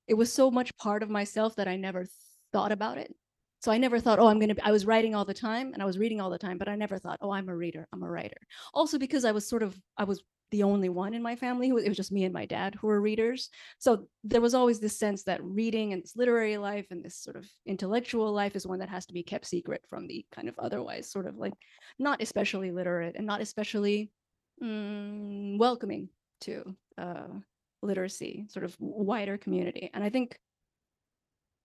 It 0.08 0.14
was 0.14 0.32
so 0.32 0.52
much 0.52 0.76
part 0.78 1.02
of 1.02 1.10
myself 1.10 1.56
that 1.56 1.68
I 1.68 1.78
never 1.78 2.06
thought 2.54 2.72
about 2.72 2.98
it. 2.98 3.14
So 3.62 3.72
I 3.72 3.80
never 3.80 4.00
thought, 4.00 4.20
oh, 4.20 4.28
I'm 4.28 4.38
going 4.40 4.54
to, 4.54 4.66
I 4.68 4.72
was 4.72 4.86
writing 4.86 5.16
all 5.16 5.26
the 5.26 5.34
time 5.34 5.74
and 5.74 5.82
I 5.82 5.86
was 5.86 5.98
reading 5.98 6.22
all 6.22 6.30
the 6.30 6.38
time, 6.38 6.60
but 6.60 6.70
I 6.70 6.76
never 6.76 7.00
thought, 7.00 7.18
oh, 7.22 7.32
I'm 7.32 7.50
a 7.50 7.56
reader, 7.56 7.88
I'm 7.92 8.04
a 8.04 8.10
writer. 8.10 8.38
Also 8.76 9.00
because 9.00 9.26
I 9.26 9.32
was 9.32 9.50
sort 9.50 9.64
of, 9.64 9.76
I 9.98 10.04
was 10.04 10.22
the 10.52 10.62
only 10.62 10.90
one 10.90 11.16
in 11.16 11.24
my 11.24 11.36
family 11.36 11.70
who, 11.70 11.78
it 11.78 11.88
was 11.88 11.98
just 11.98 12.12
me 12.12 12.26
and 12.26 12.34
my 12.34 12.46
dad 12.46 12.76
who 12.76 12.86
were 12.86 13.02
readers. 13.02 13.50
So 13.80 14.08
there 14.24 14.42
was 14.42 14.54
always 14.54 14.80
this 14.80 15.00
sense 15.00 15.24
that 15.24 15.44
reading 15.44 15.94
and 15.94 16.04
this 16.04 16.16
literary 16.16 16.58
life 16.58 16.86
and 16.92 17.04
this 17.04 17.18
sort 17.18 17.36
of 17.36 17.48
intellectual 17.66 18.32
life 18.32 18.56
is 18.56 18.68
one 18.68 18.80
that 18.80 18.90
has 18.90 19.08
to 19.08 19.14
be 19.14 19.24
kept 19.24 19.48
secret 19.48 19.82
from 19.90 20.06
the 20.06 20.24
kind 20.32 20.48
of 20.48 20.54
otherwise 20.60 21.10
sort 21.10 21.26
of 21.26 21.36
like 21.36 21.54
not 21.98 22.22
especially 22.22 22.72
literate 22.72 23.16
and 23.18 23.26
not 23.26 23.42
especially 23.42 24.12
mm, 24.62 25.58
welcoming 25.58 26.10
to 26.42 26.76
uh, 26.98 27.28
literacy, 27.82 28.46
sort 28.50 28.66
of 28.66 28.76
wider 28.80 29.38
community. 29.38 29.90
And 29.94 30.04
I 30.04 30.10
think 30.10 30.40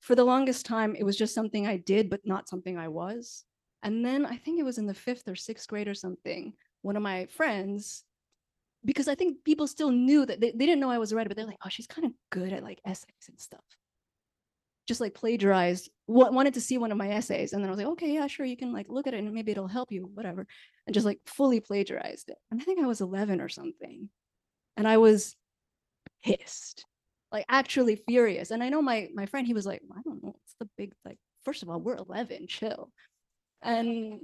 for 0.01 0.14
the 0.14 0.24
longest 0.24 0.66
time, 0.66 0.95
it 0.97 1.05
was 1.05 1.16
just 1.16 1.34
something 1.34 1.66
I 1.66 1.76
did, 1.76 2.09
but 2.09 2.20
not 2.24 2.49
something 2.49 2.78
I 2.78 2.88
was. 2.88 3.45
And 3.82 4.05
then 4.05 4.26
I 4.26 4.36
think 4.36 4.59
it 4.59 4.64
was 4.64 4.78
in 4.78 4.86
the 4.86 4.95
fifth 4.95 5.28
or 5.28 5.34
sixth 5.34 5.68
grade 5.68 5.88
or 5.88 5.95
something, 5.95 6.53
one 6.82 6.97
of 6.97 7.03
my 7.03 7.26
friends, 7.26 8.05
because 8.84 9.09
I 9.09 9.14
think 9.14 9.45
people 9.45 9.66
still 9.66 9.91
knew 9.91 10.24
that 10.26 10.41
they, 10.41 10.51
they 10.53 10.66
didn't 10.66 10.80
know 10.80 10.91
I 10.91 10.99
was 10.99 11.12
a 11.12 11.16
writer, 11.16 11.28
but 11.28 11.36
they're 11.36 11.47
like, 11.47 11.59
oh, 11.64 11.68
she's 11.68 11.86
kind 11.86 12.07
of 12.07 12.12
good 12.30 12.53
at 12.53 12.62
like 12.62 12.80
essays 12.84 13.28
and 13.28 13.38
stuff. 13.38 13.64
Just 14.91 15.01
like 15.01 15.14
plagiarized, 15.14 15.88
wa- 16.09 16.32
wanted 16.32 16.55
to 16.55 16.61
see 16.61 16.76
one 16.76 16.91
of 16.91 16.99
my 16.99 17.11
essays. 17.11 17.53
And 17.53 17.62
then 17.62 17.68
I 17.68 17.70
was 17.70 17.78
like, 17.78 17.93
okay, 17.93 18.12
yeah, 18.12 18.26
sure, 18.26 18.45
you 18.45 18.57
can 18.57 18.72
like 18.72 18.86
look 18.88 19.07
at 19.07 19.14
it 19.14 19.18
and 19.18 19.32
maybe 19.32 19.53
it'll 19.53 19.68
help 19.68 19.93
you, 19.93 20.11
whatever. 20.14 20.49
And 20.84 20.95
just 20.95 21.07
like 21.07 21.20
fully 21.26 21.61
plagiarized 21.61 22.28
it. 22.28 22.38
And 22.51 22.61
I 22.61 22.64
think 22.64 22.82
I 22.82 22.88
was 22.88 23.01
11 23.01 23.41
or 23.41 23.49
something. 23.49 24.09
And 24.76 24.88
I 24.88 24.97
was 24.97 25.36
pissed 26.24 26.84
like 27.30 27.45
actually 27.49 28.03
furious. 28.09 28.51
And 28.51 28.64
I 28.64 28.68
know 28.68 28.82
my 28.82 29.09
my 29.14 29.26
friend, 29.26 29.47
he 29.47 29.55
was 29.55 29.64
like, 29.64 29.80
I 29.97 30.01
don't 30.03 30.24
know, 30.24 30.34
it's 30.43 30.57
the 30.59 30.68
big 30.76 30.93
like. 31.05 31.18
First 31.45 31.62
of 31.62 31.70
all, 31.70 31.80
we're 31.80 31.95
11, 31.95 32.49
chill. 32.49 32.91
And 33.62 34.20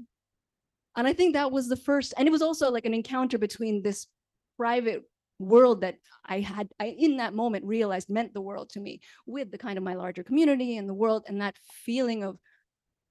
and 0.97 1.07
I 1.07 1.13
think 1.13 1.35
that 1.35 1.53
was 1.53 1.69
the 1.69 1.77
first, 1.77 2.13
and 2.19 2.27
it 2.27 2.33
was 2.33 2.43
also 2.43 2.73
like 2.73 2.87
an 2.87 2.95
encounter 2.95 3.39
between 3.39 3.83
this 3.83 4.09
private 4.57 5.05
world 5.39 5.83
that 5.83 5.97
I 6.25 6.41
had 6.41 6.69
I 6.81 6.87
in 6.99 7.19
that 7.19 7.35
moment 7.35 7.65
realized 7.65 8.09
meant 8.09 8.35
the 8.35 8.41
world 8.41 8.71
to 8.71 8.81
me 8.81 9.01
with 9.27 9.51
the 9.51 9.59
kind 9.59 9.79
of 9.79 9.85
my 9.85 9.95
larger 9.95 10.23
community 10.23 10.77
and 10.77 10.89
the 10.89 10.95
world 10.95 11.25
and 11.29 11.41
that 11.41 11.57
feeling 11.85 12.25
of, 12.25 12.39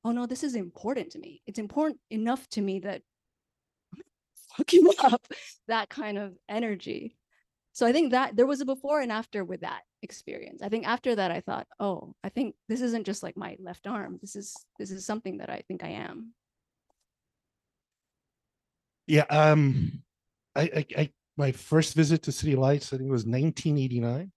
oh 0.03 0.11
no, 0.11 0.26
this 0.26 0.43
is 0.43 0.55
important 0.55 1.11
to 1.11 1.19
me. 1.19 1.41
It's 1.45 1.59
important 1.59 1.99
enough 2.09 2.47
to 2.49 2.61
me 2.61 2.80
that 2.80 3.01
I'm 3.93 4.01
fuck 4.57 4.73
you 4.73 4.91
up. 5.03 5.28
That 5.67 5.89
kind 5.89 6.17
of 6.17 6.34
energy. 6.49 7.17
So 7.73 7.86
I 7.86 7.91
think 7.91 8.11
that 8.11 8.38
there 8.38 8.45
was 8.45 8.61
a 8.61 8.65
before 8.65 9.01
and 9.01 9.11
after 9.11 9.43
with 9.43 9.61
that 9.61 9.82
experience. 10.01 10.61
I 10.61 10.69
think 10.69 10.88
after 10.88 11.13
that 11.15 11.32
I 11.32 11.41
thought, 11.41 11.67
oh, 11.78 12.15
I 12.23 12.30
think 12.30 12.55
this 12.69 12.82
isn't 12.82 13.05
just 13.05 13.21
like 13.21 13.36
my 13.36 13.57
left 13.59 13.86
arm. 13.86 14.17
This 14.21 14.38
is 14.38 14.55
this 14.80 14.91
is 14.91 15.05
something 15.05 15.39
that 15.39 15.49
I 15.49 15.61
think 15.67 15.84
I 15.84 15.89
am. 15.89 16.34
Yeah, 19.07 19.26
um, 19.30 20.03
I, 20.55 20.61
I, 20.61 20.86
I, 20.97 21.09
my 21.38 21.51
first 21.51 21.93
visit 21.93 22.23
to 22.23 22.31
City 22.31 22.55
Lights, 22.55 22.93
I 22.93 22.97
think 22.97 23.09
it 23.09 23.13
was 23.13 23.25
nineteen 23.25 23.77
eighty-nine. 23.77 24.31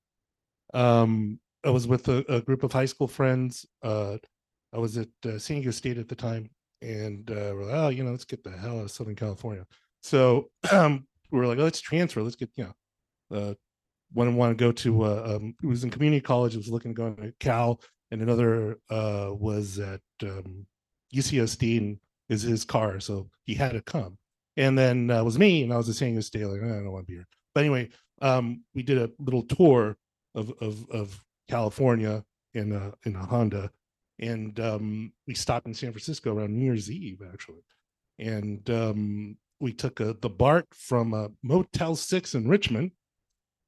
Um, 0.74 1.40
I 1.64 1.70
was 1.70 1.86
with 1.86 2.08
a, 2.08 2.24
a 2.28 2.40
group 2.40 2.62
of 2.62 2.72
high 2.72 2.86
school 2.86 3.08
friends. 3.08 3.66
Uh, 3.82 4.18
I 4.72 4.78
was 4.78 4.96
at 4.96 5.08
uh, 5.24 5.38
San 5.38 5.56
Diego 5.56 5.70
State 5.70 5.98
at 5.98 6.08
the 6.08 6.14
time, 6.14 6.50
and 6.82 7.30
uh, 7.30 7.52
we're 7.54 7.64
like, 7.64 7.74
oh, 7.74 7.88
you 7.88 8.04
know, 8.04 8.10
let's 8.10 8.24
get 8.24 8.44
the 8.44 8.50
hell 8.50 8.78
out 8.78 8.84
of 8.84 8.90
Southern 8.90 9.16
California. 9.16 9.66
So 10.02 10.50
um, 10.72 11.06
we 11.30 11.38
were 11.38 11.46
like, 11.46 11.58
oh, 11.58 11.64
let's 11.64 11.80
transfer. 11.80 12.22
Let's 12.22 12.36
get, 12.36 12.50
you 12.56 12.64
know, 13.30 13.36
uh, 13.36 13.54
one 14.12 14.36
want 14.36 14.56
to 14.56 14.64
go 14.64 14.72
to. 14.72 15.04
Uh, 15.04 15.36
um, 15.36 15.54
it 15.62 15.66
was 15.66 15.84
in 15.84 15.90
community 15.90 16.20
college. 16.20 16.56
was 16.56 16.70
looking 16.70 16.94
to 16.94 16.96
go 16.96 17.10
to 17.12 17.32
Cal, 17.40 17.80
and 18.10 18.22
another 18.22 18.78
uh, 18.90 19.30
was 19.32 19.78
at 19.78 20.00
um, 20.22 20.66
UCSD, 21.14 21.78
and 21.78 21.98
is 22.28 22.42
his 22.42 22.64
car, 22.64 23.00
so 23.00 23.30
he 23.44 23.54
had 23.54 23.72
to 23.72 23.82
come 23.82 24.18
and 24.58 24.76
then 24.76 25.10
uh, 25.10 25.22
was 25.22 25.38
me, 25.38 25.62
and 25.62 25.72
I 25.72 25.76
was 25.76 25.86
the 25.86 25.94
same 25.94 26.18
as 26.18 26.30
Like, 26.34 26.62
I 26.62 26.66
don't 26.66 26.92
want 26.92 27.06
to 27.06 27.10
be 27.10 27.14
here. 27.14 27.28
But 27.54 27.60
anyway, 27.60 27.88
um, 28.20 28.64
we 28.74 28.82
did 28.82 28.98
a 28.98 29.10
little 29.18 29.44
tour 29.44 29.96
of 30.34 30.52
of, 30.60 30.84
of 30.90 31.24
California 31.48 32.24
in 32.52 32.72
a 32.72 32.92
in 33.04 33.14
a 33.14 33.24
Honda, 33.24 33.70
and 34.18 34.58
um, 34.60 35.12
we 35.26 35.34
stopped 35.34 35.66
in 35.66 35.74
San 35.74 35.92
Francisco 35.92 36.34
around 36.34 36.54
New 36.56 36.64
Year's 36.64 36.90
Eve 36.90 37.22
actually, 37.32 37.62
and 38.18 38.68
um, 38.68 39.36
we 39.60 39.72
took 39.72 40.00
a, 40.00 40.16
the 40.20 40.28
BART 40.28 40.66
from 40.74 41.14
a 41.14 41.28
Motel 41.42 41.94
Six 41.94 42.34
in 42.34 42.48
Richmond, 42.48 42.90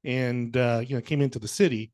and 0.03 0.55
uh, 0.57 0.83
you 0.85 0.95
know 0.95 1.01
came 1.01 1.21
into 1.21 1.39
the 1.39 1.47
city, 1.47 1.93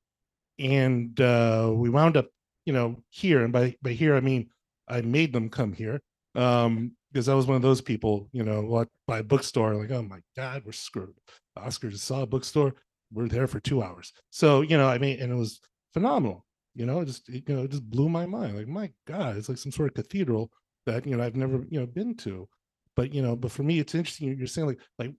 and 0.57 1.19
uh, 1.21 1.71
we 1.71 1.89
wound 1.89 2.17
up 2.17 2.29
you 2.65 2.73
know 2.73 3.03
here, 3.09 3.43
and 3.43 3.53
by 3.53 3.75
by 3.83 3.91
here 3.91 4.15
I 4.15 4.21
mean 4.21 4.49
I 4.87 5.01
made 5.01 5.33
them 5.33 5.49
come 5.49 5.73
here. 5.73 6.01
Um, 6.33 6.96
because 7.11 7.29
I 7.29 7.33
was 7.33 7.45
one 7.45 7.55
of 7.55 7.61
those 7.61 7.81
people, 7.81 8.27
you 8.31 8.43
know, 8.43 8.61
what 8.61 8.89
by 9.07 9.19
a 9.19 9.23
bookstore, 9.23 9.75
like, 9.75 9.91
oh 9.91 10.03
my 10.03 10.19
God, 10.35 10.63
we're 10.65 10.71
screwed. 10.71 11.15
Oscar 11.55 11.89
just 11.89 12.05
saw 12.05 12.21
a 12.21 12.27
bookstore. 12.27 12.75
We're 13.11 13.27
there 13.27 13.47
for 13.47 13.59
two 13.59 13.81
hours. 13.81 14.13
So, 14.29 14.61
you 14.61 14.77
know, 14.77 14.87
I 14.87 14.97
mean, 14.97 15.19
and 15.19 15.31
it 15.31 15.35
was 15.35 15.61
phenomenal. 15.93 16.45
You 16.75 16.85
know, 16.85 16.99
it 17.01 17.05
just 17.05 17.27
you 17.29 17.41
know, 17.47 17.63
it 17.63 17.71
just 17.71 17.89
blew 17.89 18.09
my 18.09 18.25
mind. 18.25 18.57
Like, 18.57 18.67
my 18.67 18.91
God, 19.05 19.37
it's 19.37 19.49
like 19.49 19.57
some 19.57 19.71
sort 19.71 19.89
of 19.89 19.95
cathedral 19.95 20.51
that, 20.85 21.05
you 21.07 21.15
know, 21.15 21.23
I've 21.23 21.35
never, 21.35 21.63
you 21.69 21.79
know, 21.79 21.85
been 21.85 22.15
to. 22.17 22.47
But 22.95 23.13
you 23.13 23.21
know, 23.21 23.35
but 23.35 23.51
for 23.51 23.63
me, 23.63 23.79
it's 23.79 23.95
interesting. 23.95 24.35
You're 24.37 24.47
saying 24.47 24.67
like, 24.67 24.79
like 24.99 25.13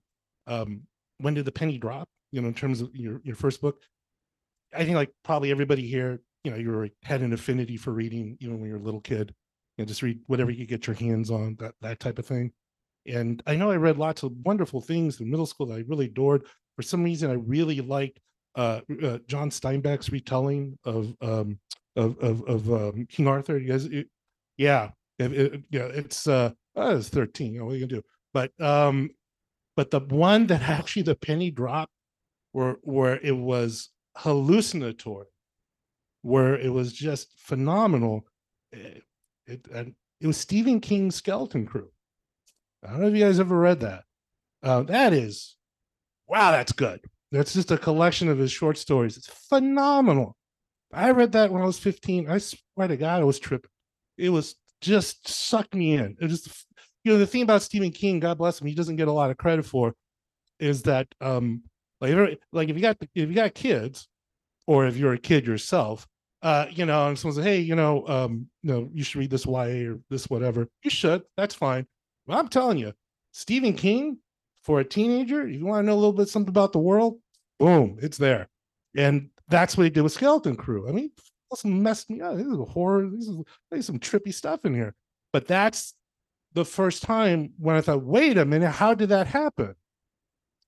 um, 0.47 0.81
when 1.19 1.33
did 1.33 1.45
the 1.45 1.51
penny 1.51 1.77
drop? 1.77 2.07
You 2.31 2.41
know, 2.41 2.47
in 2.47 2.53
terms 2.53 2.81
of 2.81 2.93
your 2.93 3.21
your 3.23 3.35
first 3.35 3.61
book, 3.61 3.81
I 4.73 4.83
think 4.83 4.95
like 4.95 5.11
probably 5.23 5.49
everybody 5.49 5.87
here, 5.87 6.21
you 6.43 6.51
know, 6.51 6.57
you 6.57 6.69
were 6.69 6.89
had 7.03 7.21
an 7.21 7.33
affinity 7.33 7.77
for 7.77 7.91
reading, 7.91 8.37
you 8.39 8.49
know, 8.49 8.55
when 8.55 8.67
you 8.67 8.73
were 8.73 8.79
a 8.79 8.83
little 8.83 9.01
kid, 9.01 9.33
know, 9.83 9.87
just 9.87 10.01
read 10.01 10.19
whatever 10.27 10.51
you 10.51 10.59
could 10.59 10.69
get 10.69 10.87
your 10.87 10.95
hands 10.95 11.31
on, 11.31 11.55
that 11.59 11.75
that 11.81 11.99
type 11.99 12.19
of 12.19 12.25
thing. 12.25 12.51
And 13.05 13.41
I 13.47 13.55
know 13.55 13.71
I 13.71 13.77
read 13.77 13.97
lots 13.97 14.23
of 14.23 14.33
wonderful 14.43 14.81
things 14.81 15.19
in 15.19 15.29
middle 15.29 15.45
school 15.45 15.67
that 15.67 15.75
I 15.75 15.83
really 15.87 16.05
adored. 16.05 16.45
For 16.75 16.81
some 16.81 17.03
reason, 17.03 17.31
I 17.31 17.35
really 17.35 17.81
liked 17.81 18.19
uh, 18.55 18.81
uh 19.03 19.19
John 19.27 19.49
Steinbeck's 19.49 20.11
retelling 20.11 20.77
of 20.83 21.15
um 21.21 21.59
of 21.95 22.17
of, 22.19 22.43
of 22.47 22.71
um, 22.71 23.05
King 23.09 23.27
Arthur. 23.27 23.57
You 23.57 23.69
guys, 23.69 23.85
it, 23.85 24.07
yeah, 24.57 24.89
it, 25.17 25.33
it, 25.33 25.63
yeah, 25.69 25.85
it's 25.85 26.27
uh, 26.27 26.51
I 26.75 26.93
was 26.93 27.09
thirteen. 27.09 27.53
You 27.53 27.59
know 27.59 27.65
what 27.65 27.73
are 27.73 27.77
you 27.77 27.87
gonna 27.87 28.01
do? 28.01 28.07
But 28.33 28.51
um, 28.59 29.11
but 29.75 29.91
the 29.91 29.99
one 29.99 30.47
that 30.47 30.61
actually 30.69 31.03
the 31.03 31.15
penny 31.15 31.51
dropped, 31.51 31.93
where 32.51 32.77
where 32.81 33.19
it 33.19 33.35
was 33.35 33.89
hallucinatory, 34.17 35.27
where 36.21 36.55
it 36.57 36.69
was 36.69 36.93
just 36.93 37.33
phenomenal. 37.37 38.25
It, 39.49 39.67
and 39.73 39.93
it 40.21 40.27
was 40.27 40.37
Stephen 40.37 40.79
King's 40.79 41.15
Skeleton 41.15 41.65
Crew. 41.65 41.89
I 42.85 42.91
don't 42.91 43.01
know 43.01 43.07
if 43.07 43.15
you 43.15 43.23
guys 43.23 43.39
ever 43.39 43.57
read 43.57 43.79
that. 43.81 44.03
Uh, 44.61 44.83
that 44.83 45.13
is, 45.13 45.55
wow, 46.27 46.51
that's 46.51 46.71
good. 46.71 47.01
That's 47.31 47.53
just 47.53 47.71
a 47.71 47.77
collection 47.77 48.29
of 48.29 48.37
his 48.37 48.51
short 48.51 48.77
stories. 48.77 49.17
It's 49.17 49.27
phenomenal. 49.27 50.35
I 50.93 51.11
read 51.11 51.33
that 51.33 51.51
when 51.51 51.61
I 51.61 51.65
was 51.65 51.79
15. 51.79 52.29
I 52.29 52.37
swear 52.39 52.87
to 52.87 52.97
God, 52.97 53.21
I 53.21 53.25
was 53.25 53.39
tripping. 53.39 53.69
It 54.17 54.29
was 54.29 54.55
just 54.81 55.27
sucked 55.27 55.75
me 55.75 55.93
in. 55.93 56.15
It 56.19 56.27
just, 56.27 56.65
you 57.03 57.11
know, 57.11 57.19
the 57.19 57.27
thing 57.27 57.43
about 57.43 57.61
Stephen 57.61 57.91
King, 57.91 58.19
God 58.19 58.37
bless 58.37 58.59
him, 58.59 58.67
he 58.67 58.75
doesn't 58.75 58.95
get 58.95 59.07
a 59.07 59.13
lot 59.13 59.29
of 59.29 59.37
credit 59.37 59.65
for, 59.65 59.93
is 60.59 60.83
that 60.83 61.07
um, 61.21 61.63
like, 62.01 62.39
like 62.51 62.69
if 62.69 62.75
you 62.75 62.81
got 62.81 62.97
if 63.01 63.29
you 63.29 63.33
got 63.33 63.53
kids, 63.53 64.07
or 64.67 64.85
if 64.87 64.97
you're 64.97 65.13
a 65.13 65.17
kid 65.17 65.45
yourself, 65.45 66.07
uh, 66.41 66.67
you 66.69 66.85
know, 66.85 67.07
and 67.07 67.19
someone 67.19 67.35
says, 67.35 67.43
hey, 67.43 67.59
you 67.59 67.75
know, 67.75 68.07
um, 68.07 68.47
you 68.63 68.71
know, 68.71 68.89
you 68.93 69.03
should 69.03 69.19
read 69.19 69.29
this 69.29 69.45
YA 69.45 69.91
or 69.91 69.99
this 70.09 70.29
whatever. 70.29 70.67
You 70.83 70.89
should. 70.89 71.23
That's 71.35 71.55
fine. 71.55 71.85
But 72.25 72.37
I'm 72.37 72.47
telling 72.47 72.77
you, 72.77 72.93
Stephen 73.31 73.73
King 73.73 74.17
for 74.61 74.79
a 74.79 74.85
teenager, 74.85 75.47
you 75.47 75.65
want 75.65 75.83
to 75.83 75.87
know 75.87 75.93
a 75.93 75.95
little 75.95 76.13
bit 76.13 76.29
something 76.29 76.49
about 76.49 76.71
the 76.73 76.79
world, 76.79 77.19
boom, 77.59 77.97
it's 78.01 78.17
there. 78.17 78.47
And 78.95 79.29
that's 79.47 79.77
what 79.77 79.83
he 79.83 79.89
did 79.89 80.01
with 80.01 80.13
Skeleton 80.13 80.55
Crew. 80.55 80.87
I 80.87 80.91
mean, 80.91 81.11
this 81.51 81.65
messed 81.65 82.09
me 82.09 82.21
up. 82.21 82.35
This 82.35 82.45
is 82.45 82.59
a 82.59 82.65
horror. 82.65 83.09
This 83.09 83.27
is 83.27 83.37
there's 83.69 83.85
some 83.85 83.99
trippy 83.99 84.33
stuff 84.33 84.65
in 84.65 84.73
here. 84.73 84.95
But 85.33 85.47
that's 85.47 85.93
the 86.53 86.65
first 86.65 87.03
time 87.03 87.53
when 87.57 87.75
I 87.75 87.81
thought, 87.81 88.03
wait 88.03 88.37
a 88.37 88.45
minute, 88.45 88.71
how 88.71 88.93
did 88.93 89.09
that 89.09 89.27
happen? 89.27 89.75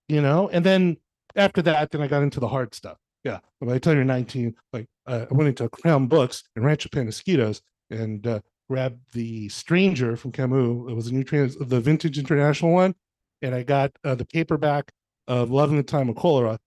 You 0.07 0.21
know, 0.21 0.49
and 0.49 0.65
then 0.65 0.97
after 1.35 1.61
that, 1.63 1.91
then 1.91 2.01
I 2.01 2.07
got 2.07 2.23
into 2.23 2.39
the 2.39 2.47
hard 2.47 2.75
stuff. 2.75 2.97
Yeah, 3.23 3.39
but 3.59 3.67
by 3.67 3.73
the 3.73 3.79
time 3.79 3.95
you're 3.95 4.03
19, 4.03 4.55
like 4.73 4.87
uh, 5.05 5.25
I 5.29 5.33
went 5.33 5.49
into 5.49 5.69
Crown 5.69 6.07
Books 6.07 6.43
and 6.55 6.65
Rancho 6.65 6.89
Penasquitos 6.89 7.61
and 7.89 8.25
uh, 8.25 8.39
grabbed 8.69 8.99
the 9.13 9.47
Stranger 9.49 10.15
from 10.15 10.31
Camus. 10.31 10.89
It 10.89 10.95
was 10.95 11.07
a 11.07 11.13
new 11.13 11.23
trans, 11.23 11.55
the 11.55 11.79
vintage 11.79 12.17
international 12.17 12.71
one, 12.71 12.95
and 13.41 13.53
I 13.53 13.63
got 13.63 13.91
uh, 14.03 14.15
the 14.15 14.25
paperback 14.25 14.91
of 15.27 15.51
Love 15.51 15.69
in 15.69 15.77
the 15.77 15.83
Time 15.83 16.09
of 16.09 16.15
Cholera, 16.15 16.57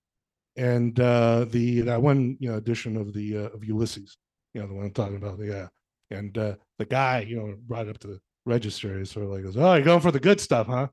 and 0.57 0.99
uh, 1.01 1.47
the 1.49 1.81
that 1.83 2.03
one 2.03 2.37
you 2.39 2.51
know 2.51 2.57
edition 2.57 2.97
of 2.97 3.13
the 3.13 3.37
uh, 3.39 3.49
of 3.49 3.65
Ulysses. 3.65 4.17
You 4.53 4.61
know 4.61 4.69
the 4.69 4.75
one 4.75 4.85
I'm 4.85 4.93
talking 4.93 5.17
about. 5.17 5.39
Yeah, 5.41 5.69
and 6.11 6.37
uh, 6.39 6.55
the 6.79 6.85
guy 6.85 7.21
you 7.21 7.37
know 7.37 7.57
brought 7.67 7.89
up 7.89 7.99
to 7.99 8.07
the 8.07 8.21
register. 8.47 8.99
He's 8.99 9.11
sort 9.11 9.25
of 9.25 9.33
like 9.33 9.43
goes, 9.43 9.57
"Oh, 9.57 9.75
you're 9.75 9.85
going 9.85 10.01
for 10.01 10.13
the 10.13 10.21
good 10.21 10.41
stuff, 10.41 10.67
huh?" 10.67 10.89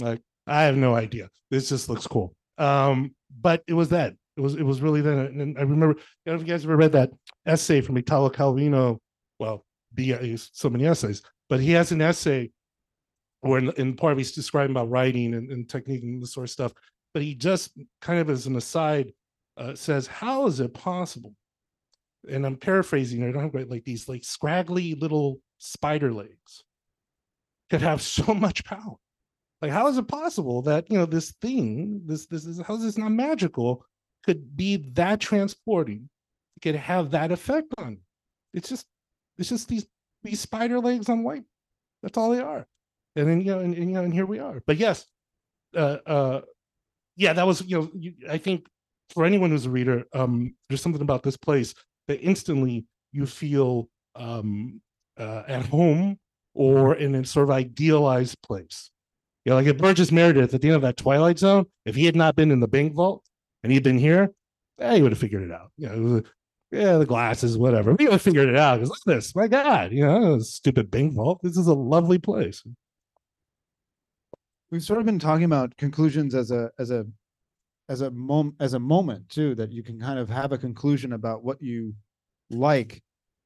Like 0.00 0.20
I 0.46 0.64
have 0.64 0.76
no 0.76 0.94
idea. 0.94 1.30
This 1.50 1.68
just 1.68 1.88
looks 1.88 2.06
cool. 2.06 2.34
Um, 2.58 3.14
but 3.40 3.62
it 3.66 3.74
was 3.74 3.88
that. 3.90 4.14
It 4.36 4.40
was 4.40 4.54
it 4.54 4.62
was 4.62 4.80
really 4.80 5.00
then, 5.00 5.18
And 5.18 5.58
I 5.58 5.62
remember. 5.62 5.98
I 5.98 6.02
don't 6.26 6.34
know 6.36 6.40
if 6.40 6.46
you 6.46 6.52
guys 6.52 6.64
ever 6.64 6.76
read 6.76 6.92
that 6.92 7.10
essay 7.46 7.80
from 7.80 7.96
Italo 7.96 8.30
Calvino. 8.30 8.98
Well, 9.38 9.64
the 9.94 10.36
so 10.52 10.70
many 10.70 10.86
essays, 10.86 11.22
but 11.48 11.60
he 11.60 11.72
has 11.72 11.92
an 11.92 12.00
essay 12.00 12.50
where 13.40 13.58
in, 13.58 13.70
in 13.72 13.96
part 13.96 14.12
of 14.12 14.18
he's 14.18 14.32
describing 14.32 14.72
about 14.72 14.90
writing 14.90 15.34
and, 15.34 15.50
and 15.50 15.68
technique 15.68 16.02
and 16.02 16.22
this 16.22 16.34
sort 16.34 16.44
of 16.44 16.50
stuff. 16.50 16.72
But 17.12 17.22
he 17.22 17.34
just 17.34 17.72
kind 18.00 18.20
of 18.20 18.30
as 18.30 18.46
an 18.46 18.56
aside 18.56 19.12
uh, 19.56 19.74
says, 19.74 20.06
"How 20.06 20.46
is 20.46 20.60
it 20.60 20.74
possible?" 20.74 21.34
And 22.28 22.46
I'm 22.46 22.56
paraphrasing. 22.56 23.24
I 23.24 23.32
don't 23.32 23.42
have 23.42 23.68
like 23.68 23.84
these 23.84 24.08
like 24.08 24.24
scraggly 24.24 24.94
little 24.94 25.40
spider 25.58 26.12
legs 26.12 26.64
could 27.70 27.82
have 27.82 28.02
so 28.02 28.34
much 28.34 28.64
power. 28.64 28.96
Like, 29.62 29.72
how 29.72 29.88
is 29.88 29.98
it 29.98 30.08
possible 30.08 30.62
that 30.62 30.90
you 30.90 30.98
know 30.98 31.06
this 31.06 31.32
thing, 31.42 32.02
this 32.06 32.26
this 32.26 32.46
is 32.46 32.60
how 32.60 32.74
is 32.74 32.82
this 32.82 32.98
not 32.98 33.12
magical, 33.12 33.84
could 34.24 34.56
be 34.56 34.76
that 34.94 35.20
transporting, 35.20 36.08
could 36.62 36.74
have 36.74 37.10
that 37.12 37.32
effect 37.32 37.72
on? 37.78 37.92
you? 37.92 37.98
It's 38.54 38.68
just, 38.68 38.86
it's 39.38 39.48
just 39.48 39.68
these 39.68 39.86
these 40.22 40.40
spider 40.40 40.78
legs 40.80 41.08
on 41.08 41.22
white. 41.22 41.44
That's 42.02 42.18
all 42.18 42.30
they 42.30 42.40
are. 42.40 42.66
And 43.16 43.28
then 43.28 43.40
you 43.40 43.52
know, 43.52 43.58
and, 43.60 43.74
and 43.74 43.88
you 43.88 43.94
know, 43.94 44.04
and 44.04 44.12
here 44.12 44.26
we 44.26 44.38
are. 44.38 44.62
But 44.66 44.76
yes, 44.76 45.06
uh, 45.74 45.98
uh, 46.06 46.40
yeah, 47.16 47.32
that 47.32 47.46
was 47.46 47.62
you 47.66 47.80
know, 47.80 47.90
you, 47.94 48.14
I 48.28 48.38
think 48.38 48.66
for 49.10 49.24
anyone 49.24 49.50
who's 49.50 49.66
a 49.66 49.70
reader, 49.70 50.04
um, 50.12 50.54
there's 50.68 50.82
something 50.82 51.02
about 51.02 51.22
this 51.22 51.36
place 51.36 51.74
that 52.08 52.20
instantly 52.20 52.86
you 53.12 53.26
feel 53.26 53.88
um 54.16 54.80
uh, 55.18 55.42
at 55.46 55.66
home 55.66 56.18
or 56.54 56.96
in 56.96 57.14
a 57.14 57.24
sort 57.24 57.48
of 57.48 57.50
idealized 57.54 58.40
place. 58.42 58.90
You 59.44 59.50
know, 59.50 59.56
like 59.56 59.66
if 59.66 59.78
Burgess 59.78 60.12
Meredith 60.12 60.52
at 60.54 60.60
the 60.60 60.68
end 60.68 60.76
of 60.76 60.82
that 60.82 60.96
Twilight 60.96 61.38
Zone, 61.38 61.66
if 61.84 61.94
he 61.94 62.04
had 62.04 62.16
not 62.16 62.36
been 62.36 62.50
in 62.50 62.60
the 62.60 62.68
bank 62.68 62.94
vault 62.94 63.24
and 63.62 63.72
he'd 63.72 63.84
been 63.84 63.98
here, 63.98 64.30
eh, 64.78 64.96
he 64.96 65.02
would 65.02 65.12
have 65.12 65.18
figured 65.18 65.42
it 65.42 65.52
out. 65.52 65.70
You 65.76 65.88
know, 65.88 66.22
yeah, 66.70 66.98
the 66.98 67.06
glasses, 67.06 67.58
whatever. 67.58 67.94
We 67.94 68.04
would 68.04 68.12
have 68.12 68.22
figured 68.22 68.48
it 68.48 68.56
out 68.56 68.76
because 68.76 68.90
look 68.90 68.98
at 69.06 69.14
this, 69.14 69.34
my 69.34 69.48
God, 69.48 69.92
you 69.92 70.06
know, 70.06 70.38
stupid 70.38 70.90
Bing 70.90 71.12
vault. 71.12 71.40
This 71.42 71.56
is 71.56 71.66
a 71.66 71.74
lovely 71.74 72.18
place. 72.18 72.62
We've 74.70 74.82
sort 74.82 75.00
of 75.00 75.06
been 75.06 75.18
talking 75.18 75.44
about 75.44 75.76
conclusions 75.76 76.34
as 76.34 76.52
a 76.52 76.70
as 76.78 76.90
a 76.90 77.04
as 77.88 78.02
a 78.02 78.10
moment 78.12 78.54
as 78.60 78.74
a 78.74 78.78
moment 78.78 79.28
too 79.28 79.56
that 79.56 79.72
you 79.72 79.82
can 79.82 80.00
kind 80.00 80.18
of 80.18 80.30
have 80.30 80.52
a 80.52 80.58
conclusion 80.58 81.12
about 81.12 81.42
what 81.42 81.60
you 81.60 81.92
like 82.50 83.02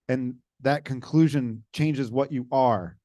and 0.08 0.34
that 0.60 0.84
conclusion 0.84 1.64
changes 1.72 2.10
what 2.10 2.30
you 2.30 2.46
are 2.52 2.98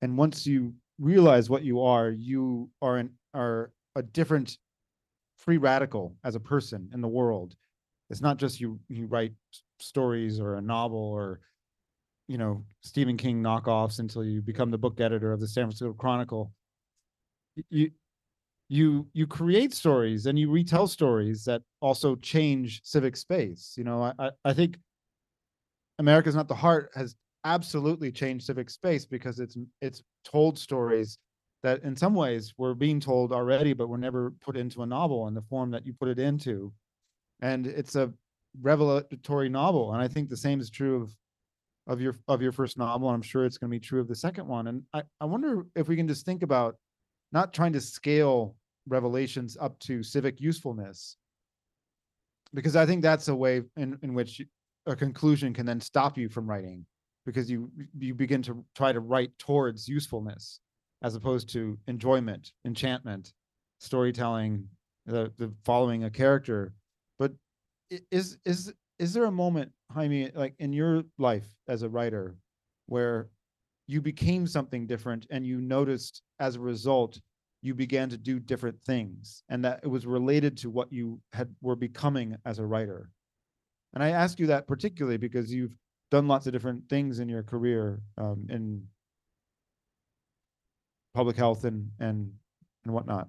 and 0.00 0.16
once 0.16 0.46
you 0.46 0.74
realize 1.00 1.50
what 1.50 1.64
you 1.64 1.82
are 1.82 2.10
you 2.10 2.70
are 2.80 2.98
an 2.98 3.10
are 3.34 3.72
a 3.96 4.02
different 4.02 4.58
free 5.46 5.56
radical 5.56 6.14
as 6.24 6.34
a 6.34 6.40
person 6.40 6.90
in 6.92 7.00
the 7.00 7.08
world. 7.08 7.54
It's 8.10 8.20
not 8.20 8.36
just 8.36 8.60
you 8.60 8.78
you 8.88 9.06
write 9.06 9.32
stories 9.80 10.40
or 10.40 10.56
a 10.56 10.60
novel 10.60 10.98
or 10.98 11.40
you 12.28 12.36
know 12.36 12.64
Stephen 12.82 13.16
King 13.16 13.42
knockoffs 13.42 14.00
until 14.00 14.24
you 14.24 14.42
become 14.42 14.70
the 14.70 14.78
book 14.78 15.00
editor 15.00 15.32
of 15.32 15.40
the 15.40 15.48
San 15.48 15.64
Francisco 15.64 15.94
Chronicle. 15.94 16.52
You 17.70 17.90
you 18.68 19.06
you 19.12 19.26
create 19.26 19.72
stories 19.72 20.26
and 20.26 20.38
you 20.38 20.50
retell 20.50 20.86
stories 20.88 21.44
that 21.44 21.62
also 21.80 22.16
change 22.16 22.80
civic 22.84 23.16
space 23.16 23.74
you 23.76 23.84
know? 23.84 24.02
I 24.02 24.12
i, 24.18 24.30
I 24.44 24.52
think 24.52 24.78
america's 26.00 26.34
not 26.34 26.48
the 26.48 26.54
heart 26.54 26.90
has 26.94 27.14
absolutely 27.44 28.10
changed 28.10 28.44
civic 28.44 28.68
space 28.68 29.06
because 29.06 29.38
it's 29.38 29.56
it's 29.80 30.02
told 30.24 30.58
stories 30.58 31.18
that 31.66 31.82
in 31.82 31.96
some 31.96 32.14
ways 32.14 32.54
we're 32.56 32.74
being 32.74 33.00
told 33.00 33.32
already 33.32 33.72
but 33.72 33.88
we're 33.88 33.96
never 33.96 34.30
put 34.40 34.56
into 34.56 34.82
a 34.82 34.86
novel 34.86 35.26
in 35.26 35.34
the 35.34 35.42
form 35.42 35.72
that 35.72 35.84
you 35.84 35.92
put 35.92 36.08
it 36.08 36.20
into. 36.20 36.72
And 37.42 37.66
it's 37.66 37.96
a 37.96 38.12
revelatory 38.62 39.48
novel 39.48 39.92
and 39.92 40.00
i 40.00 40.08
think 40.08 40.28
the 40.28 40.36
same 40.36 40.60
is 40.60 40.70
true 40.70 41.02
of 41.02 41.14
of 41.88 42.00
your 42.00 42.14
of 42.26 42.40
your 42.40 42.52
first 42.52 42.78
novel 42.78 43.08
and 43.08 43.14
i'm 43.14 43.20
sure 43.20 43.44
it's 43.44 43.58
going 43.58 43.70
to 43.70 43.74
be 43.74 43.80
true 43.80 44.00
of 44.00 44.08
the 44.08 44.14
second 44.14 44.46
one. 44.46 44.68
And 44.68 44.82
i 44.94 45.02
i 45.20 45.24
wonder 45.24 45.66
if 45.74 45.88
we 45.88 45.96
can 45.96 46.06
just 46.06 46.24
think 46.24 46.44
about 46.44 46.76
not 47.32 47.52
trying 47.52 47.72
to 47.72 47.80
scale 47.80 48.54
revelations 48.86 49.56
up 49.60 49.76
to 49.80 50.04
civic 50.04 50.40
usefulness. 50.40 51.16
Because 52.54 52.76
i 52.76 52.86
think 52.86 53.02
that's 53.02 53.26
a 53.26 53.34
way 53.34 53.62
in, 53.76 53.98
in 54.02 54.14
which 54.14 54.40
a 54.86 54.94
conclusion 54.94 55.52
can 55.52 55.66
then 55.66 55.80
stop 55.80 56.16
you 56.16 56.28
from 56.28 56.48
writing 56.48 56.86
because 57.26 57.50
you 57.50 57.72
you 57.98 58.14
begin 58.14 58.40
to 58.42 58.64
try 58.76 58.92
to 58.92 59.00
write 59.00 59.36
towards 59.36 59.88
usefulness 59.88 60.60
as 61.02 61.14
opposed 61.14 61.48
to 61.50 61.78
enjoyment 61.86 62.52
enchantment 62.64 63.32
storytelling 63.78 64.68
the, 65.06 65.32
the 65.36 65.52
following 65.64 66.04
a 66.04 66.10
character. 66.10 66.72
But 67.18 67.32
is 68.10 68.38
is 68.44 68.72
is 68.98 69.12
there 69.12 69.24
a 69.24 69.30
moment 69.30 69.72
jaime 69.92 70.30
like 70.34 70.54
in 70.58 70.72
your 70.72 71.04
life 71.18 71.46
as 71.68 71.82
a 71.82 71.88
writer 71.88 72.36
where 72.86 73.28
you 73.86 74.00
became 74.00 74.46
something 74.46 74.86
different 74.86 75.26
and 75.30 75.46
you 75.46 75.60
noticed 75.60 76.22
as 76.40 76.56
a 76.56 76.60
result 76.60 77.20
you 77.62 77.74
began 77.74 78.08
to 78.08 78.18
do 78.18 78.38
different 78.38 78.80
things 78.84 79.42
and 79.48 79.64
that 79.64 79.80
it 79.82 79.88
was 79.88 80.06
related 80.06 80.56
to 80.56 80.70
what 80.70 80.92
you 80.92 81.20
had 81.32 81.54
were 81.60 81.76
becoming 81.76 82.36
as 82.44 82.58
a 82.58 82.66
writer? 82.66 83.10
And 83.94 84.02
i 84.02 84.10
ask 84.10 84.38
you 84.38 84.46
that 84.48 84.66
particularly 84.66 85.16
because 85.16 85.52
you've 85.52 85.76
done 86.10 86.28
lots 86.28 86.46
of 86.46 86.52
different 86.52 86.88
things 86.88 87.18
in 87.18 87.28
your 87.28 87.42
career 87.42 88.00
um, 88.18 88.46
in 88.48 88.86
public 91.16 91.36
health 91.36 91.64
and 91.64 91.90
and 91.98 92.30
and 92.84 92.94
whatnot 92.94 93.28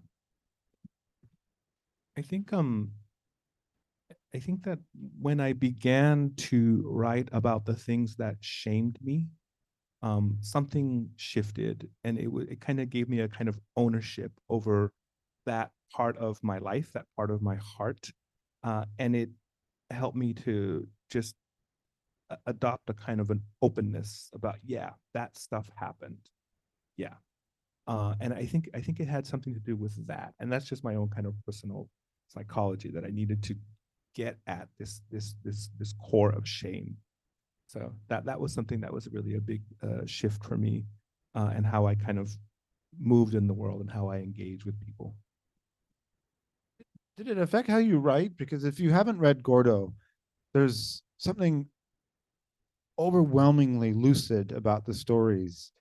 I 2.17 2.21
think 2.21 2.51
um 2.51 2.91
I 4.35 4.39
think 4.39 4.63
that 4.63 4.79
when 5.19 5.39
I 5.39 5.53
began 5.53 6.33
to 6.49 6.83
write 6.85 7.29
about 7.31 7.65
the 7.65 7.75
things 7.75 8.15
that 8.17 8.35
shamed 8.41 8.99
me, 9.01 9.29
um, 10.01 10.38
something 10.41 11.09
shifted 11.15 11.89
and 12.03 12.19
it 12.19 12.29
it 12.49 12.61
kind 12.61 12.79
of 12.79 12.89
gave 12.89 13.09
me 13.09 13.21
a 13.21 13.27
kind 13.27 13.49
of 13.49 13.59
ownership 13.75 14.31
over 14.49 14.93
that 15.45 15.71
part 15.91 16.17
of 16.17 16.43
my 16.43 16.59
life, 16.59 16.91
that 16.93 17.05
part 17.15 17.31
of 17.31 17.41
my 17.41 17.55
heart. 17.55 18.11
Uh, 18.63 18.85
and 18.99 19.15
it 19.15 19.29
helped 19.91 20.17
me 20.17 20.33
to 20.33 20.88
just 21.09 21.35
adopt 22.45 22.89
a 22.89 22.93
kind 22.93 23.21
of 23.21 23.29
an 23.31 23.41
openness 23.61 24.29
about, 24.33 24.57
yeah, 24.63 24.91
that 25.13 25.38
stuff 25.38 25.69
happened. 25.75 26.29
Yeah. 26.97 27.15
Uh, 27.88 28.15
and 28.19 28.33
I 28.33 28.45
think 28.45 28.69
I 28.73 28.81
think 28.81 28.99
it 28.99 29.07
had 29.07 29.25
something 29.25 29.53
to 29.53 29.59
do 29.59 29.75
with 29.75 30.05
that. 30.07 30.33
And 30.39 30.51
that's 30.51 30.65
just 30.65 30.83
my 30.83 30.95
own 30.95 31.09
kind 31.09 31.25
of 31.25 31.33
personal 31.45 31.89
psychology 32.27 32.91
that 32.91 33.05
I 33.05 33.09
needed 33.09 33.41
to 33.43 33.55
get 34.13 34.38
at 34.47 34.67
this 34.77 35.01
this 35.09 35.35
this 35.43 35.69
this 35.79 35.93
core 35.93 36.31
of 36.31 36.47
shame. 36.47 36.97
So 37.67 37.93
that 38.09 38.25
that 38.25 38.39
was 38.39 38.53
something 38.53 38.81
that 38.81 38.93
was 38.93 39.07
really 39.11 39.35
a 39.35 39.41
big 39.41 39.61
uh, 39.81 40.05
shift 40.05 40.43
for 40.43 40.57
me, 40.57 40.85
uh, 41.35 41.51
and 41.55 41.65
how 41.65 41.85
I 41.85 41.95
kind 41.95 42.19
of 42.19 42.29
moved 42.99 43.35
in 43.35 43.47
the 43.47 43.53
world 43.53 43.81
and 43.81 43.91
how 43.91 44.07
I 44.09 44.17
engage 44.17 44.65
with 44.65 44.79
people. 44.79 45.15
Did 47.15 47.29
it 47.29 47.38
affect 47.38 47.69
how 47.69 47.77
you 47.77 47.99
write? 47.99 48.38
Because 48.38 48.63
if 48.63 48.79
you 48.79 48.91
haven't 48.91 49.19
read 49.19 49.43
Gordo, 49.43 49.93
there's 50.53 51.01
something 51.17 51.67
overwhelmingly 52.99 53.93
lucid 53.93 54.51
about 54.51 54.85
the 54.85 54.93
stories. 54.93 55.71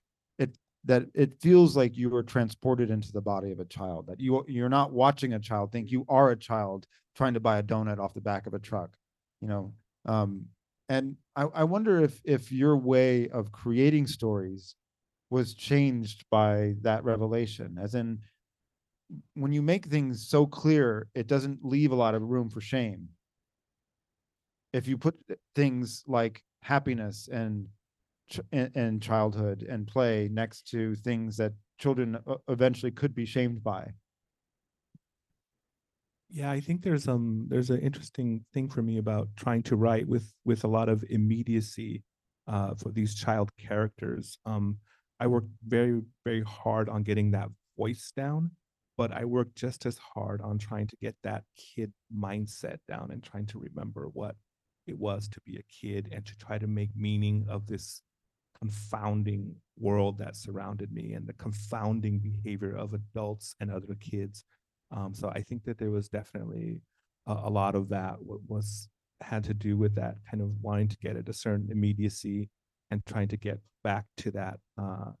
That 0.87 1.03
it 1.13 1.39
feels 1.41 1.77
like 1.77 1.97
you 1.97 2.09
were 2.09 2.23
transported 2.23 2.89
into 2.89 3.11
the 3.11 3.21
body 3.21 3.51
of 3.51 3.59
a 3.59 3.65
child. 3.65 4.07
That 4.07 4.19
you 4.19 4.43
you're 4.47 4.69
not 4.69 4.91
watching 4.91 5.33
a 5.33 5.39
child 5.39 5.71
think 5.71 5.91
you 5.91 6.05
are 6.09 6.31
a 6.31 6.35
child 6.35 6.87
trying 7.15 7.35
to 7.35 7.39
buy 7.39 7.59
a 7.59 7.63
donut 7.63 7.99
off 7.99 8.13
the 8.13 8.21
back 8.21 8.47
of 8.47 8.53
a 8.53 8.59
truck. 8.59 8.97
You 9.41 9.47
know, 9.49 9.73
um, 10.05 10.45
and 10.89 11.17
I, 11.35 11.43
I 11.53 11.63
wonder 11.65 12.01
if 12.03 12.19
if 12.23 12.51
your 12.51 12.77
way 12.77 13.29
of 13.29 13.51
creating 13.51 14.07
stories 14.07 14.75
was 15.29 15.53
changed 15.53 16.25
by 16.31 16.75
that 16.81 17.03
revelation, 17.03 17.77
as 17.81 17.93
in 17.93 18.19
when 19.35 19.51
you 19.51 19.61
make 19.61 19.85
things 19.85 20.27
so 20.27 20.45
clear, 20.45 21.07
it 21.15 21.27
doesn't 21.27 21.63
leave 21.63 21.91
a 21.91 21.95
lot 21.95 22.15
of 22.15 22.21
room 22.23 22.49
for 22.49 22.61
shame. 22.61 23.09
If 24.73 24.87
you 24.87 24.97
put 24.97 25.15
things 25.55 26.03
like 26.07 26.43
happiness 26.61 27.29
and 27.31 27.67
ch- 28.29 28.39
and 28.51 29.01
childhood 29.01 29.63
and 29.63 29.87
play 29.87 30.27
next 30.29 30.67
to 30.69 30.95
things 30.95 31.37
that 31.37 31.53
children 31.79 32.17
uh, 32.27 32.37
eventually 32.47 32.91
could 32.91 33.13
be 33.15 33.25
shamed 33.25 33.63
by. 33.63 33.93
Yeah, 36.29 36.51
I 36.51 36.59
think 36.59 36.81
there's 36.83 37.07
um 37.07 37.45
there's 37.47 37.69
an 37.69 37.79
interesting 37.79 38.45
thing 38.53 38.69
for 38.69 38.81
me 38.81 38.97
about 38.97 39.29
trying 39.37 39.63
to 39.63 39.75
write 39.77 40.07
with 40.07 40.33
with 40.45 40.63
a 40.63 40.67
lot 40.67 40.89
of 40.89 41.03
immediacy 41.09 42.03
uh 42.47 42.75
for 42.75 42.91
these 42.91 43.15
child 43.15 43.49
characters. 43.57 44.37
Um 44.45 44.79
I 45.19 45.27
worked 45.27 45.49
very 45.65 46.01
very 46.25 46.41
hard 46.43 46.89
on 46.89 47.03
getting 47.03 47.31
that 47.31 47.49
voice 47.77 48.11
down, 48.15 48.51
but 48.97 49.11
I 49.13 49.23
worked 49.25 49.55
just 49.55 49.85
as 49.85 49.97
hard 49.97 50.41
on 50.41 50.57
trying 50.57 50.87
to 50.87 50.97
get 50.97 51.15
that 51.23 51.45
kid 51.55 51.93
mindset 52.15 52.79
down 52.89 53.11
and 53.11 53.23
trying 53.23 53.45
to 53.47 53.59
remember 53.59 54.09
what 54.09 54.35
it 54.85 54.97
was 54.97 55.27
to 55.29 55.41
be 55.45 55.57
a 55.57 55.63
kid 55.63 56.09
and 56.11 56.25
to 56.25 56.35
try 56.37 56.57
to 56.57 56.67
make 56.67 56.95
meaning 56.95 57.45
of 57.49 57.67
this 57.67 58.01
confounding 58.59 59.55
world 59.77 60.17
that 60.17 60.35
surrounded 60.35 60.91
me 60.91 61.13
and 61.13 61.27
the 61.27 61.33
confounding 61.33 62.19
behavior 62.19 62.75
of 62.75 62.93
adults 62.93 63.55
and 63.59 63.71
other 63.71 63.95
kids. 63.99 64.43
Um, 64.95 65.13
so 65.13 65.29
I 65.29 65.41
think 65.41 65.63
that 65.65 65.77
there 65.77 65.91
was 65.91 66.09
definitely 66.09 66.81
a, 67.27 67.33
a 67.33 67.49
lot 67.49 67.75
of 67.75 67.89
that 67.89 68.15
wa- 68.19 68.37
was 68.47 68.87
had 69.21 69.43
to 69.43 69.53
do 69.53 69.77
with 69.77 69.95
that 69.95 70.15
kind 70.29 70.41
of 70.41 70.51
wanting 70.61 70.87
to 70.87 70.97
get 70.97 71.17
at 71.17 71.29
a 71.29 71.33
certain 71.33 71.69
immediacy 71.71 72.49
and 72.91 73.05
trying 73.05 73.27
to 73.27 73.37
get 73.37 73.59
back 73.83 74.05
to 74.17 74.31
that 74.31 74.59
uh, 74.81 75.11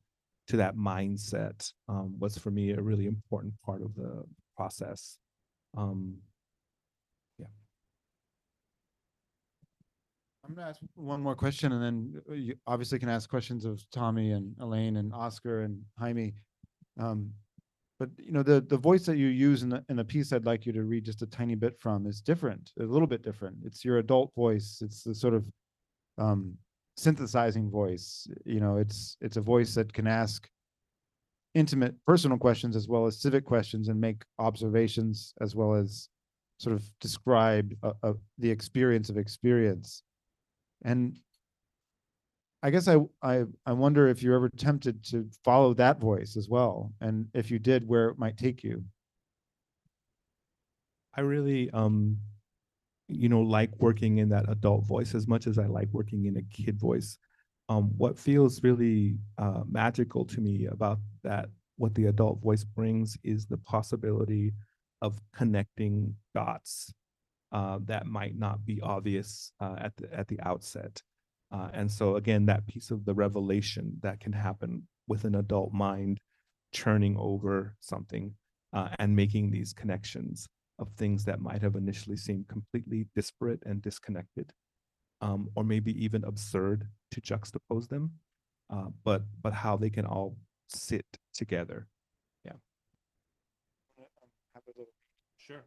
to 0.47 0.57
that 0.57 0.75
mindset 0.75 1.71
um, 1.89 2.15
was 2.17 2.37
for 2.37 2.51
me 2.51 2.71
a 2.71 2.81
really 2.81 3.05
important 3.05 3.53
part 3.65 3.81
of 3.81 3.93
the 3.95 4.23
process. 4.55 5.17
Um, 5.77 6.17
I'm 10.47 10.55
gonna 10.55 10.69
ask 10.69 10.79
one 10.95 11.21
more 11.21 11.35
question, 11.35 11.73
and 11.73 11.83
then 11.83 12.21
uh, 12.29 12.33
you 12.33 12.55
obviously 12.67 12.99
can 12.99 13.09
ask 13.09 13.29
questions 13.29 13.65
of 13.65 13.83
Tommy 13.91 14.31
and 14.31 14.55
Elaine 14.59 14.97
and 14.97 15.13
Oscar 15.13 15.63
and 15.63 15.81
Jaime. 15.99 16.33
Um, 16.99 17.31
but 17.99 18.09
you 18.17 18.31
know, 18.31 18.43
the 18.43 18.61
the 18.61 18.77
voice 18.77 19.05
that 19.07 19.17
you 19.17 19.27
use 19.27 19.63
in 19.63 19.69
the 19.69 19.83
in 19.89 19.97
the 19.97 20.05
piece 20.05 20.31
I'd 20.31 20.45
like 20.45 20.65
you 20.65 20.71
to 20.73 20.83
read 20.83 21.03
just 21.03 21.21
a 21.21 21.27
tiny 21.27 21.55
bit 21.55 21.77
from 21.79 22.05
is 22.05 22.21
different, 22.21 22.71
a 22.79 22.83
little 22.83 23.07
bit 23.07 23.23
different. 23.23 23.57
It's 23.65 23.83
your 23.83 23.97
adult 23.97 24.33
voice. 24.35 24.79
It's 24.81 25.03
the 25.03 25.13
sort 25.13 25.33
of 25.33 25.45
um, 26.17 26.53
synthesizing 26.95 27.69
voice. 27.69 28.27
You 28.45 28.61
know, 28.61 28.77
it's 28.77 29.17
it's 29.19 29.37
a 29.37 29.41
voice 29.41 29.75
that 29.75 29.91
can 29.91 30.07
ask 30.07 30.47
intimate 31.55 31.95
personal 32.05 32.37
questions 32.37 32.75
as 32.75 32.87
well 32.87 33.05
as 33.05 33.19
civic 33.19 33.43
questions 33.43 33.89
and 33.89 33.99
make 33.99 34.23
observations 34.39 35.33
as 35.41 35.55
well 35.55 35.73
as 35.73 36.07
sort 36.59 36.75
of 36.75 36.83
describe 37.01 37.73
uh, 37.83 37.93
uh, 38.03 38.13
the 38.37 38.49
experience 38.49 39.09
of 39.09 39.17
experience 39.17 40.03
and 40.83 41.19
I 42.63 42.71
guess 42.71 42.87
I, 42.87 42.97
I, 43.21 43.43
I 43.65 43.73
wonder 43.73 44.07
if 44.07 44.23
you're 44.23 44.35
ever 44.35 44.49
tempted 44.49 45.03
to 45.05 45.29
follow 45.43 45.73
that 45.75 45.99
voice 45.99 46.35
as 46.35 46.49
well. 46.49 46.91
And 47.01 47.27
if 47.33 47.51
you 47.51 47.59
did, 47.59 47.87
where 47.87 48.09
it 48.09 48.17
might 48.17 48.37
take 48.37 48.63
you. 48.63 48.83
I 51.15 51.21
really 51.21 51.69
um 51.71 52.17
you 53.07 53.29
know 53.29 53.41
like 53.41 53.71
working 53.79 54.17
in 54.19 54.29
that 54.29 54.49
adult 54.49 54.85
voice 54.85 55.15
as 55.15 55.27
much 55.27 55.47
as 55.47 55.57
I 55.57 55.65
like 55.65 55.89
working 55.91 56.25
in 56.25 56.37
a 56.37 56.41
kid 56.43 56.79
voice. 56.79 57.17
Um 57.69 57.91
what 57.97 58.19
feels 58.19 58.63
really 58.63 59.17
uh 59.37 59.63
magical 59.69 60.25
to 60.25 60.41
me 60.41 60.67
about 60.67 60.99
that 61.23 61.49
what 61.77 61.95
the 61.95 62.05
adult 62.05 62.41
voice 62.41 62.63
brings 62.63 63.17
is 63.23 63.45
the 63.45 63.57
possibility 63.57 64.53
of 65.01 65.19
connecting 65.33 66.15
dots 66.33 66.93
uh 67.51 67.79
that 67.83 68.05
might 68.05 68.37
not 68.37 68.65
be 68.65 68.81
obvious 68.81 69.51
uh 69.61 69.75
at 69.79 69.95
the 69.97 70.13
at 70.13 70.27
the 70.27 70.39
outset. 70.41 71.01
Uh 71.51 71.69
and 71.73 71.91
so 71.91 72.15
again 72.15 72.45
that 72.47 72.67
piece 72.67 72.91
of 72.91 73.05
the 73.05 73.13
revelation 73.13 73.97
that 74.01 74.19
can 74.19 74.33
happen 74.33 74.87
with 75.07 75.23
an 75.25 75.35
adult 75.35 75.73
mind 75.73 76.19
churning 76.73 77.15
over 77.17 77.75
something 77.79 78.33
uh, 78.73 78.89
and 78.99 79.15
making 79.15 79.49
these 79.51 79.73
connections 79.73 80.47
of 80.79 80.89
things 80.97 81.25
that 81.25 81.39
might 81.41 81.61
have 81.61 81.75
initially 81.75 82.17
seemed 82.17 82.47
completely 82.47 83.07
disparate 83.15 83.63
and 83.65 83.81
disconnected, 83.81 84.51
um, 85.21 85.49
or 85.55 85.63
maybe 85.63 85.91
even 86.03 86.23
absurd 86.25 86.87
to 87.11 87.21
juxtapose 87.21 87.87
them, 87.89 88.11
uh, 88.69 88.87
but 89.03 89.23
but 89.41 89.53
how 89.53 89.77
they 89.77 89.89
can 89.89 90.05
all 90.05 90.37
sit 90.69 91.05
together. 91.33 91.87
Yeah. 92.45 92.53
Sure. 95.37 95.65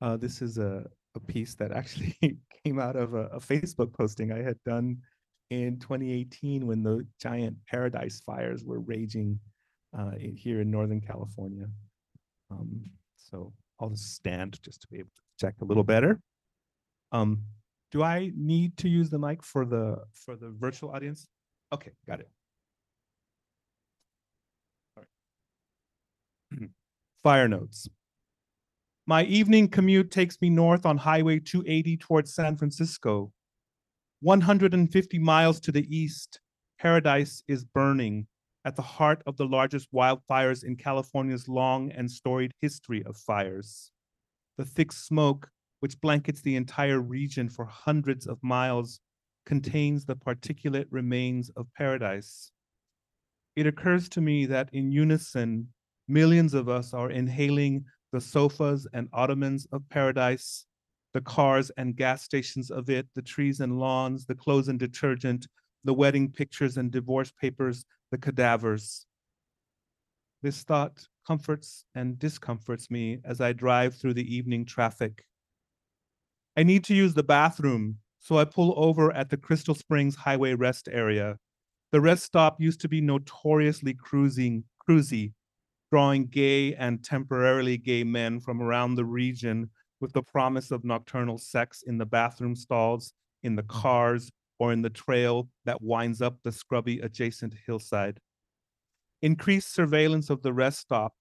Uh, 0.00 0.16
this 0.16 0.40
is 0.40 0.58
a, 0.58 0.84
a 1.14 1.20
piece 1.20 1.54
that 1.56 1.72
actually 1.72 2.16
came 2.64 2.78
out 2.78 2.96
of 2.96 3.14
a, 3.14 3.26
a 3.26 3.40
Facebook 3.40 3.92
posting 3.92 4.32
I 4.32 4.42
had 4.42 4.56
done 4.64 4.98
in 5.50 5.78
2018 5.78 6.66
when 6.66 6.82
the 6.82 7.06
giant 7.20 7.56
paradise 7.68 8.22
fires 8.24 8.64
were 8.64 8.80
raging 8.80 9.38
uh, 9.98 10.12
in- 10.18 10.36
here 10.36 10.60
in 10.60 10.70
Northern 10.70 11.00
California. 11.00 11.66
Um, 12.50 12.84
so 13.16 13.52
I'll 13.80 13.90
just 13.90 14.14
stand 14.14 14.60
just 14.62 14.82
to 14.82 14.88
be 14.88 14.98
able 14.98 15.10
to 15.16 15.46
check 15.46 15.54
a 15.60 15.64
little 15.64 15.84
better. 15.84 16.20
Um, 17.12 17.42
do 17.90 18.02
I 18.02 18.30
need 18.36 18.76
to 18.78 18.88
use 18.88 19.10
the 19.10 19.18
mic 19.18 19.42
for 19.42 19.64
the 19.64 20.04
for 20.14 20.36
the 20.36 20.50
virtual 20.50 20.90
audience? 20.90 21.26
Okay, 21.72 21.90
got 22.06 22.20
it. 22.20 22.30
All 24.96 25.02
right. 26.52 26.68
Fire 27.24 27.48
notes. 27.48 27.88
My 29.10 29.24
evening 29.24 29.66
commute 29.66 30.12
takes 30.12 30.40
me 30.40 30.50
north 30.50 30.86
on 30.86 30.96
Highway 30.96 31.40
280 31.40 31.96
towards 31.96 32.32
San 32.32 32.56
Francisco. 32.56 33.32
150 34.20 35.18
miles 35.18 35.58
to 35.58 35.72
the 35.72 35.84
east, 35.92 36.38
Paradise 36.78 37.42
is 37.48 37.64
burning 37.64 38.28
at 38.64 38.76
the 38.76 38.82
heart 38.82 39.20
of 39.26 39.36
the 39.36 39.46
largest 39.46 39.92
wildfires 39.92 40.62
in 40.62 40.76
California's 40.76 41.48
long 41.48 41.90
and 41.90 42.08
storied 42.08 42.52
history 42.60 43.02
of 43.04 43.16
fires. 43.16 43.90
The 44.58 44.64
thick 44.64 44.92
smoke 44.92 45.48
which 45.80 46.00
blankets 46.00 46.42
the 46.42 46.54
entire 46.54 47.00
region 47.00 47.48
for 47.48 47.64
hundreds 47.64 48.28
of 48.28 48.38
miles, 48.44 49.00
contains 49.44 50.04
the 50.04 50.14
particulate 50.14 50.86
remains 50.88 51.50
of 51.56 51.66
paradise. 51.76 52.52
It 53.56 53.66
occurs 53.66 54.08
to 54.10 54.20
me 54.20 54.46
that 54.46 54.68
in 54.72 54.92
unison, 54.92 55.66
millions 56.06 56.54
of 56.54 56.68
us 56.68 56.94
are 56.94 57.10
inhaling 57.10 57.86
the 58.12 58.20
sofas 58.20 58.86
and 58.92 59.08
ottomans 59.12 59.66
of 59.72 59.88
paradise, 59.88 60.66
the 61.12 61.20
cars 61.20 61.70
and 61.76 61.96
gas 61.96 62.22
stations 62.22 62.70
of 62.70 62.88
it, 62.90 63.06
the 63.14 63.22
trees 63.22 63.60
and 63.60 63.78
lawns, 63.78 64.26
the 64.26 64.34
clothes 64.34 64.68
and 64.68 64.78
detergent, 64.78 65.46
the 65.84 65.94
wedding 65.94 66.30
pictures 66.30 66.76
and 66.76 66.90
divorce 66.90 67.32
papers, 67.32 67.84
the 68.10 68.18
cadavers. 68.18 69.06
This 70.42 70.62
thought 70.62 71.06
comforts 71.26 71.84
and 71.94 72.18
discomforts 72.18 72.90
me 72.90 73.18
as 73.24 73.40
I 73.40 73.52
drive 73.52 73.94
through 73.94 74.14
the 74.14 74.34
evening 74.34 74.64
traffic. 74.64 75.24
I 76.56 76.62
need 76.62 76.84
to 76.84 76.94
use 76.94 77.14
the 77.14 77.22
bathroom, 77.22 77.98
so 78.18 78.38
I 78.38 78.44
pull 78.44 78.74
over 78.76 79.12
at 79.12 79.30
the 79.30 79.36
Crystal 79.36 79.74
Springs 79.74 80.16
Highway 80.16 80.54
rest 80.54 80.88
area. 80.90 81.38
The 81.92 82.00
rest 82.00 82.24
stop 82.24 82.60
used 82.60 82.80
to 82.82 82.88
be 82.88 83.00
notoriously 83.00 83.94
cruising, 83.94 84.64
cruisy, 84.88 85.32
drawing 85.90 86.26
gay 86.26 86.74
and 86.74 87.04
temporarily 87.04 87.76
gay 87.76 88.04
men 88.04 88.40
from 88.40 88.62
around 88.62 88.94
the 88.94 89.04
region 89.04 89.68
with 90.00 90.12
the 90.12 90.22
promise 90.22 90.70
of 90.70 90.84
nocturnal 90.84 91.38
sex 91.38 91.82
in 91.86 91.98
the 91.98 92.06
bathroom 92.06 92.54
stalls, 92.56 93.12
in 93.42 93.56
the 93.56 93.62
mm-hmm. 93.62 93.80
cars, 93.80 94.30
or 94.58 94.72
in 94.72 94.82
the 94.82 94.90
trail 94.90 95.48
that 95.64 95.80
winds 95.80 96.20
up 96.20 96.36
the 96.42 96.52
scrubby 96.52 97.00
adjacent 97.00 97.54
hillside. 97.66 98.20
Increased 99.22 99.74
surveillance 99.74 100.30
of 100.30 100.42
the 100.42 100.52
rest 100.52 100.80
stop, 100.80 101.14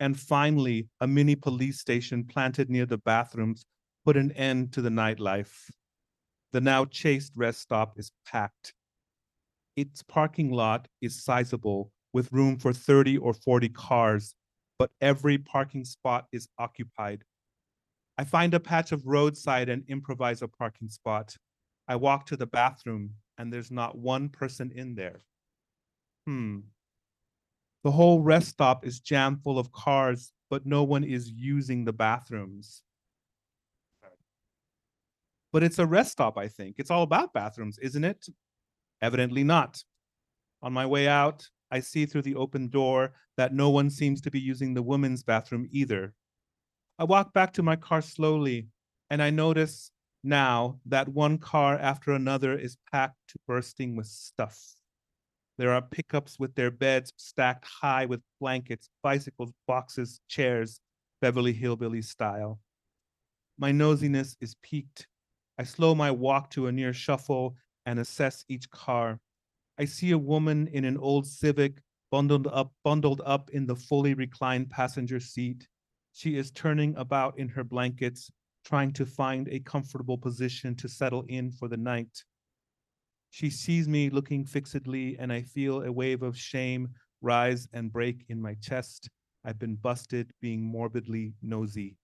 and 0.00 0.18
finally, 0.18 0.88
a 1.00 1.06
mini 1.06 1.36
police 1.36 1.78
station 1.78 2.24
planted 2.24 2.68
near 2.68 2.86
the 2.86 2.98
bathrooms 2.98 3.64
put 4.04 4.16
an 4.16 4.32
end 4.32 4.72
to 4.72 4.82
the 4.82 4.90
nightlife. 4.90 5.70
The 6.52 6.60
now 6.60 6.84
chaste 6.86 7.32
rest 7.36 7.60
stop 7.60 7.98
is 7.98 8.10
packed. 8.26 8.74
Its 9.76 10.02
parking 10.02 10.50
lot 10.50 10.88
is 11.02 11.22
sizable 11.22 11.92
with 12.16 12.32
room 12.32 12.56
for 12.56 12.72
30 12.72 13.18
or 13.18 13.34
40 13.34 13.68
cars, 13.68 14.34
but 14.78 14.90
every 15.02 15.36
parking 15.36 15.84
spot 15.84 16.24
is 16.32 16.48
occupied. 16.58 17.22
I 18.16 18.24
find 18.24 18.54
a 18.54 18.58
patch 18.58 18.90
of 18.90 19.06
roadside 19.06 19.68
and 19.68 19.84
improvise 19.86 20.40
a 20.40 20.48
parking 20.48 20.88
spot. 20.88 21.36
I 21.86 21.96
walk 21.96 22.24
to 22.28 22.36
the 22.38 22.46
bathroom 22.46 23.10
and 23.36 23.52
there's 23.52 23.70
not 23.70 23.98
one 23.98 24.30
person 24.30 24.72
in 24.74 24.94
there. 24.94 25.20
Hmm. 26.26 26.60
The 27.84 27.90
whole 27.90 28.22
rest 28.22 28.48
stop 28.48 28.86
is 28.86 28.98
jammed 28.98 29.42
full 29.42 29.58
of 29.58 29.70
cars, 29.72 30.32
but 30.48 30.64
no 30.64 30.84
one 30.84 31.04
is 31.04 31.30
using 31.30 31.84
the 31.84 31.92
bathrooms. 31.92 32.80
But 35.52 35.62
it's 35.62 35.78
a 35.78 35.84
rest 35.84 36.12
stop, 36.12 36.38
I 36.38 36.48
think. 36.48 36.76
It's 36.78 36.90
all 36.90 37.02
about 37.02 37.34
bathrooms, 37.34 37.78
isn't 37.78 38.04
it? 38.04 38.26
Evidently 39.02 39.44
not. 39.44 39.84
On 40.62 40.72
my 40.72 40.86
way 40.86 41.08
out, 41.08 41.46
I 41.70 41.80
see 41.80 42.06
through 42.06 42.22
the 42.22 42.36
open 42.36 42.68
door 42.68 43.12
that 43.36 43.54
no 43.54 43.70
one 43.70 43.90
seems 43.90 44.20
to 44.22 44.30
be 44.30 44.40
using 44.40 44.74
the 44.74 44.82
women's 44.82 45.22
bathroom 45.22 45.66
either. 45.70 46.14
I 46.98 47.04
walk 47.04 47.32
back 47.32 47.52
to 47.54 47.62
my 47.62 47.76
car 47.76 48.00
slowly, 48.00 48.68
and 49.10 49.22
I 49.22 49.30
notice 49.30 49.90
now 50.22 50.80
that 50.86 51.08
one 51.08 51.38
car 51.38 51.78
after 51.78 52.12
another 52.12 52.56
is 52.56 52.76
packed 52.90 53.18
to 53.28 53.38
bursting 53.46 53.96
with 53.96 54.06
stuff. 54.06 54.76
There 55.58 55.72
are 55.72 55.82
pickups 55.82 56.38
with 56.38 56.54
their 56.54 56.70
beds 56.70 57.12
stacked 57.16 57.64
high 57.64 58.06
with 58.06 58.20
blankets, 58.40 58.88
bicycles, 59.02 59.52
boxes, 59.66 60.20
chairs, 60.28 60.80
Beverly 61.20 61.52
Hillbilly 61.52 62.02
style. 62.02 62.60
My 63.58 63.72
nosiness 63.72 64.36
is 64.40 64.54
piqued. 64.62 65.06
I 65.58 65.64
slow 65.64 65.94
my 65.94 66.10
walk 66.10 66.50
to 66.50 66.66
a 66.66 66.72
near 66.72 66.92
shuffle 66.92 67.56
and 67.86 67.98
assess 67.98 68.44
each 68.48 68.68
car. 68.70 69.18
I 69.78 69.84
see 69.84 70.12
a 70.12 70.18
woman 70.18 70.68
in 70.68 70.84
an 70.84 70.96
old 70.96 71.26
Civic 71.26 71.82
bundled 72.10 72.46
up, 72.46 72.72
bundled 72.82 73.20
up 73.26 73.50
in 73.50 73.66
the 73.66 73.76
fully 73.76 74.14
reclined 74.14 74.70
passenger 74.70 75.20
seat. 75.20 75.68
She 76.12 76.38
is 76.38 76.50
turning 76.50 76.96
about 76.96 77.38
in 77.38 77.48
her 77.48 77.64
blankets, 77.64 78.30
trying 78.64 78.92
to 78.94 79.04
find 79.04 79.48
a 79.48 79.60
comfortable 79.60 80.16
position 80.16 80.74
to 80.76 80.88
settle 80.88 81.24
in 81.28 81.50
for 81.50 81.68
the 81.68 81.76
night. 81.76 82.24
She 83.30 83.50
sees 83.50 83.86
me 83.86 84.08
looking 84.08 84.46
fixedly, 84.46 85.16
and 85.18 85.30
I 85.30 85.42
feel 85.42 85.82
a 85.82 85.92
wave 85.92 86.22
of 86.22 86.38
shame 86.38 86.88
rise 87.20 87.68
and 87.72 87.92
break 87.92 88.24
in 88.28 88.40
my 88.40 88.54
chest. 88.62 89.10
I've 89.44 89.58
been 89.58 89.76
busted 89.76 90.32
being 90.40 90.62
morbidly 90.62 91.34
nosy. 91.42 91.96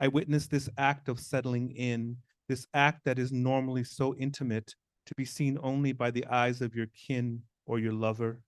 I 0.00 0.08
witness 0.08 0.46
this 0.46 0.68
act 0.76 1.08
of 1.08 1.20
settling 1.20 1.70
in, 1.70 2.16
this 2.48 2.66
act 2.74 3.04
that 3.04 3.18
is 3.18 3.32
normally 3.32 3.84
so 3.84 4.14
intimate 4.16 4.74
to 5.08 5.14
be 5.16 5.24
seen 5.24 5.58
only 5.62 5.92
by 5.92 6.10
the 6.10 6.26
eyes 6.26 6.60
of 6.60 6.74
your 6.74 6.86
kin 6.88 7.42
or 7.66 7.78
your 7.78 7.94
lover. 7.94 8.40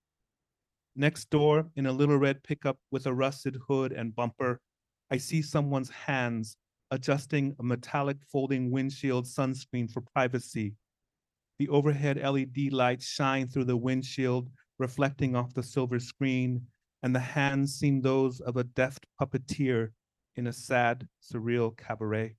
Next 0.95 1.29
door, 1.31 1.69
in 1.75 1.87
a 1.87 1.91
little 1.91 2.17
red 2.17 2.43
pickup 2.43 2.77
with 2.91 3.07
a 3.07 3.13
rusted 3.13 3.57
hood 3.67 3.91
and 3.91 4.15
bumper, 4.15 4.61
I 5.09 5.17
see 5.17 5.41
someone's 5.41 5.89
hands 5.89 6.55
adjusting 6.91 7.55
a 7.59 7.63
metallic 7.63 8.17
folding 8.31 8.69
windshield 8.69 9.25
sunscreen 9.25 9.89
for 9.89 10.01
privacy. 10.01 10.75
The 11.57 11.69
overhead 11.69 12.17
LED 12.17 12.71
lights 12.71 13.07
shine 13.07 13.47
through 13.47 13.65
the 13.65 13.77
windshield, 13.77 14.49
reflecting 14.77 15.35
off 15.35 15.55
the 15.55 15.63
silver 15.63 15.99
screen, 15.99 16.67
and 17.01 17.15
the 17.15 17.19
hands 17.19 17.73
seem 17.73 18.01
those 18.01 18.39
of 18.39 18.57
a 18.57 18.63
deft 18.63 19.07
puppeteer 19.19 19.89
in 20.35 20.47
a 20.47 20.53
sad, 20.53 21.07
surreal 21.23 21.75
cabaret. 21.75 22.35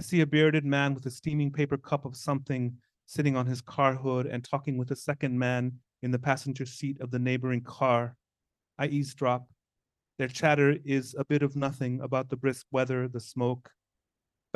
I 0.00 0.02
see 0.02 0.22
a 0.22 0.26
bearded 0.26 0.64
man 0.64 0.94
with 0.94 1.04
a 1.04 1.10
steaming 1.10 1.52
paper 1.52 1.76
cup 1.76 2.06
of 2.06 2.16
something 2.16 2.74
sitting 3.04 3.36
on 3.36 3.44
his 3.44 3.60
car 3.60 3.94
hood 3.94 4.24
and 4.24 4.42
talking 4.42 4.78
with 4.78 4.90
a 4.92 4.96
second 4.96 5.38
man 5.38 5.74
in 6.00 6.10
the 6.10 6.18
passenger 6.18 6.64
seat 6.64 6.98
of 7.02 7.10
the 7.10 7.18
neighboring 7.18 7.60
car. 7.60 8.16
I 8.78 8.86
eavesdrop. 8.86 9.46
Their 10.18 10.28
chatter 10.28 10.78
is 10.86 11.14
a 11.18 11.24
bit 11.26 11.42
of 11.42 11.54
nothing 11.54 12.00
about 12.00 12.30
the 12.30 12.38
brisk 12.38 12.64
weather, 12.72 13.08
the 13.08 13.20
smoke. 13.20 13.72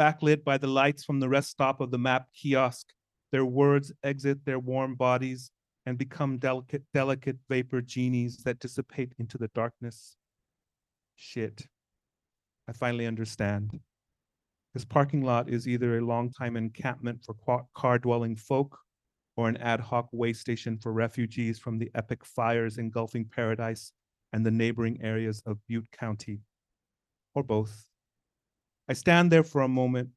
Backlit 0.01 0.45
by 0.45 0.57
the 0.57 0.67
lights 0.67 1.05
from 1.05 1.21
the 1.21 1.29
rest 1.29 1.51
stop 1.51 1.83
of 1.83 1.91
the 1.91 1.99
map 1.99 2.29
kiosk, 2.33 2.87
their 3.31 3.45
words 3.45 3.93
exit 4.03 4.47
their 4.47 4.59
warm 4.59 4.95
bodies 4.95 5.51
and 5.85 5.99
become 5.99 6.39
delicate, 6.39 6.85
delicate 6.95 7.37
vapor 7.51 7.83
genies 7.83 8.39
that 8.45 8.61
dissipate 8.61 9.13
into 9.19 9.37
the 9.37 9.49
darkness. 9.49 10.17
Shit. 11.17 11.67
I 12.67 12.73
finally 12.73 13.07
understand. 13.07 13.79
This 14.75 14.85
parking 14.85 15.23
lot 15.23 15.49
is 15.49 15.69
either 15.69 15.99
a 15.99 16.05
long-time 16.05 16.57
encampment 16.57 17.25
for 17.25 17.65
car-dwelling 17.75 18.35
folk 18.35 18.77
or 19.37 19.49
an 19.49 19.57
ad 19.59 19.79
hoc 19.79 20.09
way 20.13 20.33
station 20.33 20.79
for 20.79 20.93
refugees 20.93 21.61
from 21.61 21.79
the 21.79 21.93
epic 21.95 22.25
fires 22.25 22.77
engulfing 22.77 23.25
Paradise 23.25 23.93
and 24.33 24.45
the 24.45 24.51
neighboring 24.51 25.01
areas 25.01 25.43
of 25.47 25.65
Butte 25.69 25.91
County, 25.93 26.41
or 27.37 27.45
both. 27.45 27.87
I 28.89 28.95
stand 28.95 29.31
there 29.31 29.45
for 29.45 29.63
a 29.63 29.69
moment 29.69 30.11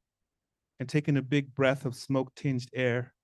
and 0.80 0.88
take 0.88 1.08
in 1.08 1.16
a 1.16 1.22
big 1.22 1.54
breath 1.54 1.84
of 1.84 1.94
smoke-tinged 1.94 2.68
air, 2.74 3.14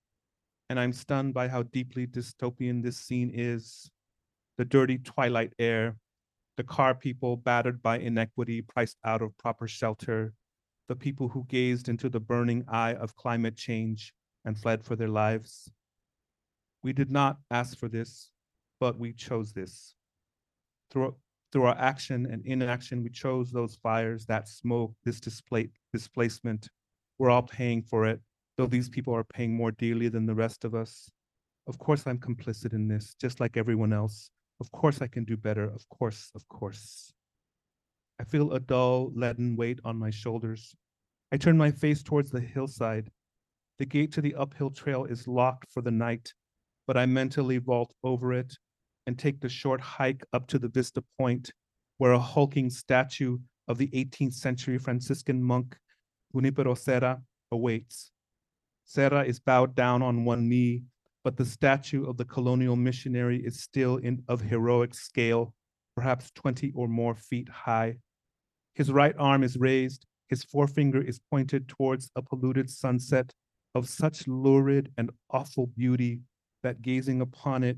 and 0.69 0.79
I'm 0.79 0.93
stunned 0.93 1.33
by 1.33 1.49
how 1.49 1.63
deeply 1.63 2.07
dystopian 2.07 2.81
this 2.81 2.97
scene 2.97 3.31
is. 3.33 3.91
The 4.57 4.63
dirty 4.63 4.99
twilight 4.99 5.51
air, 5.59 5.97
the 6.55 6.63
car 6.63 6.95
people 6.95 7.35
battered 7.35 7.81
by 7.81 7.99
inequity, 7.99 8.61
priced 8.61 8.97
out 9.03 9.21
of 9.21 9.37
proper 9.37 9.67
shelter, 9.67 10.33
the 10.87 10.95
people 10.95 11.27
who 11.29 11.45
gazed 11.49 11.89
into 11.89 12.09
the 12.09 12.19
burning 12.19 12.63
eye 12.67 12.93
of 12.93 13.15
climate 13.15 13.55
change 13.55 14.13
and 14.45 14.57
fled 14.57 14.83
for 14.83 14.95
their 14.95 15.07
lives. 15.07 15.69
We 16.83 16.93
did 16.93 17.11
not 17.11 17.37
ask 17.49 17.77
for 17.77 17.87
this, 17.87 18.29
but 18.79 18.99
we 18.99 19.13
chose 19.13 19.53
this. 19.53 19.95
Through, 20.91 21.15
through 21.51 21.63
our 21.63 21.77
action 21.77 22.27
and 22.31 22.45
inaction, 22.45 23.01
we 23.01 23.09
chose 23.09 23.51
those 23.51 23.75
fires, 23.81 24.25
that 24.27 24.47
smoke, 24.47 24.93
this 25.03 25.19
display, 25.19 25.69
displacement. 25.91 26.69
We're 27.17 27.31
all 27.31 27.41
paying 27.41 27.81
for 27.81 28.05
it, 28.05 28.19
though 28.57 28.67
these 28.67 28.89
people 28.89 29.15
are 29.15 29.23
paying 29.23 29.55
more 29.55 29.71
dearly 29.71 30.09
than 30.09 30.25
the 30.25 30.35
rest 30.35 30.63
of 30.65 30.75
us. 30.75 31.09
Of 31.67 31.79
course, 31.79 32.05
I'm 32.05 32.19
complicit 32.19 32.73
in 32.73 32.87
this, 32.87 33.15
just 33.19 33.39
like 33.39 33.57
everyone 33.57 33.93
else. 33.93 34.29
Of 34.61 34.71
course, 34.71 35.01
I 35.01 35.07
can 35.07 35.23
do 35.23 35.35
better. 35.35 35.63
Of 35.63 35.89
course, 35.89 36.29
of 36.35 36.47
course. 36.47 37.14
I 38.19 38.23
feel 38.23 38.53
a 38.53 38.59
dull, 38.59 39.11
leaden 39.13 39.55
weight 39.55 39.79
on 39.83 39.97
my 39.97 40.09
shoulders. 40.09 40.75
I 41.31 41.37
turn 41.37 41.57
my 41.57 41.71
face 41.71 42.01
towards 42.01 42.31
the 42.31 42.39
hillside. 42.39 43.09
The 43.77 43.85
gate 43.85 44.13
to 44.13 44.21
the 44.21 44.35
uphill 44.35 44.69
trail 44.69 45.05
is 45.05 45.27
locked 45.27 45.71
for 45.71 45.81
the 45.81 45.91
night, 45.91 46.33
but 46.87 46.95
I 46.95 47.05
mentally 47.05 47.57
vault 47.57 47.93
over 48.03 48.31
it 48.31 48.57
and 49.05 49.19
take 49.19 49.41
the 49.41 49.49
short 49.49 49.81
hike 49.81 50.23
up 50.33 50.47
to 50.47 50.59
the 50.59 50.69
vista 50.69 51.03
point 51.19 51.51
where 51.97 52.13
a 52.13 52.19
hulking 52.19 52.69
statue 52.69 53.37
of 53.67 53.77
the 53.77 53.87
18th 53.89 54.33
century 54.33 54.77
Franciscan 54.77 55.41
monk 55.41 55.77
Junipero 56.33 56.73
Serra 56.73 57.21
awaits. 57.51 58.11
Serra 58.85 59.23
is 59.23 59.39
bowed 59.39 59.75
down 59.75 60.01
on 60.01 60.25
one 60.25 60.47
knee, 60.47 60.83
but 61.23 61.37
the 61.37 61.45
statue 61.45 62.05
of 62.05 62.17
the 62.17 62.25
colonial 62.25 62.75
missionary 62.75 63.43
is 63.43 63.61
still 63.61 63.97
in 63.97 64.21
of 64.27 64.41
heroic 64.41 64.93
scale, 64.93 65.53
perhaps 65.95 66.31
20 66.35 66.71
or 66.75 66.87
more 66.87 67.15
feet 67.15 67.49
high. 67.49 67.97
His 68.75 68.91
right 68.91 69.15
arm 69.17 69.41
is 69.41 69.57
raised, 69.57 70.05
His 70.27 70.43
forefinger 70.43 71.01
is 71.01 71.19
pointed 71.31 71.67
towards 71.67 72.11
a 72.15 72.21
polluted 72.21 72.69
sunset 72.69 73.31
of 73.73 73.89
such 73.89 74.27
lurid 74.27 74.91
and 74.97 75.11
awful 75.29 75.67
beauty 75.67 76.21
that 76.61 76.81
gazing 76.81 77.21
upon 77.21 77.63
it 77.63 77.77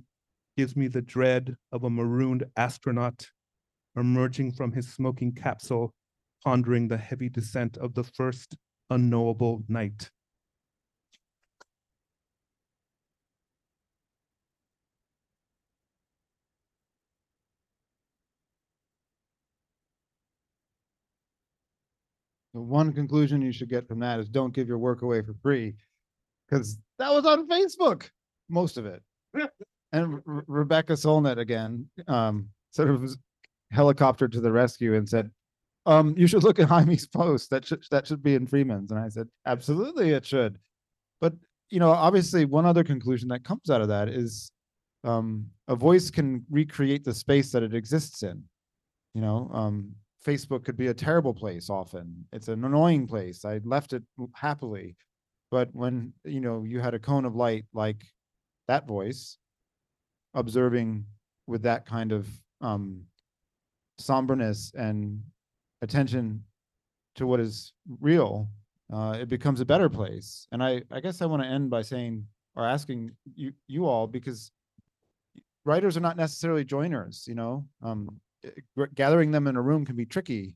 gives 0.56 0.76
me 0.76 0.88
the 0.88 1.02
dread 1.02 1.56
of 1.72 1.84
a 1.84 1.90
marooned 1.90 2.46
astronaut 2.56 3.30
emerging 3.96 4.52
from 4.52 4.72
his 4.72 4.92
smoking 4.92 5.34
capsule, 5.34 5.94
pondering 6.44 6.88
the 6.88 6.98
heavy 6.98 7.30
descent 7.30 7.78
of 7.78 7.94
the 7.94 8.04
first 8.04 8.56
unknowable 8.90 9.64
night. 9.68 10.10
One 22.68 22.94
conclusion 22.94 23.42
you 23.42 23.52
should 23.52 23.70
get 23.70 23.88
from 23.88 24.00
that 24.00 24.20
is 24.20 24.30
don't 24.30 24.54
give 24.54 24.68
your 24.68 24.78
work 24.78 25.02
away 25.02 25.22
for 25.22 25.34
free. 25.42 25.76
Cause 26.50 26.78
that 27.00 27.12
was 27.12 27.26
on 27.26 27.48
Facebook, 27.48 28.10
most 28.50 28.78
of 28.78 28.86
it. 28.86 29.02
And 29.92 30.16
Re- 30.16 30.22
Re- 30.26 30.44
Rebecca 30.48 30.94
Solnit 30.94 31.38
again, 31.38 31.88
um, 32.08 32.50
sort 32.72 32.90
of 32.90 33.10
helicoptered 33.74 34.32
to 34.34 34.42
the 34.42 34.52
rescue 34.52 34.96
and 34.96 35.08
said, 35.08 35.32
um, 35.86 36.14
you 36.18 36.28
should 36.28 36.44
look 36.44 36.60
at 36.60 36.68
Jaime's 36.70 37.08
post. 37.08 37.50
That 37.50 37.66
should, 37.66 37.84
that 37.92 38.08
should 38.08 38.22
be 38.22 38.36
in 38.36 38.48
Freeman's. 38.48 38.92
And 38.92 39.00
I 39.00 39.10
said, 39.10 39.28
absolutely 39.46 40.12
it 40.12 40.26
should. 40.26 40.60
But, 41.22 41.34
you 41.70 41.80
know, 41.80 41.92
obviously 41.92 42.46
one 42.46 42.66
other 42.66 42.84
conclusion 42.84 43.30
that 43.30 43.44
comes 43.44 43.70
out 43.70 43.82
of 43.82 43.88
that 43.88 44.10
is, 44.10 44.52
um, 45.04 45.48
a 45.68 45.76
voice 45.76 46.10
can 46.10 46.46
recreate 46.50 47.04
the 47.04 47.14
space 47.14 47.52
that 47.52 47.64
it 47.64 47.74
exists 47.74 48.24
in. 48.24 48.44
You 49.14 49.22
know, 49.22 49.50
um, 49.54 49.96
Facebook 50.28 50.66
could 50.66 50.78
be 50.78 50.88
a 50.88 50.94
terrible 50.94 51.34
place 51.34 51.70
often. 51.70 52.26
It's 52.34 52.50
an 52.50 52.66
annoying 52.66 53.08
place. 53.08 53.46
I 53.46 53.62
left 53.64 53.94
it 53.94 54.04
happily. 54.34 54.98
But 55.50 55.70
when, 55.72 56.12
you 56.26 56.42
know, 56.42 56.64
you 56.64 56.82
had 56.82 56.94
a 56.94 57.00
cone 57.00 57.24
of 57.24 57.36
light 57.36 57.66
like 57.74 58.04
that 58.68 58.86
voice, 58.86 59.38
observing 60.34 61.06
with 61.48 61.62
that 61.64 61.86
kind 61.86 62.12
of 62.12 62.28
um 62.60 63.04
somberness 64.00 64.74
and 64.76 65.22
attention 65.82 66.44
to 67.16 67.26
what 67.26 67.40
is 67.40 67.74
real, 68.02 68.50
uh, 68.94 69.18
it 69.20 69.30
becomes 69.30 69.62
a 69.62 69.66
better 69.66 69.90
place. 69.90 70.48
And 70.52 70.62
I, 70.62 70.82
I 70.92 71.00
guess 71.00 71.22
I 71.22 71.26
want 71.26 71.42
to 71.44 71.48
end 71.48 71.70
by 71.70 71.82
saying 71.82 72.26
or 72.56 72.66
asking 72.66 73.12
you, 73.36 73.54
you 73.68 73.86
all, 73.86 74.08
because 74.08 74.52
writers 75.66 75.98
are 75.98 76.02
not 76.02 76.18
necessarily 76.18 76.64
joiners, 76.64 77.26
you 77.28 77.36
know, 77.36 77.66
um, 77.82 78.20
gathering 78.96 79.32
them 79.32 79.48
in 79.48 79.56
a 79.56 79.62
room 79.62 79.86
can 79.86 79.96
be 79.96 80.06
tricky. 80.06 80.56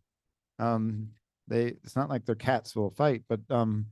Um, 0.60 1.10
they, 1.48 1.76
it's 1.84 1.96
not 1.96 2.10
like 2.10 2.26
their 2.26 2.36
cats 2.36 2.76
will 2.76 2.92
fight, 2.92 3.24
but, 3.28 3.40
um, 3.50 3.88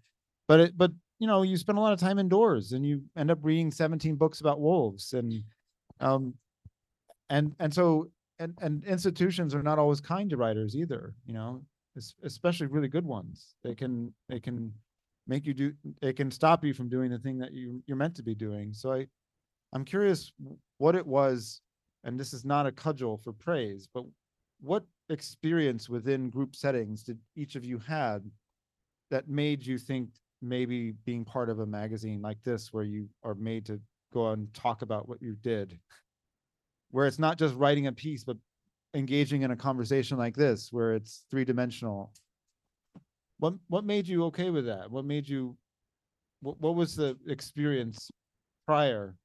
but 0.47 0.59
it, 0.59 0.77
but, 0.77 0.91
you 1.19 1.27
know, 1.27 1.41
you 1.41 1.57
spend 1.57 1.77
a 1.77 1.81
lot 1.81 1.93
of 1.93 1.99
time 1.99 2.19
indoors 2.19 2.71
and 2.71 2.85
you 2.85 3.01
end 3.17 3.31
up 3.31 3.39
reading 3.41 3.71
seventeen 3.71 4.15
books 4.15 4.39
about 4.39 4.61
wolves 4.61 5.13
and, 5.13 5.43
um, 5.99 6.33
and, 7.29 7.55
and 7.59 7.73
so, 7.73 8.09
and, 8.39 8.53
and 8.61 8.83
institutions 8.85 9.53
are 9.53 9.63
not 9.63 9.79
always 9.79 9.99
kind 9.99 10.29
to 10.29 10.37
writers 10.37 10.75
either, 10.75 11.13
you 11.25 11.33
know, 11.33 11.61
especially 12.23 12.67
really 12.67 12.87
good 12.87 13.05
ones. 13.05 13.55
They 13.63 13.75
can, 13.75 14.13
they 14.29 14.39
can 14.39 14.73
make 15.27 15.45
you 15.45 15.53
do, 15.53 15.73
they 16.01 16.13
can 16.13 16.31
stop 16.31 16.63
you 16.63 16.73
from 16.73 16.87
doing 16.87 17.11
the 17.11 17.19
thing 17.19 17.37
that 17.39 17.51
you, 17.51 17.83
you're 17.85 17.97
meant 17.97 18.15
to 18.15 18.23
be 18.23 18.35
doing. 18.35 18.73
So 18.73 18.93
I, 18.93 19.07
I'm 19.73 19.83
curious 19.83 20.31
what 20.77 20.95
it 20.95 21.05
was, 21.05 21.61
and 22.03 22.19
this 22.19 22.33
is 22.33 22.45
not 22.45 22.65
a 22.65 22.71
cudgel 22.71 23.17
for 23.17 23.33
praise, 23.33 23.87
but 23.93 24.05
what 24.61 24.83
experience 25.09 25.89
within 25.89 26.29
group 26.29 26.55
settings 26.55 27.03
did 27.03 27.17
each 27.35 27.55
of 27.55 27.65
you 27.65 27.79
had 27.79 28.29
that 29.09 29.27
made 29.27 29.65
you 29.65 29.77
think 29.77 30.09
maybe 30.41 30.91
being 31.05 31.25
part 31.25 31.49
of 31.49 31.59
a 31.59 31.65
magazine 31.65 32.21
like 32.21 32.41
this, 32.43 32.71
where 32.71 32.83
you 32.83 33.09
are 33.23 33.35
made 33.35 33.65
to 33.65 33.79
go 34.13 34.29
and 34.29 34.53
talk 34.53 34.81
about 34.81 35.07
what 35.07 35.21
you 35.21 35.35
did, 35.41 35.77
where 36.91 37.07
it's 37.07 37.19
not 37.19 37.37
just 37.37 37.55
writing 37.55 37.87
a 37.87 37.91
piece, 37.91 38.23
but 38.23 38.37
engaging 38.93 39.41
in 39.41 39.51
a 39.51 39.55
conversation 39.55 40.17
like 40.17 40.35
this, 40.35 40.69
where 40.71 40.93
it's 40.93 41.25
three 41.29 41.45
dimensional. 41.45 42.11
What 43.39 43.53
what 43.67 43.85
made 43.85 44.07
you 44.07 44.25
okay 44.25 44.49
with 44.49 44.65
that? 44.65 44.89
What 44.91 45.05
made 45.05 45.27
you? 45.27 45.57
What 46.41 46.59
what 46.59 46.75
was 46.75 46.95
the 46.95 47.17
experience 47.27 48.11
prior 48.65 49.15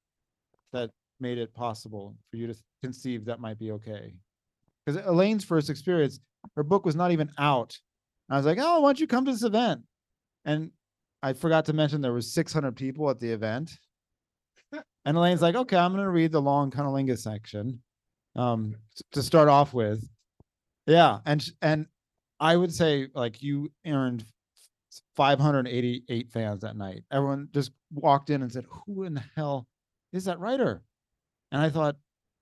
that 0.73 0.91
made 1.25 1.39
it 1.39 1.55
possible 1.55 2.15
for 2.31 2.37
you 2.37 2.47
to 2.47 2.55
conceive 2.83 3.25
that 3.25 3.41
might 3.41 3.59
be 3.59 3.73
okay? 3.73 4.13
Because 4.85 5.05
Elaine's 5.07 5.43
first 5.43 5.71
experience, 5.71 6.21
her 6.55 6.63
book 6.63 6.85
was 6.85 6.95
not 6.95 7.13
even 7.13 7.31
out. 7.39 7.79
I 8.29 8.37
was 8.37 8.45
like, 8.45 8.59
oh, 8.61 8.81
why 8.81 8.89
don't 8.89 9.01
you 9.01 9.07
come 9.07 9.25
to 9.25 9.33
this 9.33 9.43
event? 9.43 9.81
And 10.45 10.71
I 11.23 11.33
forgot 11.33 11.65
to 11.67 11.73
mention 11.73 12.03
there 12.03 12.13
was 12.13 12.35
600 12.35 12.77
people 12.77 13.09
at 13.09 13.19
the 13.19 13.31
event. 13.31 13.73
And 15.07 15.19
Elaine's 15.19 15.43
like, 15.43 15.55
okay, 15.55 15.77
I'm 15.77 15.93
going 15.93 16.03
to 16.03 16.11
read 16.11 16.33
the 16.33 16.41
long 16.41 16.71
cunnilingus 16.71 17.19
section 17.19 17.83
um, 18.37 18.75
to 19.13 19.23
start 19.23 19.49
off 19.49 19.75
with. 19.75 20.03
Yeah. 20.87 21.19
And, 21.27 21.47
and 21.61 21.87
I 22.41 22.57
would 22.57 22.73
say 22.73 23.09
like 23.15 23.43
you 23.43 23.71
earned 23.87 24.25
588 25.17 26.31
fans 26.31 26.63
that 26.63 26.79
night. 26.79 27.03
Everyone 27.13 27.49
just 27.53 27.73
walked 27.93 28.31
in 28.31 28.41
and 28.41 28.51
said, 28.51 28.65
who 28.71 29.03
in 29.03 29.13
the 29.13 29.25
hell 29.37 29.67
is 30.15 30.25
that 30.25 30.41
writer? 30.41 30.83
And 31.55 31.63
I 31.63 31.71
thought, 31.71 31.95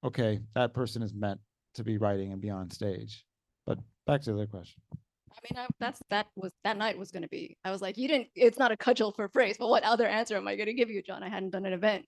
okay, 0.02 0.40
that 0.54 0.72
person 0.72 1.02
is 1.02 1.12
meant 1.12 1.38
to 1.74 1.84
be 1.84 1.98
writing 1.98 2.32
and 2.32 2.40
be 2.40 2.48
on 2.48 2.70
stage. 2.70 3.26
But 3.66 3.78
back 4.06 4.22
to 4.22 4.30
the 4.30 4.36
other 4.36 4.46
question. 4.46 4.80
I 4.90 5.36
mean, 5.44 5.62
I, 5.62 5.66
that's 5.78 6.02
that 6.08 6.28
was 6.34 6.50
that 6.64 6.78
night 6.78 6.96
was 6.96 7.10
going 7.10 7.22
to 7.22 7.28
be. 7.28 7.58
I 7.62 7.70
was 7.70 7.82
like, 7.82 7.98
you 7.98 8.08
didn't. 8.08 8.28
It's 8.34 8.58
not 8.58 8.72
a 8.72 8.76
cudgel 8.76 9.12
for 9.12 9.28
praise, 9.28 9.58
but 9.58 9.68
what 9.68 9.84
other 9.84 10.06
answer 10.06 10.34
am 10.38 10.48
I 10.48 10.56
going 10.56 10.66
to 10.66 10.72
give 10.72 10.88
you, 10.88 11.02
John? 11.02 11.22
I 11.22 11.28
hadn't 11.28 11.50
done 11.50 11.66
an 11.66 11.74
event 11.74 12.06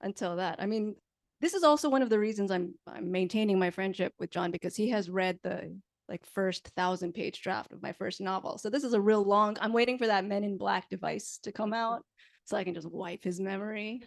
until 0.00 0.36
that. 0.36 0.56
I 0.58 0.66
mean, 0.66 0.96
this 1.40 1.54
is 1.54 1.62
also 1.62 1.88
one 1.88 2.02
of 2.02 2.10
the 2.10 2.18
reasons 2.18 2.50
I'm 2.50 2.74
I'm 2.84 3.12
maintaining 3.12 3.60
my 3.60 3.70
friendship 3.70 4.12
with 4.18 4.30
John 4.30 4.50
because 4.50 4.74
he 4.74 4.88
has 4.90 5.08
read 5.08 5.38
the 5.44 5.78
like 6.08 6.26
first 6.34 6.66
thousand 6.76 7.12
page 7.12 7.42
draft 7.42 7.70
of 7.70 7.80
my 7.80 7.92
first 7.92 8.20
novel. 8.20 8.58
So 8.58 8.70
this 8.70 8.82
is 8.82 8.94
a 8.94 9.00
real 9.00 9.22
long. 9.22 9.56
I'm 9.60 9.72
waiting 9.72 9.98
for 9.98 10.08
that 10.08 10.24
Men 10.24 10.42
in 10.42 10.58
Black 10.58 10.88
device 10.88 11.38
to 11.44 11.52
come 11.52 11.72
out 11.72 12.02
so 12.44 12.56
I 12.56 12.64
can 12.64 12.74
just 12.74 12.90
wipe 12.90 13.22
his 13.22 13.38
memory. 13.38 14.02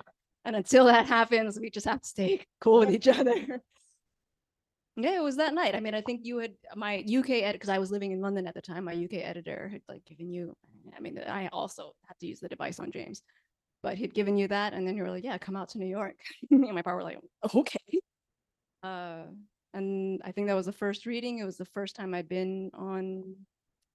And 0.46 0.56
until 0.56 0.86
that 0.86 1.08
happens, 1.08 1.60
we 1.60 1.70
just 1.70 1.86
have 1.86 2.02
to 2.02 2.08
stay 2.08 2.46
cool 2.62 2.80
with 2.80 2.91
each 2.91 3.08
other. 3.08 3.62
Yeah, 4.96 5.18
it 5.18 5.24
was 5.24 5.38
that 5.38 5.56
night. 5.56 5.74
I 5.74 5.80
mean, 5.80 5.96
I 5.96 6.02
think 6.02 6.22
you 6.24 6.38
had 6.38 6.54
my 6.76 6.98
UK 7.00 7.30
edit 7.32 7.54
because 7.54 7.70
I 7.70 7.80
was 7.80 7.89
living 7.89 8.12
in 8.12 8.22
London 8.22 8.46
at 8.46 8.54
the 8.54 8.62
time. 8.62 8.84
My 8.84 8.94
UK 8.94 9.14
editor 9.24 9.68
had 9.68 9.82
like 9.89 10.06
given 10.06 10.30
you. 10.30 10.56
I 10.96 11.00
mean, 11.00 11.18
I 11.18 11.48
also 11.48 11.94
had 12.06 12.20
to 12.20 12.28
use 12.28 12.39
the 12.39 12.48
device 12.48 12.80
on 12.80 12.91
James, 12.91 13.24
but 13.82 13.98
he'd 13.98 14.14
given 14.14 14.38
you 14.38 14.48
that, 14.50 14.74
and 14.74 14.88
then 14.88 14.96
you 14.96 15.02
were 15.02 15.10
like, 15.10 15.24
"Yeah, 15.24 15.39
come 15.39 15.56
out 15.56 15.70
to 15.70 15.80
New 15.80 15.88
York." 15.88 16.18
Me 16.52 16.58
and 16.68 16.76
my 16.76 16.84
partner 16.84 17.04
were 17.04 17.10
like, 17.10 17.20
"Okay." 17.56 18.00
Uh, 18.84 19.24
and 19.74 20.22
I 20.24 20.32
think 20.32 20.46
that 20.48 20.54
was 20.54 20.68
the 20.68 20.72
first 20.72 21.08
reading. 21.08 21.39
It 21.39 21.46
was 21.46 21.58
the 21.58 21.66
first 21.66 21.96
time 21.96 22.14
I'd 22.14 22.30
been 22.30 22.70
on 22.76 23.36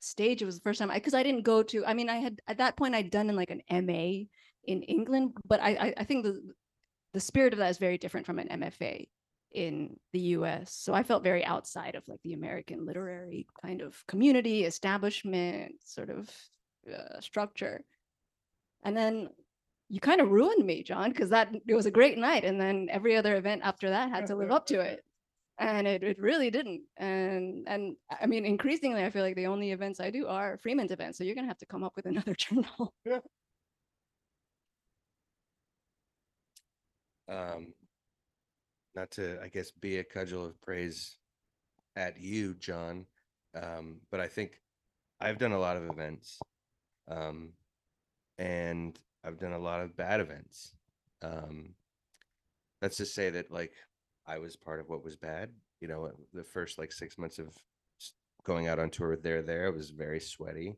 stage. 0.01 0.43
It 0.43 0.47
was 0.47 0.57
the 0.57 0.63
first 0.63 0.81
time 0.81 0.91
I 0.91 0.95
because 0.95 1.15
I 1.15 1.23
didn't 1.23 1.43
go 1.43 1.63
to. 1.63 1.87
I 1.87 1.95
mean, 1.95 2.09
I 2.09 2.17
had 2.17 2.41
at 2.49 2.59
that 2.59 2.77
point 2.77 2.97
I'd 2.97 3.11
done 3.11 3.31
in 3.31 3.37
like 3.37 3.51
an 3.51 3.63
MA 3.87 4.25
in 4.69 4.83
England, 4.83 5.33
but 5.45 5.61
I 5.61 5.95
I, 5.97 6.05
think 6.05 6.25
the 6.25 6.41
the 7.15 7.21
spirit 7.21 7.53
of 7.53 7.59
that 7.59 7.71
is 7.71 7.79
very 7.79 7.99
different 7.99 8.27
from 8.27 8.39
an 8.39 8.49
MFA 8.49 9.09
in 9.53 9.97
the 10.13 10.21
US. 10.37 10.73
So 10.75 10.93
I 10.93 11.03
felt 11.03 11.23
very 11.23 11.45
outside 11.45 11.95
of 11.95 12.07
like 12.07 12.21
the 12.23 12.35
American 12.35 12.85
literary 12.85 13.47
kind 13.63 13.81
of 13.81 13.97
community, 14.07 14.65
establishment, 14.65 15.77
sort 15.85 16.11
of 16.11 16.31
uh, 16.87 17.21
structure. 17.21 17.83
And 18.85 18.97
then 18.97 19.31
you 19.89 20.01
kind 20.01 20.21
of 20.21 20.31
ruined 20.31 20.65
me, 20.65 20.83
John, 20.83 21.11
because 21.11 21.31
that 21.31 21.49
it 21.67 21.75
was 21.75 21.87
a 21.87 21.91
great 21.91 22.19
night. 22.19 22.45
And 22.45 22.61
then 22.61 22.89
every 22.91 23.17
other 23.17 23.37
event 23.37 23.63
after 23.65 23.89
that 23.91 24.11
had 24.11 24.27
to 24.27 24.37
live 24.37 24.51
up 24.51 24.67
to 24.67 24.81
it. 24.81 25.03
And 25.59 25.89
it, 25.89 26.03
it 26.03 26.21
really 26.21 26.51
didn't. 26.51 26.83
And 26.99 27.67
and 27.67 27.97
I 28.21 28.27
mean, 28.27 28.45
increasingly, 28.45 29.03
I 29.03 29.11
feel 29.11 29.25
like 29.25 29.35
the 29.35 29.49
only 29.49 29.73
events 29.73 29.99
I 29.99 30.11
do 30.11 30.29
are 30.29 30.59
Freeman's 30.59 30.93
events. 30.93 31.19
So 31.19 31.25
you're 31.25 31.35
gonna 31.35 31.49
have 31.49 31.59
to 31.59 31.67
come 31.67 31.83
up 31.83 31.97
with 31.97 32.07
another 32.07 32.35
journal. 32.45 32.95
Um 37.29 37.73
not 38.95 39.11
to 39.11 39.39
i 39.43 39.49
guess 39.49 39.71
be 39.71 39.99
a 39.99 40.05
cudgel 40.05 40.45
of 40.45 40.61
praise 40.61 41.17
at 41.97 42.19
you 42.21 42.55
john 42.55 43.05
um 43.61 44.01
but 44.11 44.21
i 44.21 44.27
think 44.27 44.61
i've 45.21 45.39
done 45.39 45.53
a 45.53 45.59
lot 45.59 45.77
of 45.77 45.89
events 45.89 46.39
um 47.11 47.51
and 48.39 48.99
i've 49.25 49.39
done 49.39 49.53
a 49.53 49.59
lot 49.59 49.81
of 49.81 49.97
bad 49.97 50.21
events. 50.21 50.75
Um 51.23 51.75
let's 52.81 52.97
just 52.97 53.15
say 53.15 53.31
that 53.31 53.51
like 53.51 53.73
i 54.27 54.39
was 54.39 54.57
part 54.57 54.81
of 54.81 54.89
what 54.89 55.05
was 55.05 55.17
bad 55.17 55.51
you 55.81 55.89
know 55.89 56.11
the 56.33 56.45
first 56.45 56.79
like 56.79 56.93
six 56.93 57.19
months 57.19 57.39
of 57.39 57.49
going 58.45 58.69
out 58.69 58.79
on 58.79 58.91
tour 58.91 59.17
there 59.17 59.43
there 59.43 59.67
it 59.67 59.75
was 59.75 59.91
very 59.91 60.21
sweaty 60.21 60.77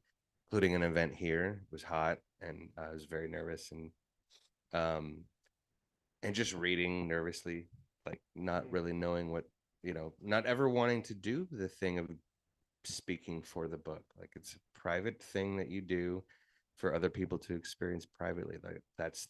including 0.51 0.75
an 0.75 0.83
event 0.83 1.15
here 1.15 1.63
it 1.63 1.73
was 1.73 1.83
hot 1.83 2.19
and 2.41 2.71
i 2.79 2.91
was 2.91 3.05
very 3.05 3.29
nervous 3.29 3.71
and 3.73 3.91
um 4.73 5.19
and 6.23 6.35
just 6.35 6.55
reading 6.55 7.09
nervously 7.09 7.68
like 8.07 8.21
not 8.35 8.71
really 8.71 8.93
knowing 8.93 9.31
what 9.31 9.45
you 9.83 9.95
know 9.95 10.12
not 10.23 10.47
ever 10.47 10.68
wanting 10.68 11.03
to 11.03 11.14
do 11.14 11.47
the 11.51 11.68
thing 11.68 11.99
of 11.99 12.09
speaking 12.85 13.43
for 13.43 13.68
the 13.68 13.77
book. 13.77 14.05
Like 14.18 14.31
it's 14.35 14.55
a 14.55 14.79
private 14.79 15.23
thing 15.23 15.57
that 15.57 15.68
you 15.68 15.81
do 15.81 16.25
for 16.77 16.95
other 16.95 17.11
people 17.11 17.39
to 17.39 17.55
experience 17.55 18.07
privately. 18.07 18.57
Like 18.62 18.83
that's 18.97 19.29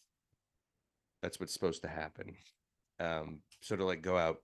that's 1.21 1.39
what's 1.39 1.53
supposed 1.53 1.81
to 1.83 1.87
happen. 1.87 2.35
Um, 2.99 3.39
so 3.61 3.75
to 3.75 3.85
like 3.85 4.01
go 4.01 4.17
out 4.17 4.37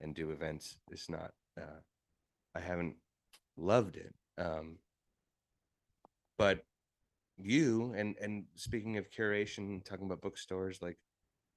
and 0.00 0.14
do 0.14 0.30
events 0.30 0.76
is 0.90 1.06
not. 1.08 1.32
Uh, 1.60 1.80
I 2.54 2.60
haven't 2.60 2.96
loved 3.56 3.96
it. 3.96 4.14
Um, 4.38 4.78
but 6.38 6.64
you 7.38 7.92
and 7.96 8.16
and 8.20 8.44
speaking 8.56 8.96
of 8.96 9.10
curation, 9.10 9.84
talking 9.84 10.06
about 10.06 10.22
bookstores, 10.22 10.80
like 10.80 10.98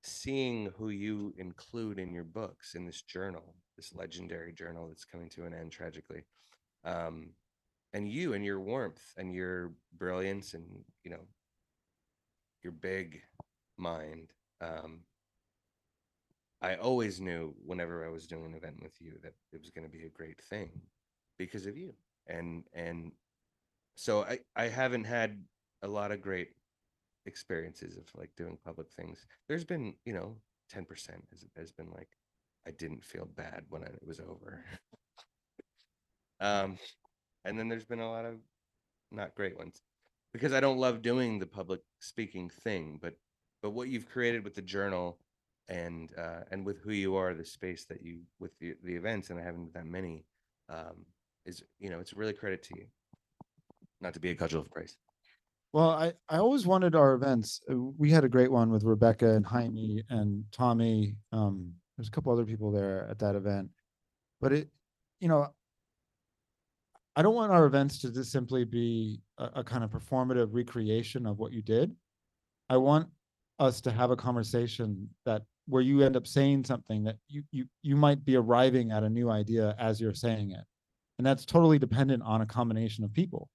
seeing 0.06 0.72
who 0.78 0.90
you 0.90 1.34
include 1.38 2.00
in 2.00 2.14
your 2.14 2.24
books 2.24 2.76
in 2.76 2.86
this 2.86 3.02
journal, 3.02 3.56
this 3.76 3.94
legendary 3.94 4.54
journal 4.54 4.88
that's 4.88 5.06
coming 5.06 5.30
to 5.30 5.46
an 5.46 5.54
end 5.54 5.72
tragically, 5.72 6.24
um, 6.84 7.30
and 7.94 8.10
you 8.10 8.34
and 8.34 8.46
your 8.46 8.60
warmth 8.60 9.02
and 9.18 9.34
your 9.34 9.74
brilliance 9.98 10.54
and 10.54 10.66
you 11.04 11.12
know 11.12 11.28
your 12.64 12.74
big 12.74 13.22
mind. 13.78 14.34
Um, 14.62 15.02
I 16.62 16.76
always 16.76 17.22
knew 17.22 17.54
whenever 17.64 18.06
I 18.06 18.10
was 18.10 18.28
doing 18.28 18.46
an 18.46 18.56
event 18.56 18.82
with 18.82 19.00
you 19.00 19.14
that 19.24 19.34
it 19.54 19.62
was 19.62 19.70
going 19.70 19.86
to 19.86 19.98
be 19.98 20.06
a 20.06 20.10
great 20.10 20.42
thing 20.42 20.70
because 21.38 21.66
of 21.66 21.78
you. 21.78 21.94
And 22.28 22.64
and 22.74 23.12
so 23.96 24.24
I 24.24 24.40
I 24.56 24.68
haven't 24.68 25.04
had 25.06 25.44
a 25.84 25.88
lot 25.88 26.12
of 26.12 26.22
great 26.22 26.50
experiences 27.26 27.98
of 27.98 28.04
like 28.16 28.32
doing 28.36 28.58
public 28.64 28.92
things. 28.92 29.26
There's 29.48 29.66
been, 29.66 29.96
you 30.06 30.14
know, 30.14 30.36
10% 30.74 30.88
has, 31.32 31.46
has 31.58 31.72
been 31.72 31.90
like 31.92 32.10
I 32.68 32.72
didn't 32.72 33.04
feel 33.04 33.26
bad 33.36 33.64
when 33.70 33.84
I, 33.84 33.88
it 33.88 34.06
was 34.06 34.20
over. 34.20 34.64
um 36.40 36.78
and 37.46 37.58
then 37.58 37.70
there's 37.70 37.86
been 37.86 38.00
a 38.00 38.10
lot 38.10 38.26
of 38.26 38.36
not 39.12 39.36
great 39.36 39.58
ones 39.58 39.82
because 40.34 40.52
I 40.52 40.60
don't 40.60 40.80
love 40.80 41.02
doing 41.02 41.40
the 41.40 41.46
public 41.46 41.82
speaking 42.00 42.50
thing, 42.50 43.00
but 43.02 43.16
but 43.62 43.72
what 43.72 43.88
you've 43.88 44.10
created 44.10 44.44
with 44.44 44.56
the 44.56 44.62
journal 44.62 45.20
and 45.70 46.12
uh 46.18 46.42
and 46.52 46.66
with 46.66 46.80
who 46.80 46.92
you 46.92 47.16
are, 47.16 47.34
the 47.34 47.46
space 47.46 47.86
that 47.86 48.02
you 48.02 48.22
with 48.40 48.58
the, 48.60 48.74
the 48.84 48.96
events, 48.96 49.30
and 49.30 49.40
I 49.40 49.44
haven't 49.44 49.74
that 49.74 49.86
many, 49.86 50.26
um, 50.70 51.06
is 51.46 51.64
you 51.80 51.90
know, 51.90 52.00
it's 52.00 52.14
really 52.14 52.34
credit 52.34 52.64
to 52.64 52.78
you. 52.78 52.86
Not 54.02 54.14
to 54.16 54.20
be 54.20 54.30
a 54.30 54.36
cudgel 54.36 54.62
of 54.62 54.70
praise. 54.70 54.98
Well, 55.76 55.90
I, 55.90 56.14
I 56.30 56.38
always 56.38 56.66
wanted 56.66 56.96
our 56.96 57.16
events. 57.16 57.60
uh, 57.70 57.76
We 57.76 58.10
had 58.10 58.24
a 58.24 58.30
great 58.30 58.50
one 58.50 58.70
with 58.72 58.86
Rebecca 58.86 59.36
and 59.36 59.46
Jaime 59.46 60.02
and 60.10 60.46
Tommy. 60.54 61.18
Um, 61.34 61.74
there's 61.98 62.08
a 62.08 62.12
couple 62.12 62.32
other 62.32 62.46
people 62.46 62.72
there 62.72 63.06
at 63.10 63.20
that 63.20 63.36
event. 63.36 63.70
But 64.40 64.54
it, 64.54 64.70
you 65.20 65.28
know, 65.28 65.54
I 67.18 67.22
don't 67.22 67.36
want 67.36 67.52
our 67.52 67.66
events 67.66 68.00
to 68.00 68.14
just 68.14 68.32
simply 68.32 68.64
be 68.64 69.20
a, 69.38 69.50
a 69.56 69.64
kind 69.66 69.84
of 69.84 69.90
performative 69.90 70.48
recreation 70.52 71.26
of 71.26 71.40
what 71.40 71.52
you 71.52 71.62
did. 71.62 71.94
I 72.70 72.78
want 72.78 73.10
us 73.60 73.82
to 73.82 73.92
have 73.92 74.12
a 74.12 74.16
conversation 74.16 75.10
that 75.26 75.42
where 75.68 75.82
you 75.82 76.04
end 76.04 76.16
up 76.16 76.26
saying 76.26 76.64
something 76.64 77.04
that 77.04 77.18
you 77.28 77.44
you 77.52 77.66
you 77.82 77.98
might 77.98 78.24
be 78.24 78.38
arriving 78.38 78.92
at 78.92 79.04
a 79.04 79.10
new 79.10 79.30
idea 79.30 79.76
as 79.78 80.00
you're 80.00 80.14
saying 80.14 80.52
it. 80.52 80.64
And 81.18 81.28
that's 81.28 81.46
totally 81.46 81.80
dependent 81.80 82.24
on 82.24 82.40
a 82.40 82.46
combination 82.46 83.04
of 83.04 83.12
people. 83.12 83.50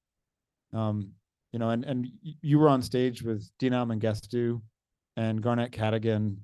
Um, 0.74 1.12
you 1.52 1.58
know, 1.58 1.70
and 1.70 1.84
and 1.84 2.08
you 2.22 2.58
were 2.58 2.68
on 2.68 2.82
stage 2.82 3.22
with 3.22 3.50
Dinaw 3.58 3.86
Mengestu 3.86 4.60
and 5.16 5.42
Garnette 5.42 5.72
Cadogan. 5.72 6.38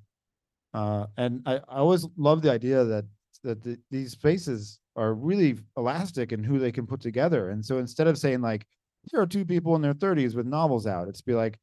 Uh, 0.73 1.07
and 1.17 1.41
I, 1.45 1.55
I 1.55 1.77
always 1.77 2.05
love 2.17 2.41
the 2.41 2.51
idea 2.51 2.83
that 2.83 3.05
that 3.43 3.63
the, 3.63 3.79
these 3.91 4.11
spaces 4.11 4.79
are 4.95 5.13
really 5.13 5.57
elastic 5.77 6.31
in 6.31 6.43
who 6.43 6.59
they 6.59 6.71
can 6.71 6.87
put 6.87 6.99
together. 6.99 7.51
And 7.51 7.63
so 7.63 7.77
instead 7.77 8.07
of 8.07 8.17
saying 8.17 8.41
like, 8.41 8.65
here 9.03 9.21
are 9.21 9.27
two 9.27 9.45
people 9.45 9.75
in 9.75 9.81
their 9.81 9.93
30s 9.93 10.35
with 10.35 10.47
novels 10.47 10.87
out, 10.87 11.07
it's 11.07 11.21
be 11.21 11.33
like, 11.33 11.59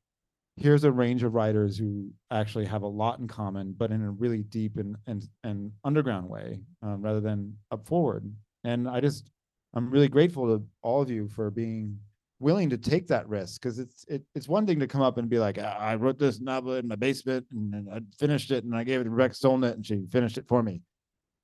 here's 0.56 0.84
a 0.84 0.92
range 0.92 1.24
of 1.24 1.34
writers 1.34 1.76
who 1.76 2.10
actually 2.30 2.64
have 2.64 2.82
a 2.82 2.86
lot 2.86 3.18
in 3.18 3.26
common, 3.26 3.74
but 3.76 3.90
in 3.90 4.02
a 4.02 4.10
really 4.10 4.42
deep 4.44 4.76
and 4.78 4.96
and 5.06 5.28
and 5.42 5.72
underground 5.84 6.28
way, 6.28 6.60
um, 6.82 7.02
rather 7.02 7.20
than 7.20 7.56
up 7.70 7.86
forward. 7.86 8.32
And 8.62 8.88
I 8.88 9.00
just 9.00 9.30
I'm 9.74 9.90
really 9.90 10.08
grateful 10.08 10.46
to 10.46 10.64
all 10.82 11.02
of 11.02 11.10
you 11.10 11.28
for 11.28 11.50
being 11.50 11.98
willing 12.44 12.68
to 12.68 12.76
take 12.76 13.06
that 13.08 13.26
risk 13.26 13.60
because 13.60 13.78
it's 13.78 14.04
it, 14.06 14.22
it's 14.34 14.48
one 14.48 14.66
thing 14.66 14.78
to 14.78 14.86
come 14.86 15.00
up 15.00 15.16
and 15.16 15.30
be 15.30 15.38
like 15.38 15.58
"Ah, 15.58 15.78
I 15.78 15.94
wrote 15.94 16.18
this 16.18 16.40
novel 16.40 16.74
in 16.74 16.86
my 16.86 16.94
basement 16.94 17.46
and 17.50 17.72
then 17.72 17.88
I 17.90 18.00
finished 18.18 18.50
it 18.50 18.64
and 18.64 18.76
I 18.76 18.84
gave 18.84 19.00
it 19.00 19.04
to 19.04 19.10
Rebecca 19.10 19.34
Solnit 19.34 19.72
and 19.72 19.86
she 19.86 20.04
finished 20.12 20.36
it 20.36 20.46
for 20.46 20.62
me, 20.62 20.82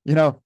you 0.05 0.15
know. 0.15 0.43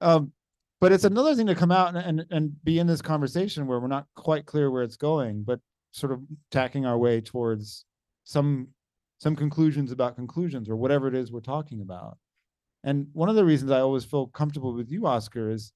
Um, 0.00 0.32
but 0.80 0.92
it's 0.92 1.04
another 1.04 1.34
thing 1.34 1.46
to 1.48 1.54
come 1.54 1.70
out 1.70 1.94
and, 1.94 1.98
and 1.98 2.24
and 2.30 2.64
be 2.64 2.78
in 2.78 2.86
this 2.86 3.02
conversation 3.02 3.66
where 3.66 3.80
we're 3.80 3.86
not 3.86 4.06
quite 4.16 4.46
clear 4.46 4.70
where 4.70 4.82
it's 4.82 4.96
going, 4.96 5.42
but 5.42 5.60
sort 5.92 6.12
of 6.12 6.20
tacking 6.50 6.86
our 6.86 6.96
way 6.96 7.20
towards 7.20 7.84
some 8.24 8.68
some 9.18 9.36
conclusions 9.36 9.92
about 9.92 10.16
conclusions 10.16 10.70
or 10.70 10.76
whatever 10.76 11.06
it 11.06 11.14
is 11.14 11.30
we're 11.30 11.40
talking 11.40 11.82
about. 11.82 12.16
And 12.82 13.08
one 13.12 13.28
of 13.28 13.36
the 13.36 13.44
reasons 13.44 13.70
I 13.70 13.80
always 13.80 14.04
feel 14.04 14.28
comfortable 14.28 14.72
with 14.72 14.90
you, 14.90 15.06
Oscar, 15.06 15.50
is 15.50 15.72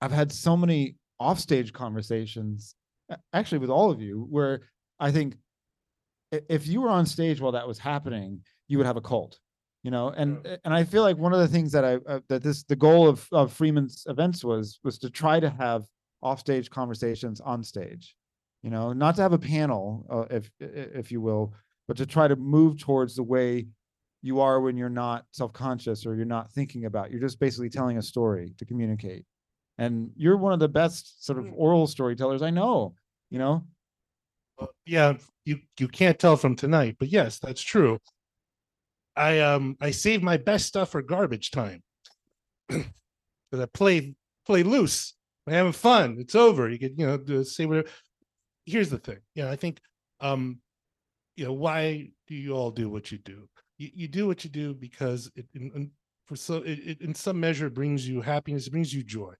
I've 0.00 0.12
had 0.12 0.32
so 0.32 0.56
many 0.56 0.96
offstage 1.18 1.72
conversations, 1.72 2.74
actually 3.32 3.58
with 3.58 3.70
all 3.70 3.90
of 3.90 4.00
you, 4.00 4.26
where 4.30 4.62
I 4.98 5.10
think 5.10 5.36
if 6.32 6.66
you 6.66 6.80
were 6.80 6.90
on 6.90 7.06
stage 7.06 7.40
while 7.40 7.52
that 7.52 7.66
was 7.66 7.78
happening, 7.78 8.40
you 8.68 8.78
would 8.78 8.86
have 8.86 8.96
a 8.96 9.00
cult, 9.00 9.38
you 9.82 9.90
know. 9.90 10.08
And 10.10 10.46
and 10.64 10.72
I 10.72 10.84
feel 10.84 11.02
like 11.02 11.18
one 11.18 11.32
of 11.32 11.40
the 11.40 11.48
things 11.48 11.72
that 11.72 11.84
I 11.84 11.94
uh, 12.06 12.20
that 12.28 12.42
this 12.42 12.62
the 12.64 12.76
goal 12.76 13.08
of 13.08 13.26
of 13.32 13.52
Freeman's 13.52 14.04
events 14.08 14.44
was 14.44 14.78
was 14.84 14.98
to 14.98 15.10
try 15.10 15.40
to 15.40 15.50
have 15.50 15.84
offstage 16.22 16.70
conversations 16.70 17.40
on 17.40 17.64
stage, 17.64 18.14
you 18.62 18.70
know, 18.70 18.92
not 18.92 19.16
to 19.16 19.22
have 19.22 19.32
a 19.32 19.38
panel, 19.38 20.06
uh, 20.10 20.34
if 20.36 20.50
if 20.60 21.10
you 21.10 21.20
will, 21.20 21.54
but 21.88 21.96
to 21.96 22.06
try 22.06 22.28
to 22.28 22.36
move 22.36 22.78
towards 22.78 23.16
the 23.16 23.22
way 23.22 23.66
you 24.22 24.38
are 24.38 24.60
when 24.60 24.76
you're 24.76 24.90
not 24.90 25.24
self-conscious 25.32 26.04
or 26.04 26.14
you're 26.14 26.26
not 26.26 26.52
thinking 26.52 26.84
about. 26.84 27.10
You're 27.10 27.20
just 27.20 27.40
basically 27.40 27.70
telling 27.70 27.96
a 27.96 28.02
story 28.02 28.52
to 28.58 28.66
communicate 28.66 29.24
and 29.80 30.10
you're 30.14 30.36
one 30.36 30.52
of 30.52 30.60
the 30.60 30.68
best 30.68 31.24
sort 31.24 31.38
of 31.38 31.46
oral 31.54 31.86
storytellers 31.86 32.42
I 32.42 32.50
know. 32.50 32.94
You 33.30 33.38
know, 33.38 33.64
yeah, 34.84 35.14
you 35.44 35.60
you 35.78 35.88
can't 35.88 36.18
tell 36.18 36.36
from 36.36 36.54
tonight, 36.54 36.96
but 36.98 37.08
yes, 37.08 37.38
that's 37.38 37.62
true. 37.62 37.98
I 39.16 39.40
um 39.40 39.76
I 39.80 39.90
save 39.90 40.22
my 40.22 40.36
best 40.36 40.66
stuff 40.66 40.90
for 40.90 41.02
garbage 41.02 41.50
time. 41.50 41.82
Because 43.50 43.64
I 43.64 43.66
play 43.74 44.14
play 44.46 44.62
loose. 44.62 45.14
I'm 45.44 45.54
having 45.54 45.72
fun. 45.72 46.18
It's 46.20 46.36
over. 46.36 46.70
You 46.70 46.78
can, 46.78 46.96
you 46.96 47.04
know, 47.04 47.16
do 47.16 47.42
say 47.42 47.66
whatever. 47.66 47.88
Here's 48.64 48.90
the 48.90 48.98
thing. 48.98 49.18
Yeah, 49.34 49.42
you 49.42 49.46
know, 49.46 49.52
I 49.52 49.56
think 49.56 49.80
um, 50.20 50.60
you 51.34 51.46
know, 51.46 51.52
why 51.52 52.10
do 52.28 52.36
you 52.36 52.52
all 52.52 52.70
do 52.70 52.88
what 52.88 53.10
you 53.10 53.18
do? 53.18 53.48
You 53.76 53.90
you 53.92 54.06
do 54.06 54.28
what 54.28 54.44
you 54.44 54.50
do 54.50 54.72
because 54.72 55.32
it 55.34 55.48
in, 55.52 55.72
in 55.74 55.90
for 56.26 56.36
so 56.36 56.58
it, 56.58 56.78
it 56.78 57.00
in 57.00 57.12
some 57.12 57.40
measure 57.40 57.68
brings 57.68 58.08
you 58.08 58.20
happiness, 58.20 58.68
it 58.68 58.70
brings 58.70 58.94
you 58.94 59.02
joy, 59.02 59.34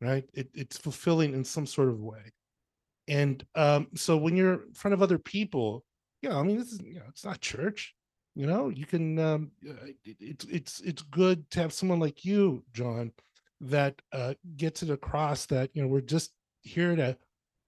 right? 0.00 0.24
It 0.34 0.48
it's 0.54 0.78
fulfilling 0.78 1.34
in 1.34 1.44
some 1.44 1.66
sort 1.66 1.88
of 1.88 2.00
way. 2.00 2.32
And 3.08 3.44
um 3.54 3.88
so 3.94 4.16
when 4.16 4.36
you're 4.36 4.64
in 4.64 4.72
front 4.74 4.94
of 4.94 5.02
other 5.02 5.18
people 5.18 5.84
you 6.22 6.28
know 6.28 6.38
i 6.38 6.42
mean 6.42 6.58
this 6.58 6.72
is 6.72 6.80
you 6.82 6.96
know 6.96 7.06
it's 7.08 7.24
not 7.24 7.40
church 7.40 7.94
you 8.36 8.46
know? 8.46 8.68
You 8.68 8.86
can 8.86 9.18
um 9.18 9.50
uh, 9.68 9.86
it, 10.04 10.16
it's 10.20 10.44
it's 10.46 10.80
it's 10.80 11.02
good 11.02 11.50
to 11.50 11.60
have 11.60 11.72
someone 11.72 12.00
like 12.00 12.24
you 12.24 12.64
john 12.72 13.12
that 13.60 14.00
uh 14.12 14.34
gets 14.56 14.82
it 14.82 14.90
across 14.90 15.46
that 15.46 15.70
you 15.74 15.82
know 15.82 15.88
we're 15.88 16.00
just 16.00 16.32
here 16.62 16.94
to 16.94 17.16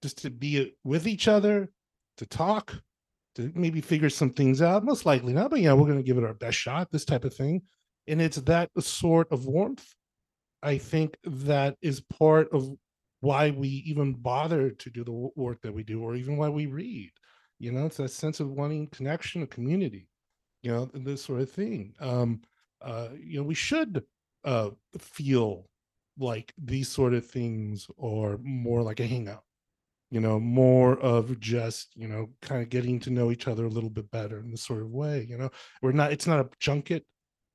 just 0.01 0.17
to 0.19 0.29
be 0.29 0.73
with 0.83 1.07
each 1.07 1.27
other 1.27 1.69
to 2.17 2.25
talk 2.25 2.73
to 3.35 3.51
maybe 3.55 3.81
figure 3.81 4.09
some 4.09 4.29
things 4.29 4.61
out. 4.61 4.85
Most 4.85 5.05
likely 5.05 5.33
not 5.33 5.49
but 5.49 5.59
yeah 5.59 5.73
we're 5.73 5.87
going 5.87 5.97
to 5.97 6.03
give 6.03 6.17
it 6.17 6.23
our 6.23 6.33
best 6.33 6.57
shot 6.57 6.91
this 6.91 7.05
type 7.05 7.25
of 7.25 7.35
thing. 7.35 7.61
And 8.07 8.21
it's 8.21 8.37
that 8.37 8.69
sort 8.79 9.31
of 9.31 9.45
warmth 9.45 9.93
i 10.63 10.77
think 10.77 11.17
that 11.23 11.75
is 11.81 12.01
part 12.01 12.47
of 12.51 12.71
why 13.19 13.51
we 13.51 13.69
even 13.85 14.13
bother 14.13 14.69
to 14.71 14.89
do 14.89 15.03
the 15.03 15.29
work 15.35 15.61
that 15.61 15.73
we 15.73 15.83
do 15.83 16.01
or 16.01 16.15
even 16.15 16.35
why 16.37 16.49
we 16.49 16.65
read 16.65 17.11
you 17.59 17.71
know 17.71 17.85
it's 17.85 17.97
that 17.97 18.11
sense 18.11 18.39
of 18.39 18.51
wanting 18.51 18.87
connection 18.87 19.43
a 19.43 19.47
community 19.47 20.07
you 20.61 20.71
know 20.71 20.89
this 20.93 21.23
sort 21.23 21.41
of 21.41 21.51
thing. 21.51 21.93
Um 21.99 22.41
uh 22.81 23.09
you 23.17 23.37
know 23.37 23.43
we 23.43 23.55
should 23.55 24.03
uh 24.43 24.71
feel 24.97 25.69
like 26.17 26.53
these 26.57 26.89
sort 26.89 27.13
of 27.13 27.25
things 27.25 27.87
are 28.01 28.37
more 28.41 28.81
like 28.81 28.99
a 28.99 29.07
hangout 29.07 29.43
you 30.11 30.19
know 30.19 30.39
more 30.39 30.99
of 30.99 31.39
just 31.39 31.95
you 31.95 32.07
know 32.07 32.29
kind 32.41 32.61
of 32.61 32.69
getting 32.69 32.99
to 32.99 33.09
know 33.09 33.31
each 33.31 33.47
other 33.47 33.65
a 33.65 33.69
little 33.69 33.89
bit 33.89 34.09
better 34.11 34.39
in 34.39 34.51
this 34.51 34.63
sort 34.63 34.81
of 34.81 34.89
way 34.89 35.25
you 35.29 35.37
know. 35.37 35.49
We're 35.81 35.91
not 35.93 36.11
it's 36.11 36.27
not 36.27 36.39
a 36.39 36.49
junket 36.59 37.03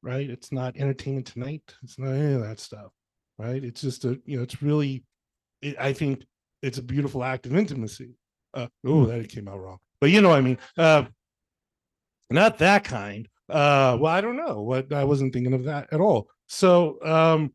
right? 0.02 0.30
It's 0.30 0.52
not 0.52 0.76
entertainment 0.76 1.26
tonight. 1.26 1.74
It's 1.82 1.98
not 1.98 2.12
any 2.12 2.34
of 2.34 2.42
that 2.42 2.60
stuff 2.60 2.92
right 3.38 3.64
it's 3.64 3.80
just 3.80 4.04
a 4.04 4.20
you 4.24 4.36
know 4.36 4.42
it's 4.42 4.62
really 4.62 5.04
it, 5.62 5.76
I 5.78 5.92
think 5.92 6.24
it's 6.62 6.78
a 6.78 6.82
beautiful 6.82 7.22
act 7.22 7.46
of 7.46 7.56
intimacy. 7.56 8.14
Uh, 8.54 8.66
oh, 8.84 9.06
that 9.06 9.28
came 9.28 9.48
out 9.48 9.60
wrong, 9.60 9.78
but 10.00 10.10
you 10.10 10.20
know 10.20 10.30
what 10.30 10.38
I 10.38 10.42
mean. 10.42 10.58
Uh, 10.76 11.04
not 12.30 12.58
that 12.58 12.84
kind. 12.84 13.28
Uh, 13.48 13.96
well, 14.00 14.12
I 14.12 14.20
don't 14.20 14.36
know 14.36 14.62
what 14.62 14.92
I 14.92 15.04
wasn't 15.04 15.32
thinking 15.32 15.54
of 15.54 15.64
that 15.64 15.92
at 15.92 16.00
all. 16.00 16.28
So, 16.48 16.98
um, 17.04 17.52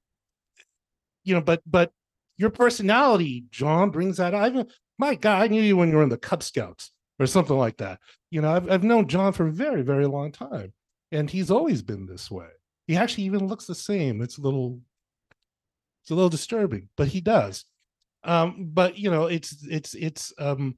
you 1.23 1.33
know, 1.33 1.41
but 1.41 1.61
but 1.65 1.91
your 2.37 2.49
personality, 2.49 3.45
John, 3.51 3.89
brings 3.89 4.17
that. 4.17 4.33
out. 4.33 4.55
I 4.55 4.65
my 4.97 5.15
God, 5.15 5.41
I 5.41 5.47
knew 5.47 5.61
you 5.61 5.77
when 5.77 5.89
you 5.89 5.97
were 5.97 6.03
in 6.03 6.09
the 6.09 6.17
Cub 6.17 6.43
Scouts 6.43 6.91
or 7.19 7.27
something 7.27 7.57
like 7.57 7.77
that. 7.77 7.99
You 8.31 8.41
know, 8.41 8.51
I've 8.51 8.69
I've 8.69 8.83
known 8.83 9.07
John 9.07 9.33
for 9.33 9.47
a 9.47 9.51
very 9.51 9.81
very 9.81 10.05
long 10.05 10.31
time, 10.31 10.73
and 11.11 11.29
he's 11.29 11.51
always 11.51 11.81
been 11.81 12.05
this 12.05 12.31
way. 12.31 12.47
He 12.87 12.95
actually 12.95 13.25
even 13.25 13.47
looks 13.47 13.65
the 13.65 13.75
same. 13.75 14.21
It's 14.21 14.37
a 14.37 14.41
little, 14.41 14.79
it's 16.03 16.11
a 16.11 16.15
little 16.15 16.29
disturbing, 16.29 16.89
but 16.97 17.07
he 17.07 17.21
does. 17.21 17.65
Um, 18.25 18.69
but 18.73 18.97
you 18.97 19.09
know, 19.09 19.25
it's 19.25 19.65
it's 19.69 19.93
it's 19.95 20.33
um, 20.37 20.77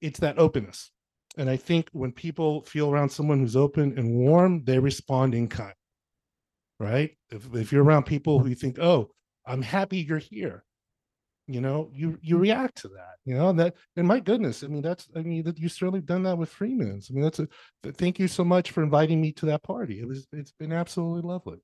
it's 0.00 0.20
that 0.20 0.38
openness, 0.38 0.90
and 1.36 1.50
I 1.50 1.56
think 1.56 1.88
when 1.92 2.12
people 2.12 2.62
feel 2.62 2.90
around 2.90 3.10
someone 3.10 3.40
who's 3.40 3.56
open 3.56 3.98
and 3.98 4.14
warm, 4.14 4.64
they 4.64 4.78
respond 4.78 5.34
in 5.34 5.48
kind. 5.48 5.74
Right? 6.78 7.16
If 7.30 7.52
if 7.54 7.72
you're 7.72 7.84
around 7.84 8.04
people 8.04 8.38
who 8.38 8.48
you 8.48 8.54
think, 8.54 8.78
oh, 8.78 9.10
I'm 9.46 9.62
happy 9.62 9.98
you're 9.98 10.18
here, 10.18 10.64
you 11.48 11.60
know, 11.60 11.90
you 11.92 12.18
you 12.22 12.38
react 12.38 12.76
to 12.82 12.88
that, 12.88 13.16
you 13.24 13.34
know, 13.34 13.48
and 13.50 13.58
that 13.58 13.74
and 13.96 14.06
my 14.06 14.20
goodness, 14.20 14.62
I 14.62 14.66
mean, 14.66 14.82
that's 14.82 15.08
I 15.16 15.22
mean 15.22 15.44
that 15.44 15.58
you 15.58 15.68
certainly 15.68 16.00
done 16.00 16.24
that 16.24 16.38
with 16.38 16.50
Freeman's. 16.50 17.08
I 17.10 17.14
mean, 17.14 17.22
that's 17.22 17.38
a 17.38 17.48
thank 17.94 18.18
you 18.18 18.28
so 18.28 18.44
much 18.44 18.72
for 18.72 18.82
inviting 18.82 19.20
me 19.20 19.32
to 19.32 19.46
that 19.46 19.62
party. 19.62 20.00
It 20.00 20.08
was 20.08 20.26
it's 20.32 20.52
been 20.52 20.72
absolutely 20.72 21.28
lovely. 21.28 21.58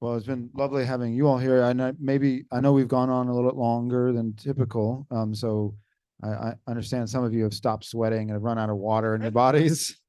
Well, 0.00 0.14
it's 0.14 0.26
been 0.26 0.50
lovely 0.54 0.84
having 0.84 1.12
you 1.12 1.26
all 1.26 1.38
here. 1.38 1.64
I 1.64 1.72
know 1.72 1.92
maybe 1.98 2.44
I 2.52 2.60
know 2.60 2.72
we've 2.72 2.88
gone 2.88 3.10
on 3.10 3.28
a 3.28 3.34
little 3.34 3.50
bit 3.50 3.58
longer 3.58 4.12
than 4.12 4.34
typical. 4.34 5.06
Um, 5.10 5.34
so 5.34 5.74
I, 6.22 6.28
I 6.28 6.54
understand 6.68 7.10
some 7.10 7.24
of 7.24 7.34
you 7.34 7.42
have 7.42 7.54
stopped 7.54 7.84
sweating 7.84 8.22
and 8.22 8.32
have 8.32 8.42
run 8.42 8.58
out 8.58 8.70
of 8.70 8.76
water 8.76 9.14
in 9.16 9.22
your 9.22 9.30
bodies. 9.32 10.00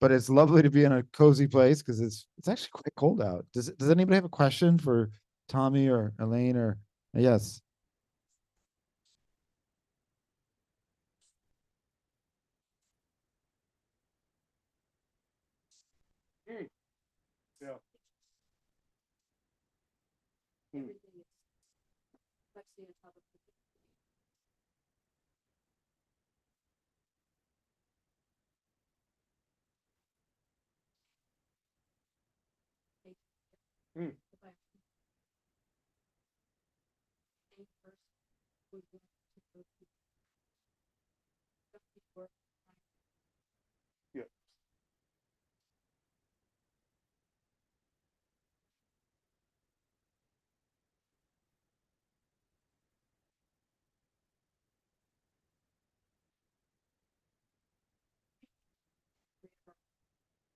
But 0.00 0.12
it's 0.12 0.28
lovely 0.28 0.62
to 0.62 0.70
be 0.70 0.84
in 0.84 0.92
a 0.92 1.02
cozy 1.02 1.46
place 1.46 1.82
because 1.82 2.00
it's 2.00 2.26
it's 2.38 2.48
actually 2.48 2.70
quite 2.72 2.94
cold 2.96 3.22
out. 3.22 3.44
Does 3.52 3.70
does 3.72 3.90
anybody 3.90 4.16
have 4.16 4.24
a 4.24 4.28
question 4.28 4.78
for 4.78 5.10
Tommy 5.48 5.88
or 5.88 6.12
Elaine 6.20 6.56
or 6.56 6.78
yes? 7.14 7.60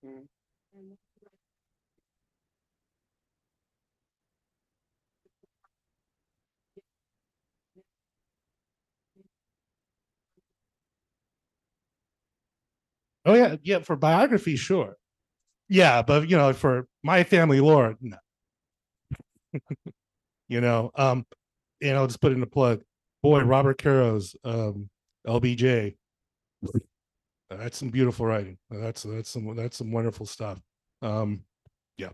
Oh 0.05 0.25
yeah, 13.35 13.57
yeah, 13.63 13.81
for 13.81 13.97
biography, 13.97 14.57
sure. 14.57 14.97
Yeah, 15.69 16.03
but 16.03 16.29
you 16.31 16.37
know, 16.37 16.53
for 16.53 16.87
my 17.03 17.25
family 17.25 17.61
lore, 17.61 17.97
no. 18.01 18.17
you 20.49 20.61
know, 20.61 20.91
um, 20.97 21.27
and 21.83 21.97
I'll 21.97 22.07
just 22.07 22.21
put 22.21 22.33
in 22.33 22.43
a 22.43 22.47
plug. 22.47 22.83
Boy, 23.23 23.43
Robert 23.43 23.79
Caro's 23.79 24.37
um 24.45 24.89
LBJ. 25.27 25.97
That's 27.51 27.79
some 27.79 27.89
beautiful 27.89 28.27
writing. 28.27 28.59
That's 28.71 29.03
that's 29.05 29.31
some 29.31 29.57
that's 29.57 29.79
some 29.79 29.91
wonderful 29.93 30.27
stuff. 30.27 30.61
Um, 31.03 31.45
yeah. 31.97 32.11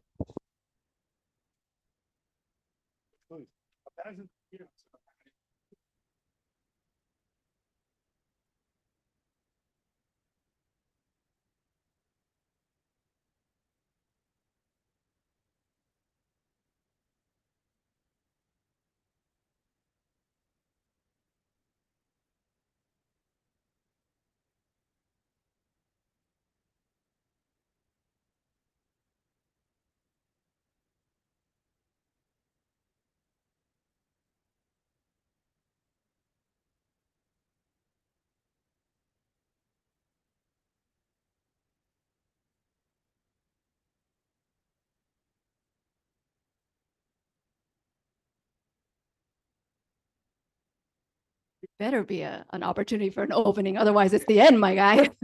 Better 51.78 52.04
be 52.04 52.22
a, 52.22 52.44
an 52.52 52.62
opportunity 52.62 53.10
for 53.10 53.22
an 53.22 53.32
opening, 53.32 53.76
otherwise 53.76 54.12
it's 54.12 54.26
the 54.26 54.40
end, 54.40 54.60
my 54.60 54.74
guy. 54.74 55.10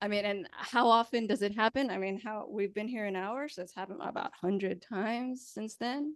I 0.00 0.08
mean, 0.08 0.26
and 0.26 0.48
how 0.52 0.88
often 0.88 1.26
does 1.26 1.40
it 1.40 1.54
happen? 1.54 1.88
I 1.88 1.96
mean, 1.96 2.20
how, 2.22 2.46
we've 2.50 2.74
been 2.74 2.88
here 2.88 3.06
an 3.06 3.16
hour, 3.16 3.48
so 3.48 3.62
it's 3.62 3.74
happened 3.74 4.00
about 4.02 4.32
hundred 4.38 4.82
times 4.82 5.48
since 5.50 5.76
then. 5.76 6.14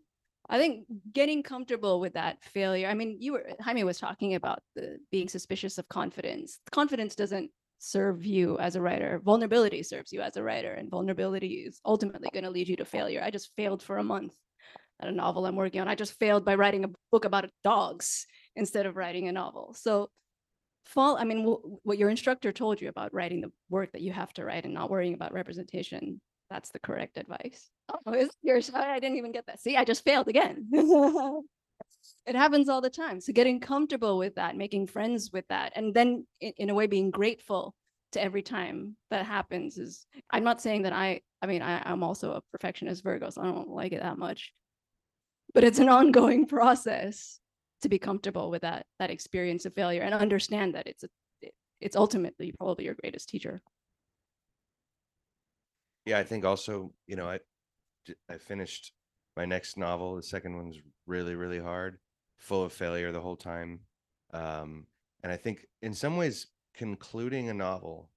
I 0.50 0.58
think 0.58 0.84
getting 1.12 1.42
comfortable 1.42 1.98
with 1.98 2.14
that 2.14 2.44
failure, 2.44 2.88
I 2.88 2.94
mean, 2.94 3.16
you 3.20 3.32
were, 3.32 3.46
Jaime 3.60 3.84
was 3.84 3.98
talking 3.98 4.34
about 4.34 4.60
the 4.74 4.98
being 5.10 5.28
suspicious 5.28 5.78
of 5.78 5.88
confidence. 5.88 6.58
Confidence 6.70 7.14
doesn't 7.14 7.50
serve 7.78 8.26
you 8.26 8.58
as 8.58 8.76
a 8.76 8.80
writer. 8.80 9.20
Vulnerability 9.24 9.82
serves 9.82 10.12
you 10.12 10.20
as 10.20 10.36
a 10.36 10.42
writer, 10.42 10.72
and 10.74 10.90
vulnerability 10.90 11.64
is 11.66 11.80
ultimately 11.84 12.28
going 12.32 12.44
to 12.44 12.50
lead 12.50 12.68
you 12.68 12.76
to 12.76 12.84
failure. 12.84 13.22
I 13.22 13.30
just 13.30 13.54
failed 13.56 13.82
for 13.82 13.98
a 13.98 14.04
month 14.04 14.34
a 15.00 15.10
novel 15.10 15.46
I'm 15.46 15.56
working 15.56 15.80
on. 15.80 15.88
I 15.88 15.94
just 15.94 16.18
failed 16.18 16.44
by 16.44 16.54
writing 16.54 16.84
a 16.84 16.90
book 17.12 17.24
about 17.24 17.50
dogs 17.64 18.26
instead 18.56 18.86
of 18.86 18.96
writing 18.96 19.28
a 19.28 19.32
novel. 19.32 19.74
So 19.78 20.10
fall, 20.84 21.16
I 21.16 21.24
mean, 21.24 21.44
what 21.44 21.98
your 21.98 22.10
instructor 22.10 22.52
told 22.52 22.80
you 22.80 22.88
about 22.88 23.14
writing 23.14 23.40
the 23.40 23.52
work 23.68 23.92
that 23.92 24.02
you 24.02 24.12
have 24.12 24.32
to 24.34 24.44
write 24.44 24.64
and 24.64 24.74
not 24.74 24.90
worrying 24.90 25.14
about 25.14 25.32
representation, 25.32 26.20
that's 26.50 26.70
the 26.70 26.78
correct 26.78 27.18
advice. 27.18 27.68
Oh, 28.06 28.12
is 28.12 28.30
yours? 28.42 28.70
I 28.74 28.94
I 28.94 29.00
didn't 29.00 29.18
even 29.18 29.32
get 29.32 29.46
that. 29.46 29.60
See, 29.60 29.76
I 29.76 29.84
just 29.84 30.04
failed 30.04 30.28
again. 30.28 30.66
it 32.26 32.34
happens 32.34 32.68
all 32.68 32.80
the 32.80 32.90
time. 32.90 33.20
So 33.20 33.32
getting 33.32 33.60
comfortable 33.60 34.18
with 34.18 34.34
that, 34.36 34.56
making 34.56 34.86
friends 34.86 35.30
with 35.32 35.46
that, 35.48 35.72
and 35.76 35.94
then 35.94 36.26
in, 36.40 36.52
in 36.56 36.70
a 36.70 36.74
way 36.74 36.86
being 36.86 37.10
grateful 37.10 37.74
to 38.12 38.22
every 38.22 38.42
time 38.42 38.96
that 39.10 39.26
happens 39.26 39.76
is 39.76 40.06
I'm 40.30 40.44
not 40.44 40.62
saying 40.62 40.82
that 40.82 40.92
I 40.92 41.20
I 41.42 41.46
mean 41.46 41.62
I, 41.62 41.82
I'm 41.84 42.02
also 42.02 42.32
a 42.32 42.42
perfectionist 42.52 43.02
Virgo, 43.04 43.30
so 43.30 43.42
I 43.42 43.44
don't 43.44 43.68
like 43.68 43.92
it 43.92 44.02
that 44.02 44.18
much. 44.18 44.52
But 45.54 45.64
it's 45.64 45.78
an 45.78 45.88
ongoing 45.88 46.46
process 46.46 47.40
to 47.82 47.88
be 47.88 47.98
comfortable 47.98 48.50
with 48.50 48.62
that 48.62 48.86
that 48.98 49.10
experience 49.10 49.64
of 49.64 49.74
failure 49.74 50.02
and 50.02 50.14
understand 50.14 50.74
that 50.74 50.86
it's 50.86 51.04
a 51.04 51.08
it's 51.80 51.96
ultimately 51.96 52.52
probably 52.52 52.84
your 52.84 52.94
greatest 52.94 53.28
teacher. 53.28 53.60
Yeah, 56.04 56.18
I 56.18 56.24
think 56.24 56.44
also, 56.44 56.92
you 57.06 57.16
know, 57.16 57.28
i 57.28 57.38
i 58.28 58.38
finished 58.38 58.92
my 59.36 59.44
next 59.44 59.76
novel. 59.76 60.16
The 60.16 60.22
second 60.22 60.56
one's 60.56 60.78
really, 61.06 61.34
really 61.34 61.60
hard, 61.60 61.98
full 62.38 62.64
of 62.64 62.72
failure 62.72 63.12
the 63.12 63.20
whole 63.20 63.36
time. 63.36 63.80
Um, 64.32 64.86
and 65.22 65.32
I 65.32 65.36
think 65.36 65.66
in 65.82 65.94
some 65.94 66.16
ways, 66.16 66.46
concluding 66.74 67.48
a 67.48 67.54
novel 67.54 68.10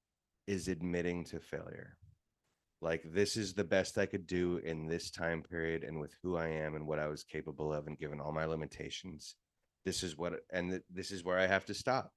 is 0.48 0.68
admitting 0.68 1.26
to 1.26 1.40
failure. 1.40 1.98
Like 2.82 3.04
this 3.14 3.38
is 3.38 3.54
the 3.54 3.64
best 3.64 3.98
I 3.98 4.08
could 4.08 4.26
do 4.26 4.58
in 4.64 4.88
this 4.88 5.12
time 5.12 5.44
period 5.44 5.84
and 5.84 6.00
with 6.00 6.16
who 6.24 6.36
I 6.36 6.48
am 6.48 6.76
and 6.76 6.88
what 6.88 7.00
I 7.00 7.08
was 7.08 7.24
capable 7.24 7.72
of 7.72 7.88
and 7.88 7.98
given 7.98 8.20
all 8.20 8.32
my 8.32 8.46
limitations. 8.46 9.36
This 9.86 10.02
is 10.02 10.18
what 10.18 10.42
and 10.52 10.72
th- 10.72 10.84
this 10.90 11.12
is 11.12 11.24
where 11.24 11.38
I 11.38 11.46
have 11.46 11.66
to 11.66 11.74
stop. 11.74 12.12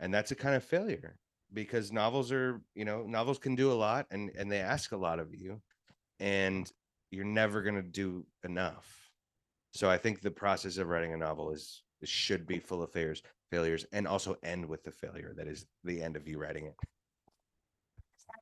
And 0.00 0.12
that's 0.12 0.30
a 0.30 0.36
kind 0.36 0.54
of 0.54 0.64
failure 0.64 1.18
because 1.52 1.92
novels 1.92 2.32
are, 2.32 2.62
you 2.74 2.86
know, 2.86 3.02
novels 3.02 3.38
can 3.38 3.54
do 3.54 3.70
a 3.70 3.74
lot 3.74 4.06
and 4.10 4.30
and 4.36 4.50
they 4.50 4.60
ask 4.60 4.92
a 4.92 4.96
lot 4.96 5.18
of 5.18 5.34
you. 5.34 5.60
And 6.20 6.70
you're 7.10 7.24
never 7.26 7.62
going 7.62 7.76
to 7.76 7.82
do 7.82 8.24
enough. 8.44 9.10
So 9.74 9.90
I 9.90 9.98
think 9.98 10.20
the 10.20 10.30
process 10.30 10.78
of 10.78 10.88
writing 10.88 11.12
a 11.12 11.18
novel 11.18 11.50
is 11.52 11.82
should 12.04 12.46
be 12.46 12.58
full 12.58 12.82
of 12.82 12.90
failures, 12.90 13.22
failures, 13.50 13.86
and 13.92 14.08
also 14.08 14.36
end 14.42 14.66
with 14.66 14.82
the 14.82 14.90
failure 14.90 15.34
that 15.36 15.46
is 15.46 15.66
the 15.84 16.02
end 16.02 16.16
of 16.16 16.26
you 16.26 16.38
writing 16.38 16.66
it. 16.66 16.74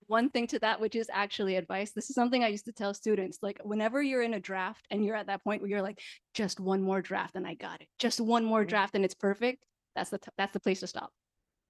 One 0.06 0.30
thing 0.30 0.46
to 0.48 0.58
that, 0.60 0.80
which 0.80 0.94
is 0.94 1.08
actually 1.12 1.56
advice. 1.56 1.92
This 1.92 2.10
is 2.10 2.14
something 2.14 2.42
I 2.42 2.48
used 2.48 2.66
to 2.66 2.72
tell 2.72 2.94
students. 2.94 3.38
Like, 3.42 3.60
whenever 3.62 4.02
you're 4.02 4.22
in 4.22 4.34
a 4.34 4.40
draft 4.40 4.86
and 4.90 5.04
you're 5.04 5.16
at 5.16 5.26
that 5.26 5.44
point 5.44 5.62
where 5.62 5.70
you're 5.70 5.82
like, 5.82 6.00
just 6.34 6.60
one 6.60 6.82
more 6.82 7.00
draft 7.00 7.36
and 7.36 7.46
I 7.46 7.54
got 7.54 7.80
it, 7.80 7.88
just 7.98 8.20
one 8.20 8.44
more 8.44 8.60
mm-hmm. 8.60 8.68
draft 8.68 8.94
and 8.94 9.04
it's 9.04 9.14
perfect. 9.14 9.64
That's 9.96 10.10
the 10.10 10.20
that's 10.38 10.52
the 10.52 10.60
place 10.60 10.80
to 10.80 10.86
stop, 10.86 11.10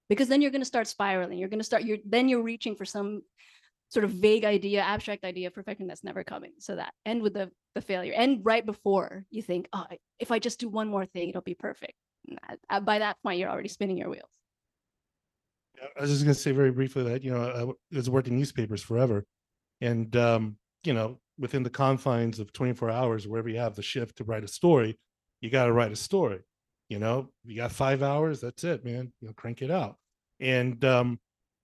because 0.08 0.28
then 0.28 0.42
you're 0.42 0.50
going 0.50 0.60
to 0.60 0.66
start 0.66 0.86
spiraling. 0.86 1.38
You're 1.38 1.48
going 1.48 1.60
to 1.60 1.64
start. 1.64 1.84
You're 1.84 1.98
then 2.04 2.28
you're 2.28 2.42
reaching 2.42 2.76
for 2.76 2.84
some 2.84 3.22
sort 3.88 4.04
of 4.04 4.10
vague 4.10 4.44
idea, 4.44 4.80
abstract 4.82 5.24
idea 5.24 5.48
of 5.48 5.54
perfection 5.54 5.86
that's 5.86 6.04
never 6.04 6.22
coming. 6.22 6.52
So 6.58 6.76
that 6.76 6.92
end 7.06 7.22
with 7.22 7.34
the 7.34 7.50
the 7.74 7.80
failure, 7.80 8.12
end 8.12 8.40
right 8.44 8.64
before 8.64 9.24
you 9.30 9.42
think, 9.42 9.68
oh, 9.72 9.86
if 10.18 10.30
I 10.30 10.38
just 10.38 10.60
do 10.60 10.68
one 10.68 10.88
more 10.88 11.06
thing, 11.06 11.28
it'll 11.30 11.40
be 11.40 11.54
perfect. 11.54 11.94
And 12.28 12.38
at- 12.48 12.58
uh, 12.68 12.80
by 12.80 12.98
that 12.98 13.16
point, 13.22 13.38
you're 13.38 13.50
already 13.50 13.68
spinning 13.68 13.96
your 13.96 14.10
wheels. 14.10 14.30
I 15.96 16.00
was 16.02 16.10
just 16.10 16.22
gonna 16.22 16.34
say 16.34 16.52
very 16.52 16.70
briefly 16.70 17.04
that, 17.04 17.22
you 17.24 17.32
know, 17.32 17.76
I 17.92 17.96
was 17.96 18.10
working 18.10 18.36
newspapers 18.36 18.82
forever. 18.82 19.24
And, 19.80 20.14
um, 20.16 20.56
you 20.84 20.92
know, 20.92 21.18
within 21.38 21.62
the 21.62 21.70
confines 21.70 22.38
of 22.38 22.52
twenty-four 22.52 22.90
hours, 22.90 23.26
wherever 23.26 23.48
you 23.48 23.58
have 23.58 23.76
the 23.76 23.82
shift 23.82 24.16
to 24.16 24.24
write 24.24 24.44
a 24.44 24.48
story, 24.48 24.98
you 25.40 25.50
gotta 25.50 25.72
write 25.72 25.92
a 25.92 25.96
story. 25.96 26.40
You 26.88 26.98
know, 26.98 27.28
you 27.44 27.56
got 27.56 27.72
five 27.72 28.02
hours, 28.02 28.40
that's 28.40 28.64
it, 28.64 28.84
man, 28.84 29.12
you 29.20 29.28
know, 29.28 29.34
crank 29.34 29.62
it 29.62 29.70
out. 29.70 29.96
And, 30.40 30.84
um, 30.84 31.20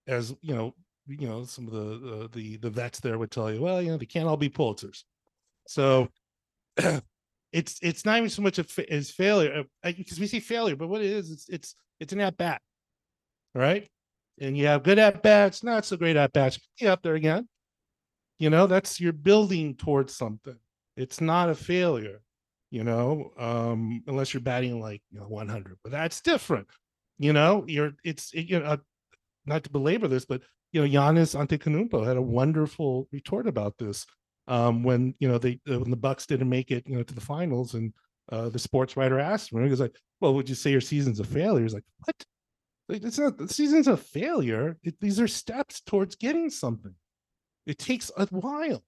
as, 0.06 0.34
you 0.40 0.54
know, 0.54 0.74
you 1.08 1.26
know, 1.26 1.44
some 1.44 1.66
of 1.66 1.72
the, 1.72 1.80
the, 1.80 2.28
the, 2.32 2.56
the 2.58 2.70
vets 2.70 3.00
there 3.00 3.18
would 3.18 3.30
tell 3.30 3.52
you, 3.52 3.60
well, 3.60 3.82
you 3.82 3.90
know, 3.90 3.96
they 3.96 4.06
can't 4.06 4.28
all 4.28 4.36
be 4.36 4.48
Pulitzers. 4.48 5.02
So 5.66 6.08
it's, 7.52 7.78
it's 7.82 8.04
not 8.04 8.18
even 8.18 8.30
so 8.30 8.42
much 8.42 8.58
as 8.58 9.10
failure, 9.10 9.64
uh, 9.82 9.92
because 9.96 10.20
we 10.20 10.28
see 10.28 10.40
failure, 10.40 10.76
but 10.76 10.88
what 10.88 11.00
it 11.00 11.10
is, 11.10 11.30
it's, 11.30 11.48
it's, 11.48 11.74
it's 11.98 12.12
an 12.12 12.20
at 12.20 12.36
bat. 12.36 12.62
Right? 13.54 13.88
And 14.40 14.56
you 14.56 14.66
have 14.66 14.82
good 14.82 14.98
at 14.98 15.22
bats, 15.22 15.62
not 15.62 15.84
so 15.84 15.96
great 15.96 16.16
at 16.16 16.32
bats, 16.32 16.58
get 16.78 16.88
up 16.88 17.02
there 17.02 17.14
again. 17.14 17.48
You 18.38 18.50
know, 18.50 18.66
that's 18.66 19.00
you're 19.00 19.12
building 19.12 19.74
towards 19.76 20.14
something. 20.14 20.58
It's 20.96 21.20
not 21.20 21.48
a 21.48 21.54
failure, 21.54 22.20
you 22.70 22.84
know, 22.84 23.32
um, 23.38 24.02
unless 24.06 24.34
you're 24.34 24.42
batting 24.42 24.80
like 24.80 25.02
you 25.10 25.20
know 25.20 25.28
100, 25.28 25.78
but 25.82 25.92
that's 25.92 26.20
different. 26.20 26.66
You 27.18 27.32
know, 27.32 27.64
you're 27.66 27.92
it's 28.04 28.32
it, 28.34 28.48
you 28.48 28.60
know, 28.60 28.66
uh, 28.66 28.76
not 29.46 29.64
to 29.64 29.70
belabor 29.70 30.08
this, 30.08 30.26
but 30.26 30.42
you 30.72 30.82
know, 30.82 30.88
Giannis 30.88 31.34
Antetokounmpo 31.34 32.06
had 32.06 32.16
a 32.16 32.22
wonderful 32.22 33.08
retort 33.12 33.46
about 33.46 33.78
this 33.78 34.04
um, 34.48 34.82
when 34.82 35.14
you 35.18 35.28
know 35.28 35.38
they 35.38 35.60
uh, 35.70 35.78
when 35.80 35.90
the 35.90 35.96
Bucks 35.96 36.26
didn't 36.26 36.48
make 36.48 36.70
it, 36.70 36.86
you 36.86 36.96
know, 36.96 37.02
to 37.02 37.14
the 37.14 37.20
finals, 37.20 37.74
and 37.74 37.92
uh, 38.30 38.48
the 38.48 38.58
sports 38.58 38.96
writer 38.96 39.18
asked 39.18 39.52
him, 39.52 39.62
he 39.62 39.70
was 39.70 39.80
like, 39.80 39.96
"Well, 40.20 40.34
would 40.34 40.48
you 40.48 40.54
say 40.54 40.70
your 40.70 40.80
season's 40.80 41.20
a 41.20 41.24
failure?" 41.24 41.62
He's 41.62 41.74
like, 41.74 41.84
"What? 42.04 42.16
Like, 42.88 43.02
it's 43.04 43.18
not 43.18 43.36
the 43.36 43.48
season's 43.48 43.88
a 43.88 43.96
failure. 43.96 44.78
It, 44.82 45.00
these 45.00 45.18
are 45.20 45.28
steps 45.28 45.80
towards 45.80 46.16
getting 46.16 46.50
something. 46.50 46.94
It 47.66 47.78
takes 47.78 48.12
a 48.16 48.26
while 48.26 48.84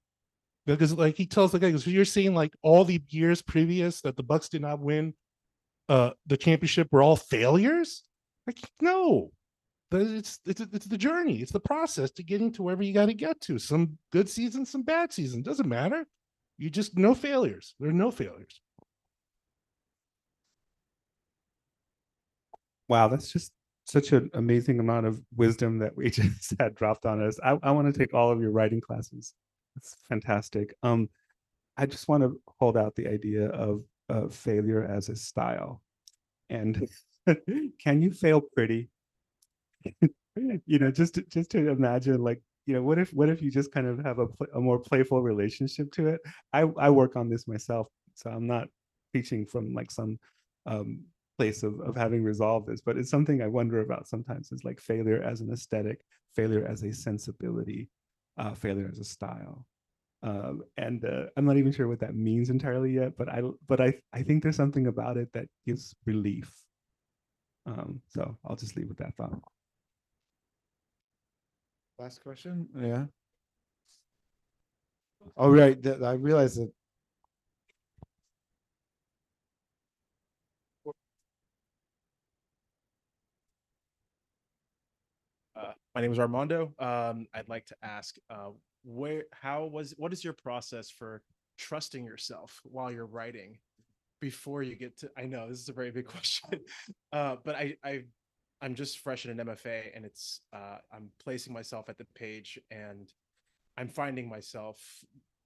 because, 0.67 0.93
like 0.95 1.17
he 1.17 1.27
tells 1.27 1.53
the 1.53 1.59
guy, 1.59 1.69
because 1.69 1.87
you're 1.87 2.05
saying 2.05 2.35
like 2.35 2.55
all 2.63 2.85
the 2.85 3.03
years 3.09 3.43
previous 3.43 4.01
that 4.03 4.17
the 4.17 4.23
Bucks 4.23 4.49
did 4.49 4.63
not 4.63 4.81
win 4.81 5.15
uh 5.89 6.11
the 6.27 6.37
championship 6.37 6.89
were 6.93 7.03
all 7.03 7.17
failures. 7.17 8.05
Like 8.47 8.59
no, 8.81 9.33
it's 9.93 10.39
it's 10.47 10.61
it's 10.61 10.87
the 10.87 10.99
journey. 10.99 11.39
It's 11.39 11.53
the 11.53 11.61
process 11.61 12.11
to 12.13 12.23
getting 12.23 12.53
to 12.53 12.63
wherever 12.63 12.83
you 12.83 12.93
got 12.93 13.07
to 13.07 13.15
get 13.15 13.41
to. 13.43 13.59
Some 13.59 13.99
good 14.13 14.29
seasons, 14.29 14.71
some 14.71 14.83
bad 14.83 15.13
seasons. 15.13 15.45
Doesn't 15.45 15.69
matter. 15.69 16.07
You 16.59 16.71
just 16.71 16.97
no 16.97 17.15
failures. 17.15 17.75
There 17.81 17.91
are 17.91 17.93
no 17.93 18.11
failures. 18.11 18.61
Wow, 22.89 23.09
that's 23.09 23.31
just 23.33 23.53
such 23.89 24.13
an 24.13 24.31
amazing 24.35 24.81
amount 24.81 25.07
of 25.07 25.21
wisdom 25.35 25.79
that 25.79 25.97
we 25.97 26.11
just 26.11 26.55
had 26.61 26.75
dropped 26.75 27.07
on 27.07 27.23
us. 27.23 27.39
I, 27.43 27.59
I 27.63 27.71
want 27.71 27.93
to 27.93 27.99
take 27.99 28.15
all 28.15 28.31
of 28.31 28.41
your 28.41 28.51
writing 28.51 28.81
classes. 28.81 29.35
That's 29.75 29.97
fantastic. 30.09 30.75
Um, 30.83 31.09
I 31.77 31.87
just 31.87 32.09
want 32.09 32.23
to 32.23 32.41
hold 32.59 32.77
out 32.77 32.95
the 32.97 33.09
idea 33.09 33.47
of 33.49 33.83
uh, 34.11 34.29
failure 34.29 34.85
as 34.85 35.09
a 35.09 35.17
style. 35.17 35.83
And 36.51 36.89
can 37.79 38.03
you 38.03 38.13
fail 38.13 38.41
pretty? 38.41 38.91
you 40.37 40.79
know, 40.79 40.91
just 40.91 41.15
to, 41.15 41.23
just 41.23 41.51
to 41.53 41.69
imagine, 41.69 42.23
like, 42.23 42.43
you 42.67 42.75
know, 42.75 42.83
what 42.83 42.99
if 42.99 43.15
what 43.15 43.31
if 43.31 43.41
you 43.41 43.51
just 43.51 43.73
kind 43.73 43.87
of 43.87 43.99
have 44.05 44.19
a, 44.19 44.27
a 44.55 44.61
more 44.61 44.79
playful 44.79 45.23
relationship 45.23 45.91
to 45.93 46.09
it? 46.09 46.21
I 46.53 46.65
I 46.77 46.91
work 46.91 47.17
on 47.17 47.31
this 47.31 47.49
myself, 47.49 47.87
so 48.15 48.29
I'm 48.29 48.47
not 48.47 48.69
teaching 49.15 49.47
from 49.47 49.73
like 49.73 49.91
some 49.91 50.19
um, 50.67 51.05
place 51.39 51.63
of, 51.63 51.81
of 51.81 51.97
having 51.97 52.23
resolved 52.25 52.67
this, 52.69 52.83
but 52.83 52.99
it's 52.99 53.11
something 53.11 53.41
I 53.43 53.47
wonder 53.47 53.81
about 53.81 54.09
sometimes 54.09 54.53
is 54.53 54.65
like 54.65 54.81
failure 54.81 55.23
as 55.23 55.41
an 55.41 55.53
aesthetic, 55.53 56.01
failure 56.37 56.67
as 56.67 56.83
a 56.83 56.93
sensibility, 56.93 57.89
uh, 58.39 58.55
failure 58.55 58.89
as 58.93 58.99
a 58.99 59.05
style. 59.05 59.67
Um, 60.23 60.63
and 60.77 61.05
uh, 61.05 61.27
I'm 61.37 61.45
not 61.45 61.57
even 61.59 61.73
sure 61.73 61.89
what 61.89 62.01
that 62.01 62.17
means 62.17 62.51
entirely 62.51 62.93
yet, 62.93 63.17
but 63.17 63.29
I 63.29 63.43
but 63.69 63.81
I 63.81 63.95
I 64.13 64.23
think 64.25 64.43
there's 64.43 64.57
something 64.57 64.89
about 64.89 65.17
it 65.17 65.33
that 65.33 65.47
gives 65.67 65.95
relief. 66.07 66.53
Um, 67.67 68.01
so 68.09 68.37
I'll 68.45 68.57
just 68.57 68.77
leave 68.77 68.89
with 68.89 68.99
that 68.99 69.15
thought. 69.17 69.41
Last 71.99 72.23
question, 72.23 72.69
yeah. 72.77 73.07
All 75.37 75.51
right, 75.51 75.81
that, 75.83 76.03
I 76.03 76.13
realize 76.15 76.57
that. 76.57 76.73
Uh, 85.57 85.73
my 85.95 86.01
name 86.01 86.13
is 86.13 86.19
Armando. 86.19 86.73
Um, 86.79 87.27
I'd 87.35 87.49
like 87.49 87.67
to 87.67 87.77
ask, 87.83 88.17
uh, 88.31 88.51
where, 88.85 89.25
how 89.33 89.65
was, 89.65 89.95
what 89.97 90.13
is 90.13 90.23
your 90.23 90.33
process 90.33 90.91
for 90.91 91.23
trusting 91.57 92.05
yourself 92.05 92.61
while 92.65 92.93
you're 92.93 93.07
writing 93.07 93.59
before 94.21 94.63
you 94.63 94.77
get 94.77 94.99
to? 94.99 95.11
I 95.17 95.25
know 95.25 95.49
this 95.49 95.61
is 95.61 95.69
a 95.69 95.73
very 95.73 95.91
big 95.91 96.07
question, 96.15 96.61
uh, 97.13 97.37
but 97.45 97.55
I, 97.55 97.77
I, 97.85 98.05
I'm 98.61 98.75
just 98.75 98.99
fresh 98.99 99.25
in 99.25 99.39
an 99.39 99.47
MFA, 99.47 99.95
and 99.95 100.05
it's, 100.05 100.41
uh, 100.53 100.79
I'm 100.93 101.11
placing 101.23 101.53
myself 101.53 101.89
at 101.89 101.97
the 101.97 102.07
page, 102.15 102.59
and 102.71 103.13
I'm 103.77 103.89
finding 103.89 104.29
myself 104.29 104.79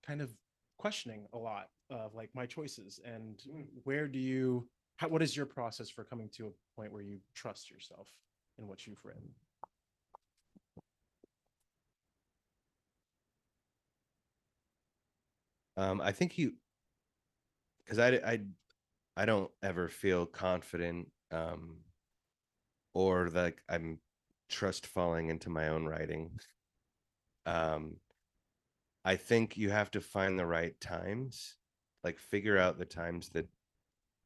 kind 0.07 0.21
of 0.21 0.33
questioning 0.79 1.27
a 1.33 1.39
lot 1.39 1.69
of 1.91 2.15
like 2.15 2.31
my 2.35 2.47
choices 2.47 2.99
and 3.05 3.43
where 3.85 4.09
do 4.09 4.19
you, 4.19 4.67
how, 4.97 5.09
what 5.09 5.23
is 5.23 5.37
your 5.37 5.47
process 5.47 5.89
for 5.89 6.03
coming 6.03 6.29
to 6.37 6.47
a 6.47 6.51
point 6.77 6.93
where 6.93 7.03
you 7.03 7.19
trust 7.35 7.71
yourself 7.71 8.09
in 8.59 8.67
what 8.67 8.87
you've 8.87 9.05
written? 9.05 9.29
Um, 15.77 16.01
I 16.01 16.13
think 16.13 16.39
you, 16.39 16.55
because 17.79 17.99
I, 17.99 18.09
I, 18.09 18.41
I 19.17 19.25
don't 19.25 19.51
ever 19.63 19.89
feel 19.89 20.27
confident, 20.27 21.11
um, 21.31 21.79
or 22.95 23.29
like 23.29 23.63
I'm 23.69 23.99
trust 24.49 24.87
falling 24.87 25.31
into 25.31 25.49
my 25.49 25.69
own 25.69 25.87
writing. 25.87 26.39
Um, 27.47 27.97
I 29.05 29.17
think 29.17 29.57
you 29.57 29.71
have 29.71 29.91
to 29.93 30.01
find 30.01 30.39
the 30.39 30.47
right 30.47 30.79
times, 30.81 31.57
like 32.05 32.19
figure 32.19 32.59
out 32.59 32.79
the 32.79 32.85
times 32.85 33.31
that 33.31 33.49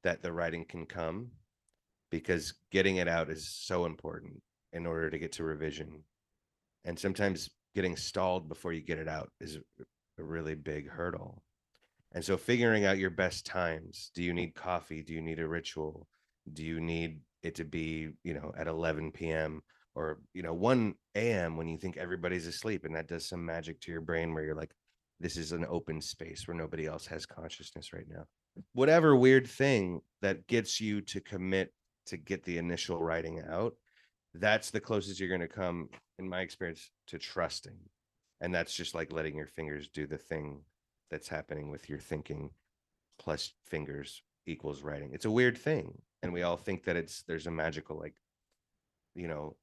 that 0.02 0.22
the 0.22 0.32
writing 0.32 0.64
can 0.64 0.86
come, 0.86 1.30
because 2.10 2.54
getting 2.70 2.96
it 2.96 3.08
out 3.08 3.30
is 3.30 3.48
so 3.48 3.86
important 3.86 4.42
in 4.72 4.86
order 4.86 5.10
to 5.10 5.18
get 5.18 5.32
to 5.32 5.44
revision. 5.44 6.02
And 6.84 6.98
sometimes 6.98 7.50
getting 7.74 7.96
stalled 7.96 8.48
before 8.48 8.72
you 8.72 8.80
get 8.80 8.98
it 8.98 9.08
out 9.08 9.30
is 9.40 9.58
a 10.18 10.24
really 10.24 10.54
big 10.54 10.88
hurdle. 10.88 11.42
And 12.12 12.24
so 12.24 12.36
figuring 12.36 12.84
out 12.84 12.98
your 12.98 13.10
best 13.10 13.46
times. 13.46 14.10
Do 14.14 14.22
you 14.22 14.32
need 14.32 14.54
coffee? 14.54 15.02
Do 15.02 15.12
you 15.12 15.20
need 15.20 15.38
a 15.38 15.48
ritual? 15.48 16.08
Do 16.52 16.64
you 16.64 16.80
need 16.80 17.20
it 17.42 17.54
to 17.56 17.64
be, 17.64 18.10
you 18.22 18.34
know, 18.34 18.52
at 18.56 18.68
11 18.68 19.12
p.m. 19.12 19.62
or, 19.94 20.20
you 20.32 20.42
know, 20.42 20.54
1 20.54 20.94
a.m. 21.14 21.56
when 21.56 21.68
you 21.68 21.76
think 21.76 21.96
everybody's 21.96 22.46
asleep 22.46 22.84
and 22.84 22.94
that 22.94 23.08
does 23.08 23.28
some 23.28 23.44
magic 23.44 23.80
to 23.82 23.92
your 23.92 24.00
brain 24.00 24.32
where 24.32 24.44
you're 24.44 24.54
like, 24.54 24.72
this 25.20 25.36
is 25.36 25.52
an 25.52 25.66
open 25.68 26.00
space 26.00 26.46
where 26.46 26.56
nobody 26.56 26.86
else 26.86 27.06
has 27.06 27.26
consciousness 27.26 27.92
right 27.92 28.08
now. 28.08 28.24
Whatever 28.72 29.16
weird 29.16 29.46
thing 29.46 30.00
that 30.22 30.46
gets 30.46 30.80
you 30.80 31.00
to 31.02 31.20
commit 31.20 31.72
to 32.06 32.16
get 32.16 32.44
the 32.44 32.58
initial 32.58 33.02
writing 33.02 33.42
out, 33.48 33.74
that's 34.34 34.70
the 34.70 34.80
closest 34.80 35.18
you're 35.18 35.28
going 35.28 35.40
to 35.40 35.48
come, 35.48 35.88
in 36.18 36.28
my 36.28 36.40
experience, 36.40 36.90
to 37.08 37.18
trusting 37.18 37.78
and 38.40 38.54
that's 38.54 38.74
just 38.74 38.94
like 38.94 39.12
letting 39.12 39.36
your 39.36 39.46
fingers 39.46 39.88
do 39.88 40.06
the 40.06 40.18
thing 40.18 40.60
that's 41.10 41.28
happening 41.28 41.70
with 41.70 41.88
your 41.88 41.98
thinking 41.98 42.50
plus 43.18 43.52
fingers 43.66 44.22
equals 44.46 44.82
writing 44.82 45.10
it's 45.12 45.24
a 45.24 45.30
weird 45.30 45.56
thing 45.56 45.98
and 46.22 46.32
we 46.32 46.42
all 46.42 46.56
think 46.56 46.84
that 46.84 46.96
it's 46.96 47.22
there's 47.22 47.46
a 47.46 47.50
magical 47.50 47.98
like 47.98 48.14
you 49.14 49.26
know 49.26 49.56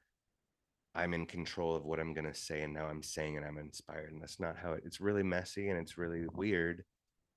i'm 0.95 1.13
in 1.13 1.25
control 1.25 1.75
of 1.75 1.85
what 1.85 1.99
i'm 1.99 2.13
going 2.13 2.25
to 2.25 2.33
say 2.33 2.61
and 2.61 2.73
now 2.73 2.85
i'm 2.85 3.03
saying 3.03 3.37
and 3.37 3.45
i'm 3.45 3.57
inspired 3.57 4.11
and 4.11 4.21
that's 4.21 4.39
not 4.39 4.57
how 4.57 4.73
it, 4.73 4.83
it's 4.85 4.99
really 4.99 5.23
messy 5.23 5.69
and 5.69 5.79
it's 5.79 5.97
really 5.97 6.25
weird 6.33 6.83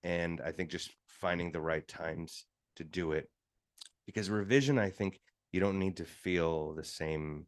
and 0.06 0.40
I 0.40 0.52
think 0.52 0.70
just 0.70 0.92
finding 1.08 1.50
the 1.50 1.60
right 1.60 1.86
times 1.86 2.46
to 2.76 2.84
do 2.84 3.10
it. 3.10 3.28
Because 4.06 4.30
revision, 4.30 4.78
I 4.78 4.88
think 4.88 5.18
you 5.52 5.58
don't 5.58 5.80
need 5.80 5.96
to 5.96 6.04
feel 6.04 6.74
the 6.74 6.84
same 6.84 7.46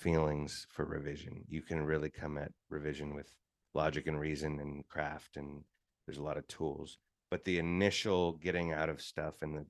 feelings 0.00 0.66
for 0.70 0.86
revision. 0.86 1.44
You 1.46 1.60
can 1.60 1.84
really 1.84 2.08
come 2.08 2.38
at 2.38 2.52
revision 2.70 3.14
with 3.14 3.28
logic 3.74 4.06
and 4.06 4.18
reason 4.18 4.58
and 4.58 4.86
craft, 4.88 5.36
and 5.36 5.62
there's 6.06 6.18
a 6.18 6.22
lot 6.22 6.38
of 6.38 6.48
tools. 6.48 6.96
But 7.30 7.44
the 7.44 7.58
initial 7.58 8.32
getting 8.32 8.72
out 8.72 8.88
of 8.88 9.02
stuff 9.02 9.42
and 9.42 9.54
the, 9.54 9.66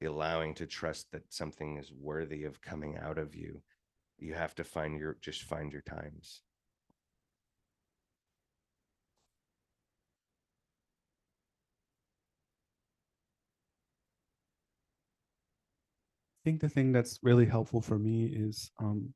the 0.00 0.06
allowing 0.06 0.54
to 0.54 0.66
trust 0.66 1.10
that 1.10 1.32
something 1.32 1.76
is 1.78 1.92
worthy 1.92 2.44
of 2.44 2.62
coming 2.62 2.96
out 2.96 3.18
of 3.18 3.34
you, 3.34 3.60
you 4.18 4.34
have 4.34 4.54
to 4.54 4.64
find 4.64 4.98
your 4.98 5.16
just 5.20 5.42
find 5.42 5.72
your 5.72 5.82
times. 5.82 6.42
I 16.44 16.50
think 16.50 16.60
the 16.60 16.68
thing 16.68 16.92
that's 16.92 17.18
really 17.22 17.46
helpful 17.46 17.80
for 17.80 17.98
me 17.98 18.26
is 18.26 18.70
um, 18.78 19.14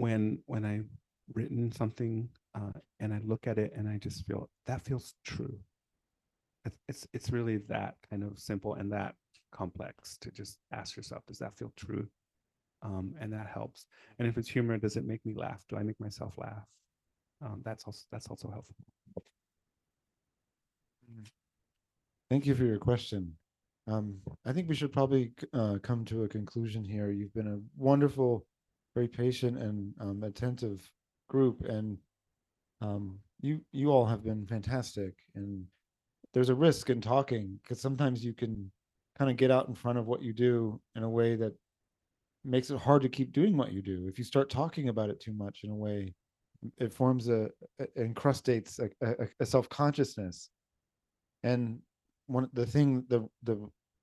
when 0.00 0.38
when 0.46 0.64
I've 0.64 0.88
written 1.34 1.70
something 1.72 2.28
uh, 2.54 2.72
and 2.98 3.12
I 3.14 3.20
look 3.24 3.46
at 3.46 3.58
it 3.58 3.72
and 3.76 3.88
I 3.88 3.98
just 3.98 4.26
feel 4.26 4.48
that 4.66 4.82
feels 4.82 5.14
true. 5.24 5.58
It's 6.64 6.78
it's, 6.88 7.06
it's 7.12 7.30
really 7.30 7.58
that 7.68 7.94
kind 8.08 8.24
of 8.24 8.38
simple 8.38 8.74
and 8.74 8.90
that 8.92 9.14
complex 9.52 10.16
to 10.18 10.30
just 10.30 10.58
ask 10.72 10.96
yourself, 10.96 11.22
does 11.26 11.38
that 11.38 11.56
feel 11.56 11.72
true? 11.76 12.08
Um, 12.82 13.14
and 13.20 13.32
that 13.32 13.46
helps. 13.46 13.86
And 14.18 14.26
if 14.26 14.38
it's 14.38 14.48
humor, 14.48 14.78
does 14.78 14.96
it 14.96 15.06
make 15.06 15.24
me 15.26 15.34
laugh? 15.34 15.64
Do 15.68 15.76
I 15.76 15.82
make 15.82 16.00
myself 16.00 16.34
laugh? 16.38 16.66
Um, 17.42 17.62
that's 17.64 17.84
also 17.84 18.04
that's 18.10 18.28
also 18.28 18.50
helpful. 18.50 18.76
Thank 22.30 22.46
you 22.46 22.54
for 22.54 22.64
your 22.64 22.78
question. 22.78 23.36
Um, 23.88 24.18
I 24.46 24.52
think 24.52 24.68
we 24.68 24.74
should 24.74 24.92
probably 24.92 25.32
uh, 25.52 25.78
come 25.82 26.04
to 26.06 26.24
a 26.24 26.28
conclusion 26.28 26.84
here. 26.84 27.10
You've 27.10 27.34
been 27.34 27.48
a 27.48 27.58
wonderful, 27.76 28.46
very 28.94 29.08
patient 29.08 29.58
and 29.58 29.94
um, 30.00 30.22
attentive 30.22 30.90
group, 31.28 31.64
and 31.64 31.98
um, 32.80 33.18
you 33.40 33.60
you 33.72 33.90
all 33.90 34.06
have 34.06 34.24
been 34.24 34.46
fantastic. 34.46 35.14
And 35.34 35.64
there's 36.32 36.48
a 36.48 36.54
risk 36.54 36.90
in 36.90 37.00
talking 37.00 37.58
because 37.62 37.80
sometimes 37.80 38.24
you 38.24 38.32
can 38.32 38.70
kind 39.18 39.30
of 39.30 39.36
get 39.36 39.50
out 39.50 39.68
in 39.68 39.74
front 39.74 39.98
of 39.98 40.06
what 40.06 40.22
you 40.22 40.32
do 40.32 40.80
in 40.96 41.02
a 41.02 41.10
way 41.10 41.36
that 41.36 41.52
makes 42.44 42.70
it 42.70 42.78
hard 42.78 43.02
to 43.02 43.08
keep 43.08 43.32
doing 43.32 43.56
what 43.56 43.72
you 43.72 43.82
do. 43.82 44.06
If 44.08 44.18
you 44.18 44.24
start 44.24 44.48
talking 44.48 44.88
about 44.88 45.10
it 45.10 45.20
too 45.20 45.32
much 45.32 45.60
in 45.64 45.70
a 45.70 45.76
way, 45.76 46.14
it 46.78 46.92
forms 46.92 47.28
a, 47.28 47.50
a 47.78 47.86
encrustates 47.98 48.78
a, 48.78 48.90
a, 49.06 49.28
a 49.40 49.46
self 49.46 49.68
consciousness 49.68 50.50
and 51.42 51.78
one 52.26 52.48
the 52.52 52.66
thing 52.66 53.04
the 53.08 53.28
the 53.42 53.56